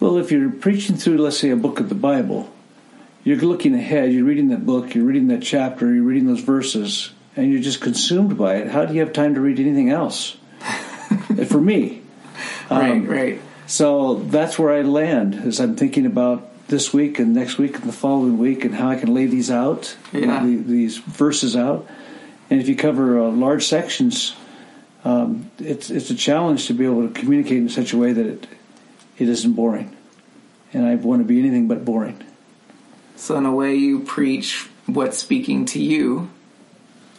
Well, 0.00 0.16
if 0.18 0.32
you're 0.32 0.50
preaching 0.50 0.96
through, 0.96 1.18
let's 1.18 1.38
say, 1.38 1.50
a 1.50 1.56
book 1.56 1.78
of 1.78 1.88
the 1.88 1.94
Bible, 1.94 2.52
you're 3.24 3.36
looking 3.36 3.74
ahead, 3.74 4.12
you're 4.12 4.24
reading 4.24 4.48
that 4.48 4.66
book, 4.66 4.94
you're 4.94 5.04
reading 5.04 5.28
that 5.28 5.42
chapter, 5.42 5.92
you're 5.94 6.02
reading 6.02 6.26
those 6.26 6.40
verses, 6.40 7.12
and 7.36 7.50
you're 7.50 7.62
just 7.62 7.80
consumed 7.80 8.36
by 8.36 8.56
it. 8.56 8.68
How 8.68 8.84
do 8.84 8.94
you 8.94 9.00
have 9.00 9.12
time 9.12 9.34
to 9.34 9.40
read 9.40 9.60
anything 9.60 9.90
else? 9.90 10.36
For 11.46 11.60
me. 11.60 12.02
Right, 12.70 12.90
um, 12.90 13.06
right. 13.06 13.40
So 13.66 14.14
that's 14.14 14.58
where 14.58 14.72
I 14.72 14.82
land 14.82 15.34
as 15.34 15.60
I'm 15.60 15.76
thinking 15.76 16.06
about 16.06 16.48
this 16.68 16.92
week 16.92 17.18
and 17.18 17.34
next 17.34 17.58
week 17.58 17.76
and 17.76 17.84
the 17.84 17.92
following 17.92 18.38
week 18.38 18.64
and 18.64 18.74
how 18.74 18.88
I 18.88 18.96
can 18.96 19.12
lay 19.14 19.26
these 19.26 19.50
out, 19.50 19.96
yeah. 20.12 20.42
these 20.44 20.98
verses 20.98 21.54
out. 21.54 21.86
And 22.52 22.60
if 22.60 22.68
you 22.68 22.76
cover 22.76 23.18
uh, 23.18 23.30
large 23.30 23.64
sections, 23.64 24.36
um, 25.06 25.50
it's 25.58 25.88
it's 25.88 26.10
a 26.10 26.14
challenge 26.14 26.66
to 26.66 26.74
be 26.74 26.84
able 26.84 27.08
to 27.08 27.14
communicate 27.14 27.56
in 27.56 27.70
such 27.70 27.94
a 27.94 27.96
way 27.96 28.12
that 28.12 28.26
it 28.26 28.46
it 29.16 29.26
isn't 29.26 29.54
boring. 29.54 29.96
And 30.74 30.84
I 30.84 30.96
want 30.96 31.22
to 31.22 31.24
be 31.24 31.38
anything 31.38 31.66
but 31.66 31.82
boring. 31.82 32.22
So 33.16 33.38
in 33.38 33.46
a 33.46 33.54
way, 33.54 33.76
you 33.76 34.00
preach 34.00 34.68
what's 34.84 35.16
speaking 35.16 35.64
to 35.64 35.82
you. 35.82 36.28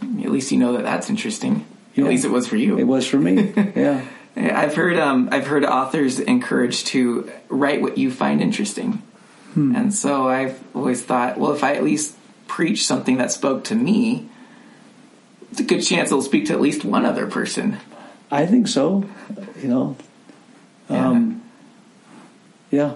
At 0.04 0.30
least 0.30 0.52
you 0.52 0.60
know 0.60 0.74
that 0.74 0.84
that's 0.84 1.10
interesting. 1.10 1.66
Yeah. 1.96 2.04
At 2.04 2.12
least 2.12 2.26
it 2.26 2.32
was 2.32 2.46
for 2.46 2.58
you. 2.58 2.78
It 2.78 2.84
was 2.84 3.08
for 3.08 3.18
me. 3.18 3.54
yeah. 3.76 4.06
I've 4.36 4.76
heard 4.76 5.00
um, 5.00 5.30
I've 5.32 5.48
heard 5.48 5.66
authors 5.66 6.20
encouraged 6.20 6.86
to 6.88 7.32
write 7.50 7.82
what 7.82 7.98
you 7.98 8.12
find 8.12 8.40
interesting, 8.40 9.02
hmm. 9.56 9.76
and 9.76 9.92
so 9.92 10.30
I've 10.30 10.64
always 10.76 11.04
thought, 11.04 11.40
well, 11.40 11.54
if 11.54 11.64
I 11.64 11.74
at 11.74 11.84
least 11.84 12.16
preach 12.46 12.86
something 12.86 13.18
that 13.18 13.32
spoke 13.32 13.64
to 13.64 13.74
me, 13.74 14.30
it's 15.54 15.60
a 15.60 15.66
good 15.66 15.84
chance 15.84 16.10
it'll 16.10 16.24
speak 16.24 16.48
to 16.48 16.54
at 16.54 16.60
least 16.60 16.84
one 16.84 17.06
other 17.06 17.28
person. 17.28 17.78
I 18.32 18.48
think 18.48 18.68
so. 18.68 19.08
You 19.62 19.68
know, 19.68 19.98
um, 20.90 21.44
yeah. 22.72 22.80
yeah. 22.80 22.96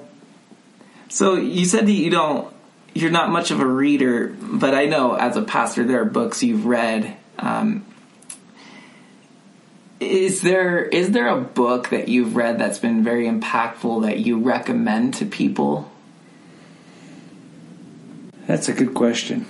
So 1.09 1.35
you 1.35 1.65
said 1.65 1.85
that 1.85 1.91
you 1.91 2.09
don't, 2.09 2.51
you're 2.95 3.11
not 3.11 3.29
much 3.29 3.51
of 3.51 3.59
a 3.59 3.65
reader, 3.65 4.35
but 4.41 4.73
I 4.73 4.85
know 4.85 5.13
as 5.13 5.37
a 5.37 5.43
pastor 5.43 5.83
there 5.83 6.01
are 6.01 6.05
books 6.05 6.41
you've 6.41 6.65
read. 6.65 7.15
Um, 7.37 7.85
is 9.99 10.41
there 10.41 10.81
is 10.81 11.11
there 11.11 11.27
a 11.27 11.39
book 11.39 11.89
that 11.89 12.07
you've 12.07 12.35
read 12.35 12.57
that's 12.57 12.79
been 12.79 13.03
very 13.03 13.27
impactful 13.27 14.01
that 14.01 14.17
you 14.17 14.39
recommend 14.39 15.13
to 15.15 15.27
people? 15.27 15.91
That's 18.47 18.67
a 18.67 18.73
good 18.73 18.95
question. 18.95 19.45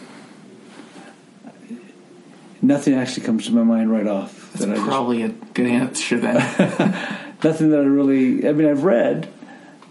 Nothing 2.62 2.96
actually 2.96 3.26
comes 3.26 3.46
to 3.46 3.54
my 3.54 3.64
mind 3.64 3.92
right 3.92 4.08
off. 4.08 4.52
That's 4.54 4.66
that 4.66 4.78
probably 4.78 5.22
just, 5.22 5.34
a 5.42 5.46
good 5.54 5.68
answer 5.68 6.20
then. 6.20 6.36
nothing 7.44 7.70
that 7.70 7.80
I 7.80 7.84
really. 7.84 8.48
I 8.48 8.54
mean, 8.54 8.68
I've 8.68 8.84
read. 8.84 9.30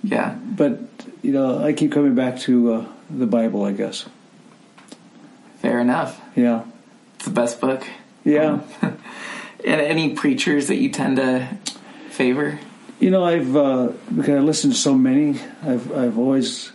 Yeah. 0.03 0.35
But 0.35 0.81
you 1.23 1.33
know, 1.33 1.63
I 1.63 1.73
keep 1.73 1.93
coming 1.93 2.15
back 2.15 2.39
to 2.41 2.73
uh, 2.73 2.87
the 3.11 3.27
Bible. 3.27 3.65
I 3.65 3.73
guess. 3.73 4.07
Fair 5.59 5.81
enough. 5.81 6.21
Yeah. 6.35 6.65
It's 7.17 7.27
the 7.27 7.31
best 7.31 7.61
book. 7.61 7.87
Yeah. 8.25 8.61
Um, 8.83 8.99
and 9.65 9.81
any 9.81 10.15
preachers 10.15 10.69
that 10.69 10.77
you 10.77 10.91
tend 10.91 11.17
to 11.17 11.49
favor? 12.11 12.59
You 12.99 13.11
know, 13.11 13.25
I've 13.25 13.55
uh, 13.55 13.93
because 14.15 14.31
I 14.31 14.39
listen 14.41 14.71
to 14.71 14.77
so 14.77 14.95
many. 14.95 15.41
I've 15.63 15.93
I've 15.93 16.19
always 16.19 16.73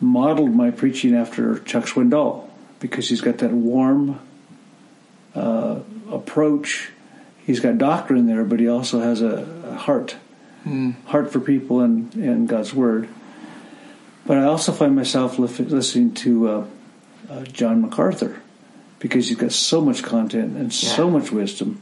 modeled 0.00 0.54
my 0.54 0.70
preaching 0.70 1.14
after 1.14 1.58
Chuck 1.60 1.84
Swindoll 1.84 2.48
because 2.78 3.08
he's 3.08 3.20
got 3.20 3.38
that 3.38 3.50
warm 3.50 4.18
uh, 5.34 5.80
approach. 6.10 6.90
He's 7.46 7.60
got 7.60 7.78
doctrine 7.78 8.26
there, 8.26 8.44
but 8.44 8.60
he 8.60 8.68
also 8.68 9.00
has 9.00 9.22
a, 9.22 9.46
a 9.64 9.74
heart, 9.74 10.16
mm. 10.64 10.94
heart 11.06 11.32
for 11.32 11.40
people 11.40 11.80
and, 11.80 12.14
and 12.14 12.48
God's 12.48 12.74
word. 12.74 13.08
But 14.26 14.38
I 14.38 14.44
also 14.44 14.72
find 14.72 14.94
myself 14.94 15.38
listening 15.38 16.14
to 16.14 16.48
uh, 16.48 16.66
uh, 17.28 17.44
John 17.44 17.80
MacArthur 17.80 18.40
because 18.98 19.28
he's 19.28 19.38
got 19.38 19.52
so 19.52 19.80
much 19.80 20.02
content 20.02 20.56
and 20.56 20.66
yeah. 20.82 20.90
so 20.90 21.10
much 21.10 21.32
wisdom. 21.32 21.80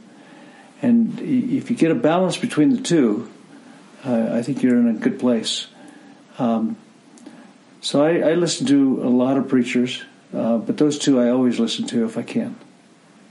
And 0.81 1.19
if 1.19 1.69
you 1.69 1.75
get 1.75 1.91
a 1.91 1.95
balance 1.95 2.37
between 2.37 2.69
the 2.69 2.81
two, 2.81 3.29
uh, 4.05 4.29
I 4.31 4.41
think 4.41 4.63
you're 4.63 4.77
in 4.77 4.87
a 4.87 4.93
good 4.93 5.19
place. 5.19 5.67
Um, 6.37 6.77
so 7.81 8.03
I, 8.03 8.31
I, 8.31 8.33
listen 8.33 8.65
to 8.67 9.03
a 9.03 9.09
lot 9.09 9.37
of 9.37 9.49
preachers, 9.49 10.01
uh, 10.33 10.57
but 10.57 10.77
those 10.77 10.97
two 10.97 11.19
I 11.19 11.29
always 11.29 11.59
listen 11.59 11.85
to 11.87 12.05
if 12.05 12.17
I 12.17 12.23
can. 12.23 12.55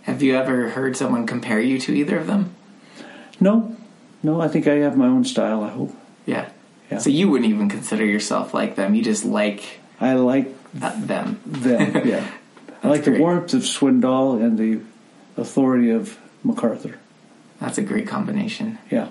Have 0.09 0.23
you 0.23 0.37
ever 0.37 0.71
heard 0.71 0.97
someone 0.97 1.27
compare 1.27 1.61
you 1.61 1.79
to 1.81 1.93
either 1.95 2.19
of 2.19 2.27
them? 2.27 2.55
No, 3.41 3.77
no. 4.23 4.41
I 4.41 4.49
think 4.49 4.67
I 4.67 4.77
have 4.77 4.97
my 4.97 5.05
own 5.05 5.23
style. 5.23 5.63
I 5.63 5.69
hope. 5.69 5.95
Yeah. 6.25 6.49
Yeah. 6.91 6.97
So 6.97 7.11
you 7.11 7.29
wouldn't 7.29 7.51
even 7.51 7.69
consider 7.69 8.07
yourself 8.07 8.55
like 8.55 8.75
them. 8.75 8.95
You 8.95 9.03
just 9.03 9.27
like. 9.27 9.81
I 10.01 10.15
like 10.15 10.49
uh, 10.81 10.99
them. 10.99 11.41
Them. 11.45 12.07
Yeah. 12.07 12.27
I 12.83 12.89
like 12.89 13.05
great. 13.05 13.17
the 13.17 13.21
warmth 13.23 13.53
of 13.53 13.63
Swindoll 13.63 14.43
and 14.43 14.57
the 14.57 14.81
authority 15.37 15.91
of 15.91 16.19
MacArthur. 16.43 16.99
That's 17.61 17.77
a 17.77 17.83
great 17.83 18.07
combination. 18.09 18.79
Yeah. 18.91 19.09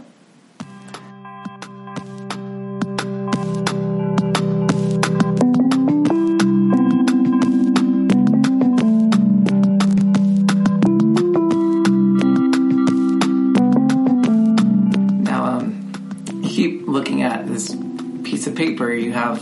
Paper 18.56 18.92
you 18.92 19.14
have 19.14 19.42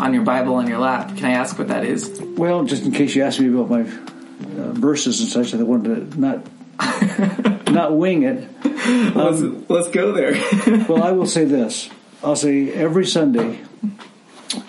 on 0.00 0.14
your 0.14 0.24
Bible 0.24 0.54
on 0.54 0.66
your 0.66 0.78
lap. 0.78 1.16
Can 1.16 1.26
I 1.26 1.32
ask 1.32 1.58
what 1.58 1.68
that 1.68 1.84
is? 1.84 2.20
Well, 2.20 2.64
just 2.64 2.84
in 2.84 2.92
case 2.92 3.14
you 3.14 3.22
ask 3.22 3.40
me 3.40 3.48
about 3.48 3.70
my 3.70 3.80
uh, 3.82 4.72
verses 4.72 5.20
and 5.20 5.28
such, 5.28 5.54
I 5.54 5.62
wanted 5.62 6.12
to 6.12 6.20
not 6.20 6.46
not 7.70 7.96
wing 7.96 8.22
it. 8.22 8.48
Um, 8.64 9.14
let's, 9.14 9.70
let's 9.70 9.90
go 9.90 10.12
there. 10.12 10.32
well, 10.88 11.02
I 11.02 11.12
will 11.12 11.26
say 11.26 11.44
this. 11.44 11.88
I'll 12.22 12.36
say 12.36 12.72
every 12.72 13.06
Sunday 13.06 13.60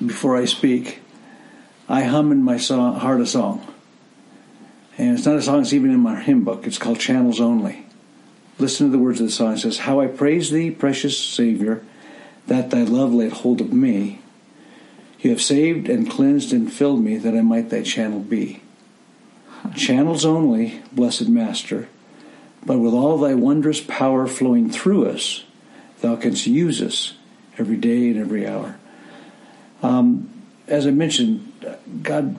before 0.05 0.37
I 0.37 0.45
speak, 0.45 0.99
I 1.89 2.03
hum 2.03 2.31
in 2.31 2.43
my 2.43 2.57
song, 2.57 2.99
heart 2.99 3.21
a 3.21 3.25
song. 3.25 3.67
And 4.97 5.17
it's 5.17 5.25
not 5.25 5.35
a 5.35 5.41
song 5.41 5.57
that's 5.57 5.73
even 5.73 5.91
in 5.91 5.99
my 5.99 6.19
hymn 6.19 6.43
book. 6.43 6.67
It's 6.67 6.77
called 6.77 6.99
Channels 6.99 7.41
Only. 7.41 7.85
Listen 8.59 8.87
to 8.87 8.91
the 8.91 9.03
words 9.03 9.19
of 9.19 9.27
the 9.27 9.31
song. 9.31 9.53
It 9.53 9.59
says, 9.59 9.79
How 9.79 9.99
I 9.99 10.07
praise 10.07 10.51
thee, 10.51 10.69
precious 10.69 11.17
Savior, 11.17 11.83
that 12.47 12.69
thy 12.69 12.83
love 12.83 13.13
laid 13.13 13.31
hold 13.31 13.61
of 13.61 13.71
me. 13.71 14.19
You 15.19 15.29
have 15.29 15.41
saved 15.41 15.87
and 15.87 16.09
cleansed 16.09 16.51
and 16.51 16.71
filled 16.71 17.01
me 17.01 17.17
that 17.17 17.35
I 17.35 17.41
might 17.41 17.69
thy 17.69 17.81
channel 17.81 18.19
be. 18.19 18.61
Channels 19.75 20.25
only, 20.25 20.81
blessed 20.91 21.29
Master, 21.29 21.87
but 22.65 22.79
with 22.79 22.93
all 22.93 23.17
thy 23.17 23.33
wondrous 23.33 23.79
power 23.79 24.27
flowing 24.27 24.69
through 24.69 25.07
us, 25.07 25.45
thou 26.01 26.17
canst 26.17 26.45
use 26.45 26.81
us 26.81 27.13
every 27.57 27.77
day 27.77 28.09
and 28.09 28.17
every 28.17 28.45
hour. 28.45 28.77
Um, 29.81 30.29
as 30.67 30.85
I 30.85 30.91
mentioned, 30.91 31.51
God 32.01 32.35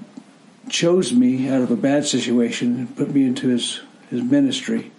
chose 0.68 1.12
me 1.12 1.48
out 1.48 1.62
of 1.62 1.70
a 1.70 1.76
bad 1.76 2.06
situation 2.06 2.78
and 2.78 2.96
put 2.96 3.10
me 3.10 3.24
into 3.24 3.48
his, 3.48 3.80
his 4.10 4.22
ministry. 4.22 4.90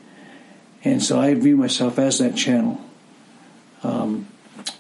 And 0.83 1.01
so 1.01 1.19
I 1.19 1.33
view 1.33 1.57
myself 1.57 1.97
as 1.97 2.19
that 2.19 2.35
channel. 2.35 2.79
Um, 3.83 4.27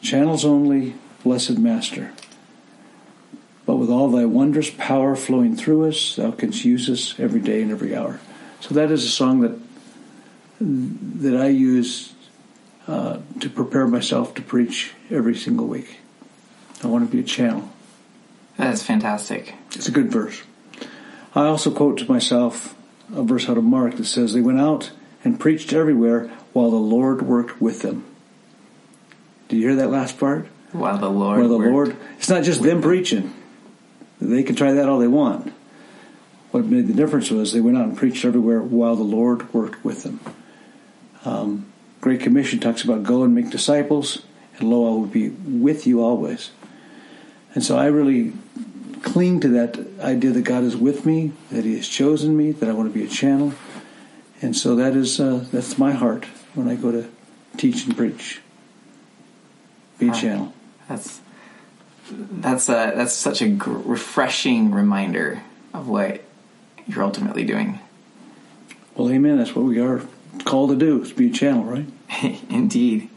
Channels 0.01 0.45
only, 0.45 0.95
blessed 1.23 1.57
Master. 1.57 2.13
But 3.65 3.77
with 3.77 3.89
all 3.89 4.09
thy 4.09 4.25
wondrous 4.25 4.69
power 4.69 5.15
flowing 5.15 5.55
through 5.55 5.87
us, 5.87 6.15
thou 6.15 6.31
canst 6.31 6.63
use 6.63 6.89
us 6.89 7.19
every 7.19 7.41
day 7.41 7.61
and 7.61 7.71
every 7.71 7.95
hour. 7.95 8.19
So 8.59 8.75
that 8.75 8.91
is 8.91 9.03
a 9.03 9.09
song 9.09 9.41
that 9.41 9.59
that 10.59 11.35
I 11.35 11.47
use 11.47 12.13
uh, 12.87 13.19
to 13.39 13.49
prepare 13.49 13.87
myself 13.87 14.35
to 14.35 14.41
preach 14.41 14.93
every 15.09 15.35
single 15.35 15.67
week. 15.67 15.99
I 16.83 16.87
want 16.87 17.05
to 17.05 17.11
be 17.11 17.19
a 17.19 17.25
channel. 17.25 17.69
That 18.57 18.73
is 18.73 18.83
fantastic. 18.83 19.55
It's 19.71 19.87
a 19.87 19.91
good 19.91 20.11
verse. 20.11 20.43
I 21.33 21.45
also 21.45 21.71
quote 21.71 21.97
to 21.97 22.11
myself 22.11 22.75
a 23.13 23.23
verse 23.23 23.49
out 23.49 23.57
of 23.57 23.63
Mark 23.63 23.97
that 23.97 24.05
says, 24.05 24.33
They 24.33 24.41
went 24.41 24.59
out 24.59 24.91
and 25.23 25.39
preached 25.39 25.73
everywhere 25.73 26.27
while 26.53 26.69
the 26.69 26.77
Lord 26.77 27.23
worked 27.23 27.61
with 27.61 27.81
them. 27.81 28.05
Do 29.47 29.57
you 29.57 29.67
hear 29.67 29.75
that 29.77 29.89
last 29.89 30.19
part? 30.19 30.47
While 30.71 30.97
the 30.97 31.09
Lord. 31.09 31.39
While 31.39 31.49
the 31.49 31.57
worked. 31.57 31.71
Lord. 31.71 31.97
It's 32.17 32.29
not 32.29 32.43
just 32.43 32.61
them 32.61 32.81
preaching. 32.81 33.33
They 34.19 34.43
can 34.43 34.55
try 34.55 34.73
that 34.73 34.89
all 34.89 34.99
they 34.99 35.07
want. 35.07 35.53
What 36.51 36.65
made 36.65 36.87
the 36.87 36.93
difference 36.93 37.29
was 37.29 37.51
they 37.51 37.61
went 37.61 37.77
out 37.77 37.85
and 37.85 37.97
preached 37.97 38.23
everywhere 38.23 38.61
while 38.61 38.95
the 38.95 39.03
Lord 39.03 39.53
worked 39.53 39.83
with 39.83 40.03
them. 40.03 40.19
Um, 41.25 41.71
Great 42.01 42.21
Commission 42.21 42.59
talks 42.59 42.83
about 42.83 43.03
go 43.03 43.23
and 43.23 43.35
make 43.35 43.49
disciples, 43.49 44.21
and 44.57 44.69
lo, 44.69 44.87
I 44.87 44.91
will 44.91 45.05
be 45.05 45.29
with 45.29 45.85
you 45.85 46.01
always. 46.01 46.51
And 47.53 47.63
so 47.63 47.77
I 47.77 47.87
really 47.87 48.33
cling 49.01 49.39
to 49.41 49.47
that 49.49 49.77
idea 49.99 50.31
that 50.31 50.43
God 50.43 50.63
is 50.63 50.75
with 50.77 51.05
me, 51.05 51.33
that 51.51 51.65
He 51.65 51.75
has 51.75 51.87
chosen 51.87 52.37
me, 52.37 52.51
that 52.51 52.69
I 52.69 52.73
want 52.73 52.91
to 52.91 52.97
be 52.97 53.05
a 53.05 53.09
channel, 53.09 53.53
and 54.41 54.55
so 54.55 54.75
that 54.75 54.95
is 54.95 55.19
uh, 55.19 55.45
that's 55.51 55.77
my 55.77 55.91
heart 55.91 56.25
when 56.53 56.67
I 56.67 56.75
go 56.75 56.91
to 56.91 57.09
teach 57.57 57.85
and 57.85 57.95
preach. 57.97 58.41
Be 59.97 60.11
channel. 60.11 60.53
That's 60.89 61.21
that's 62.11 62.69
a 62.69 62.93
that's 62.95 63.13
such 63.13 63.41
a 63.41 63.47
gr- 63.49 63.71
refreshing 63.77 64.71
reminder 64.71 65.41
of 65.73 65.87
what 65.87 66.21
you're 66.87 67.03
ultimately 67.03 67.43
doing. 67.43 67.79
Well, 68.95 69.09
amen. 69.09 69.37
That's 69.37 69.55
what 69.55 69.65
we 69.65 69.79
are 69.79 70.01
called 70.43 70.69
to 70.71 70.75
do: 70.75 71.01
is 71.01 71.11
be 71.11 71.29
a 71.29 71.33
channel, 71.33 71.63
right? 71.63 71.87
Indeed. 72.49 73.09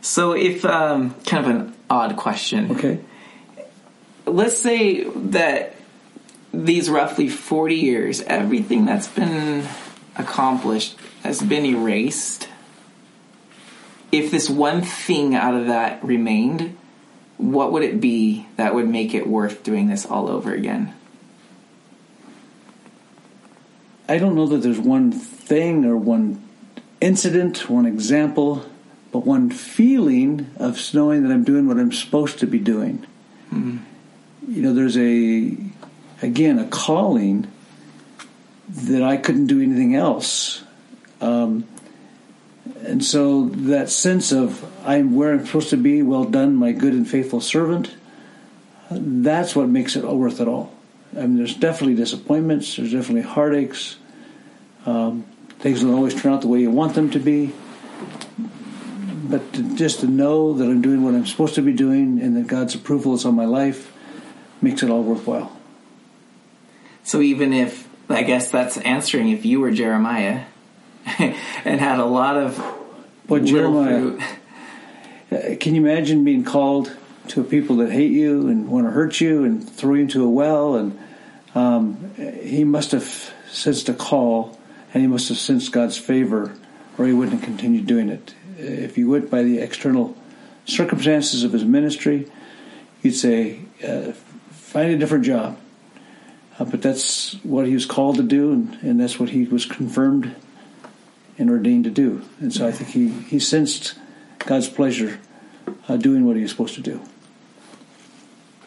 So, 0.00 0.32
if 0.32 0.64
um, 0.64 1.14
kind 1.26 1.46
of 1.46 1.50
an 1.54 1.74
odd 1.88 2.16
question, 2.16 2.72
Okay. 2.72 2.98
let's 4.26 4.56
say 4.58 5.04
that 5.04 5.76
these 6.52 6.90
roughly 6.90 7.28
40 7.28 7.76
years, 7.76 8.20
everything 8.22 8.84
that's 8.84 9.06
been 9.06 9.64
accomplished 10.16 10.96
has 11.22 11.40
been 11.40 11.64
erased. 11.64 12.48
If 14.12 14.30
this 14.30 14.48
one 14.48 14.82
thing 14.82 15.34
out 15.34 15.54
of 15.54 15.66
that 15.66 16.04
remained, 16.04 16.76
what 17.38 17.72
would 17.72 17.82
it 17.82 18.00
be 18.00 18.46
that 18.56 18.74
would 18.74 18.88
make 18.88 19.14
it 19.14 19.26
worth 19.26 19.62
doing 19.62 19.88
this 19.88 20.06
all 20.06 20.28
over 20.28 20.52
again? 20.54 20.94
I 24.08 24.18
don't 24.18 24.34
know 24.34 24.46
that 24.46 24.58
there's 24.58 24.78
one 24.78 25.10
thing 25.10 25.86
or 25.86 25.96
one 25.96 26.46
incident, 27.00 27.70
one 27.70 27.86
example, 27.86 28.66
but 29.10 29.20
one 29.20 29.50
feeling 29.50 30.50
of 30.56 30.78
knowing 30.92 31.22
that 31.22 31.32
I'm 31.32 31.44
doing 31.44 31.66
what 31.66 31.78
I'm 31.78 31.92
supposed 31.92 32.38
to 32.40 32.46
be 32.46 32.58
doing. 32.58 33.06
You 34.46 34.62
know, 34.62 34.74
there's 34.74 34.96
a, 34.96 35.56
again, 36.20 36.58
a 36.58 36.66
calling 36.66 37.50
that 38.68 39.02
I 39.02 39.16
couldn't 39.16 39.46
do 39.46 39.62
anything 39.62 39.94
else. 39.94 40.62
Um, 41.20 41.66
and 42.84 43.04
so 43.04 43.46
that 43.48 43.90
sense 43.90 44.32
of 44.32 44.64
I'm 44.86 45.14
where 45.14 45.32
I'm 45.32 45.46
supposed 45.46 45.70
to 45.70 45.76
be, 45.76 46.02
well 46.02 46.24
done, 46.24 46.54
my 46.54 46.72
good 46.72 46.92
and 46.92 47.08
faithful 47.08 47.40
servant, 47.40 47.94
that's 48.90 49.56
what 49.56 49.68
makes 49.68 49.96
it 49.96 50.04
worth 50.04 50.40
it 50.40 50.48
all. 50.48 50.72
I 51.14 51.22
mean, 51.22 51.36
there's 51.36 51.54
definitely 51.54 51.96
disappointments, 51.96 52.76
there's 52.76 52.92
definitely 52.92 53.22
heartaches. 53.22 53.96
Um, 54.86 55.24
things 55.58 55.82
don't 55.82 55.94
always 55.94 56.20
turn 56.20 56.32
out 56.32 56.40
the 56.40 56.48
way 56.48 56.60
you 56.60 56.70
want 56.70 56.94
them 56.94 57.10
to 57.10 57.18
be. 57.18 57.52
But 59.24 59.52
to, 59.54 59.76
just 59.76 60.00
to 60.00 60.06
know 60.06 60.52
that 60.54 60.64
I'm 60.64 60.82
doing 60.82 61.04
what 61.04 61.14
I'm 61.14 61.26
supposed 61.26 61.54
to 61.54 61.62
be 61.62 61.72
doing 61.72 62.20
and 62.20 62.36
that 62.36 62.46
God's 62.46 62.74
approval 62.74 63.14
is 63.14 63.24
on 63.24 63.34
my 63.34 63.44
life 63.44 63.92
makes 64.60 64.82
it 64.82 64.90
all 64.90 65.02
worthwhile. 65.02 65.56
So, 67.04 67.20
even 67.20 67.52
if, 67.52 67.88
I 68.08 68.22
guess 68.22 68.50
that's 68.50 68.76
answering 68.78 69.28
if 69.28 69.44
you 69.44 69.60
were 69.60 69.70
Jeremiah 69.70 70.44
and 71.18 71.80
had 71.80 71.98
a 71.98 72.04
lot 72.04 72.36
of 72.36 72.58
little 73.28 73.46
Jeremiah, 73.46 73.98
fruit. 73.98 74.22
uh, 75.32 75.56
can 75.58 75.74
you 75.74 75.82
imagine 75.86 76.24
being 76.24 76.44
called 76.44 76.94
to 77.28 77.42
people 77.44 77.76
that 77.76 77.90
hate 77.90 78.12
you 78.12 78.48
and 78.48 78.68
want 78.68 78.86
to 78.86 78.90
hurt 78.90 79.20
you 79.20 79.44
and 79.44 79.68
throw 79.68 79.94
you 79.94 80.02
into 80.02 80.24
a 80.24 80.28
well? 80.28 80.76
And 80.76 80.98
um, 81.54 82.14
he 82.42 82.64
must 82.64 82.92
have 82.92 83.32
sensed 83.50 83.88
a 83.88 83.94
call, 83.94 84.58
and 84.92 85.02
he 85.02 85.06
must 85.06 85.28
have 85.28 85.38
sensed 85.38 85.72
God's 85.72 85.98
favor, 85.98 86.54
or 86.98 87.06
he 87.06 87.12
wouldn't 87.12 87.40
have 87.40 87.44
continued 87.44 87.86
doing 87.86 88.08
it. 88.08 88.34
If 88.58 88.96
you 88.96 89.10
went 89.10 89.30
by 89.30 89.42
the 89.42 89.58
external 89.58 90.16
circumstances 90.66 91.42
of 91.42 91.52
his 91.52 91.64
ministry, 91.64 92.30
you'd 93.02 93.12
say, 93.12 93.60
uh, 93.86 94.12
find 94.50 94.90
a 94.90 94.98
different 94.98 95.24
job. 95.24 95.58
Uh, 96.58 96.64
but 96.64 96.82
that's 96.82 97.34
what 97.42 97.66
he 97.66 97.74
was 97.74 97.86
called 97.86 98.16
to 98.16 98.22
do, 98.22 98.52
and, 98.52 98.78
and 98.82 99.00
that's 99.00 99.18
what 99.18 99.30
he 99.30 99.44
was 99.44 99.66
confirmed 99.66 100.34
and 101.42 101.50
ordained 101.50 101.84
to 101.84 101.90
do. 101.90 102.22
And 102.40 102.54
so 102.54 102.66
I 102.66 102.72
think 102.72 102.90
he, 102.90 103.08
he 103.28 103.38
sensed 103.38 103.98
God's 104.46 104.68
pleasure 104.70 105.18
uh, 105.88 105.98
doing 105.98 106.24
what 106.24 106.36
he 106.36 106.42
was 106.42 106.50
supposed 106.50 106.76
to 106.76 106.80
do. 106.80 107.02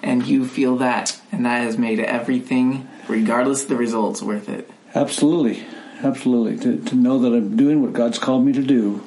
and 0.05 0.25
you 0.27 0.45
feel 0.47 0.77
that, 0.77 1.19
and 1.31 1.45
that 1.45 1.63
has 1.63 1.77
made 1.77 1.99
everything, 1.99 2.87
regardless 3.07 3.63
of 3.63 3.69
the 3.69 3.75
results, 3.75 4.21
worth 4.21 4.47
it. 4.47 4.69
Absolutely, 4.93 5.65
absolutely. 6.03 6.57
To, 6.59 6.77
to 6.89 6.95
know 6.95 7.17
that 7.19 7.33
I'm 7.33 7.57
doing 7.57 7.81
what 7.81 7.93
God's 7.93 8.19
called 8.19 8.45
me 8.45 8.53
to 8.53 8.61
do 8.61 9.03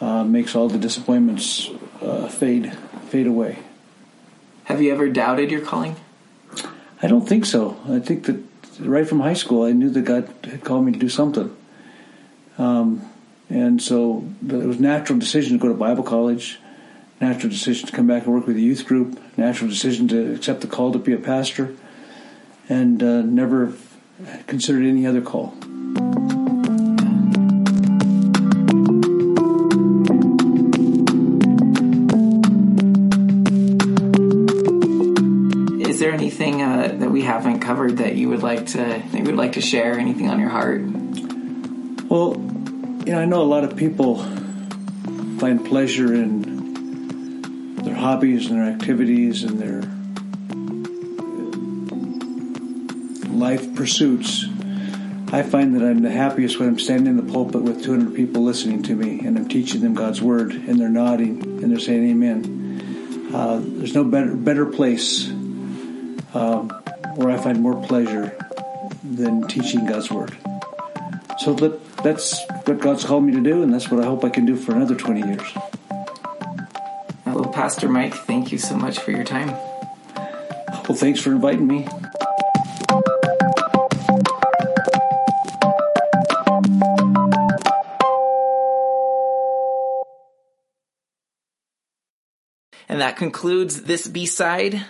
uh, 0.00 0.24
makes 0.24 0.54
all 0.54 0.68
the 0.68 0.78
disappointments 0.78 1.70
uh, 2.02 2.28
fade 2.28 2.76
fade 3.08 3.26
away. 3.26 3.58
Have 4.64 4.82
you 4.82 4.92
ever 4.92 5.08
doubted 5.08 5.50
your 5.50 5.62
calling? 5.62 5.96
I 7.02 7.06
don't 7.08 7.26
think 7.26 7.46
so. 7.46 7.80
I 7.88 7.98
think 7.98 8.26
that 8.26 8.36
right 8.80 9.08
from 9.08 9.20
high 9.20 9.34
school, 9.34 9.64
I 9.64 9.72
knew 9.72 9.88
that 9.90 10.02
God 10.02 10.28
had 10.44 10.62
called 10.62 10.84
me 10.84 10.92
to 10.92 10.98
do 10.98 11.08
something. 11.08 11.56
Um, 12.58 13.08
and 13.48 13.80
so 13.80 14.24
it 14.46 14.66
was 14.66 14.78
natural 14.78 15.18
decision 15.18 15.58
to 15.58 15.62
go 15.62 15.68
to 15.68 15.74
Bible 15.74 16.02
college, 16.02 16.58
natural 17.20 17.50
decision 17.50 17.86
to 17.86 17.92
come 17.94 18.06
back 18.06 18.24
and 18.24 18.34
work 18.34 18.46
with 18.46 18.56
a 18.56 18.60
youth 18.60 18.84
group, 18.84 19.18
natural 19.38 19.70
decision 19.70 20.08
to 20.08 20.34
accept 20.34 20.60
the 20.60 20.66
call 20.66 20.92
to 20.92 20.98
be 20.98 21.12
a 21.12 21.18
pastor, 21.18 21.74
and 22.68 23.02
uh, 23.02 23.22
never 23.22 23.72
considered 24.46 24.84
any 24.84 25.06
other 25.06 25.22
call. 25.22 25.54
Is 35.88 36.00
there 36.00 36.12
anything 36.12 36.62
uh, 36.62 36.96
that 36.98 37.10
we 37.10 37.22
haven't 37.22 37.60
covered 37.60 37.98
that 37.98 38.16
you 38.16 38.28
would 38.28 38.42
like 38.42 38.66
to 38.66 38.76
that 38.76 39.14
you 39.14 39.24
would 39.24 39.36
like 39.36 39.52
to 39.52 39.60
share? 39.60 39.98
Anything 39.98 40.28
on 40.28 40.38
your 40.38 40.50
heart? 40.50 40.82
You 43.08 43.14
know, 43.14 43.20
I 43.20 43.24
know 43.24 43.40
a 43.40 43.44
lot 43.44 43.64
of 43.64 43.74
people 43.74 44.16
find 45.38 45.64
pleasure 45.64 46.12
in 46.12 47.72
their 47.76 47.94
hobbies 47.94 48.50
and 48.50 48.60
their 48.60 48.70
activities 48.70 49.44
and 49.44 49.58
their 49.58 49.80
life 53.34 53.74
pursuits. 53.74 54.44
I 55.32 55.42
find 55.42 55.74
that 55.74 55.82
I'm 55.82 56.02
the 56.02 56.10
happiest 56.10 56.60
when 56.60 56.68
I'm 56.68 56.78
standing 56.78 57.18
in 57.18 57.26
the 57.26 57.32
pulpit 57.32 57.62
with 57.62 57.82
200 57.82 58.14
people 58.14 58.42
listening 58.42 58.82
to 58.82 58.94
me 58.94 59.20
and 59.20 59.38
I'm 59.38 59.48
teaching 59.48 59.80
them 59.80 59.94
God's 59.94 60.20
word 60.20 60.52
and 60.52 60.78
they're 60.78 60.90
nodding 60.90 61.40
and 61.62 61.72
they're 61.72 61.78
saying 61.78 62.10
amen. 62.10 63.30
Uh, 63.34 63.62
there's 63.64 63.94
no 63.94 64.04
better 64.04 64.34
better 64.34 64.66
place 64.66 65.30
um, 66.34 66.68
where 67.14 67.30
I 67.30 67.38
find 67.38 67.62
more 67.62 67.82
pleasure 67.86 68.36
than 69.02 69.48
teaching 69.48 69.86
God's 69.86 70.10
word. 70.10 70.36
So 71.38 71.54
that, 71.54 71.87
that's 72.02 72.44
what 72.64 72.78
God's 72.80 73.04
called 73.04 73.24
me 73.24 73.32
to 73.32 73.40
do, 73.40 73.62
and 73.62 73.72
that's 73.72 73.90
what 73.90 74.02
I 74.02 74.06
hope 74.06 74.24
I 74.24 74.28
can 74.28 74.46
do 74.46 74.56
for 74.56 74.72
another 74.72 74.94
20 74.94 75.26
years. 75.26 75.52
Uh, 75.90 77.32
well, 77.34 77.52
Pastor 77.52 77.88
Mike, 77.88 78.14
thank 78.14 78.52
you 78.52 78.58
so 78.58 78.76
much 78.76 78.98
for 78.98 79.10
your 79.10 79.24
time. 79.24 79.48
Well, 80.88 80.96
thanks 80.96 81.20
for 81.20 81.32
inviting 81.32 81.66
me. 81.66 81.86
And 92.88 93.02
that 93.02 93.16
concludes 93.16 93.82
this 93.82 94.06
B-side. 94.06 94.84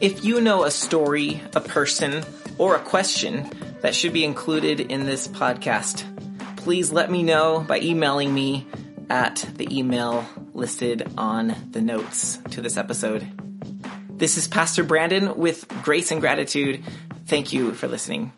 If 0.00 0.24
you 0.24 0.40
know 0.40 0.64
a 0.64 0.70
story, 0.70 1.42
a 1.54 1.60
person, 1.60 2.24
or 2.56 2.74
a 2.74 2.80
question 2.80 3.50
that 3.82 3.94
should 3.94 4.12
be 4.12 4.24
included 4.24 4.80
in 4.80 5.04
this 5.04 5.28
podcast, 5.28 6.11
please 6.62 6.92
let 6.92 7.10
me 7.10 7.24
know 7.24 7.58
by 7.66 7.80
emailing 7.80 8.32
me 8.32 8.64
at 9.10 9.44
the 9.56 9.76
email 9.76 10.24
listed 10.54 11.12
on 11.18 11.56
the 11.72 11.80
notes 11.80 12.38
to 12.50 12.60
this 12.60 12.76
episode. 12.76 13.26
This 14.08 14.38
is 14.38 14.46
Pastor 14.46 14.84
Brandon 14.84 15.36
with 15.36 15.66
Grace 15.82 16.12
and 16.12 16.20
Gratitude. 16.20 16.84
Thank 17.26 17.52
you 17.52 17.72
for 17.72 17.88
listening. 17.88 18.32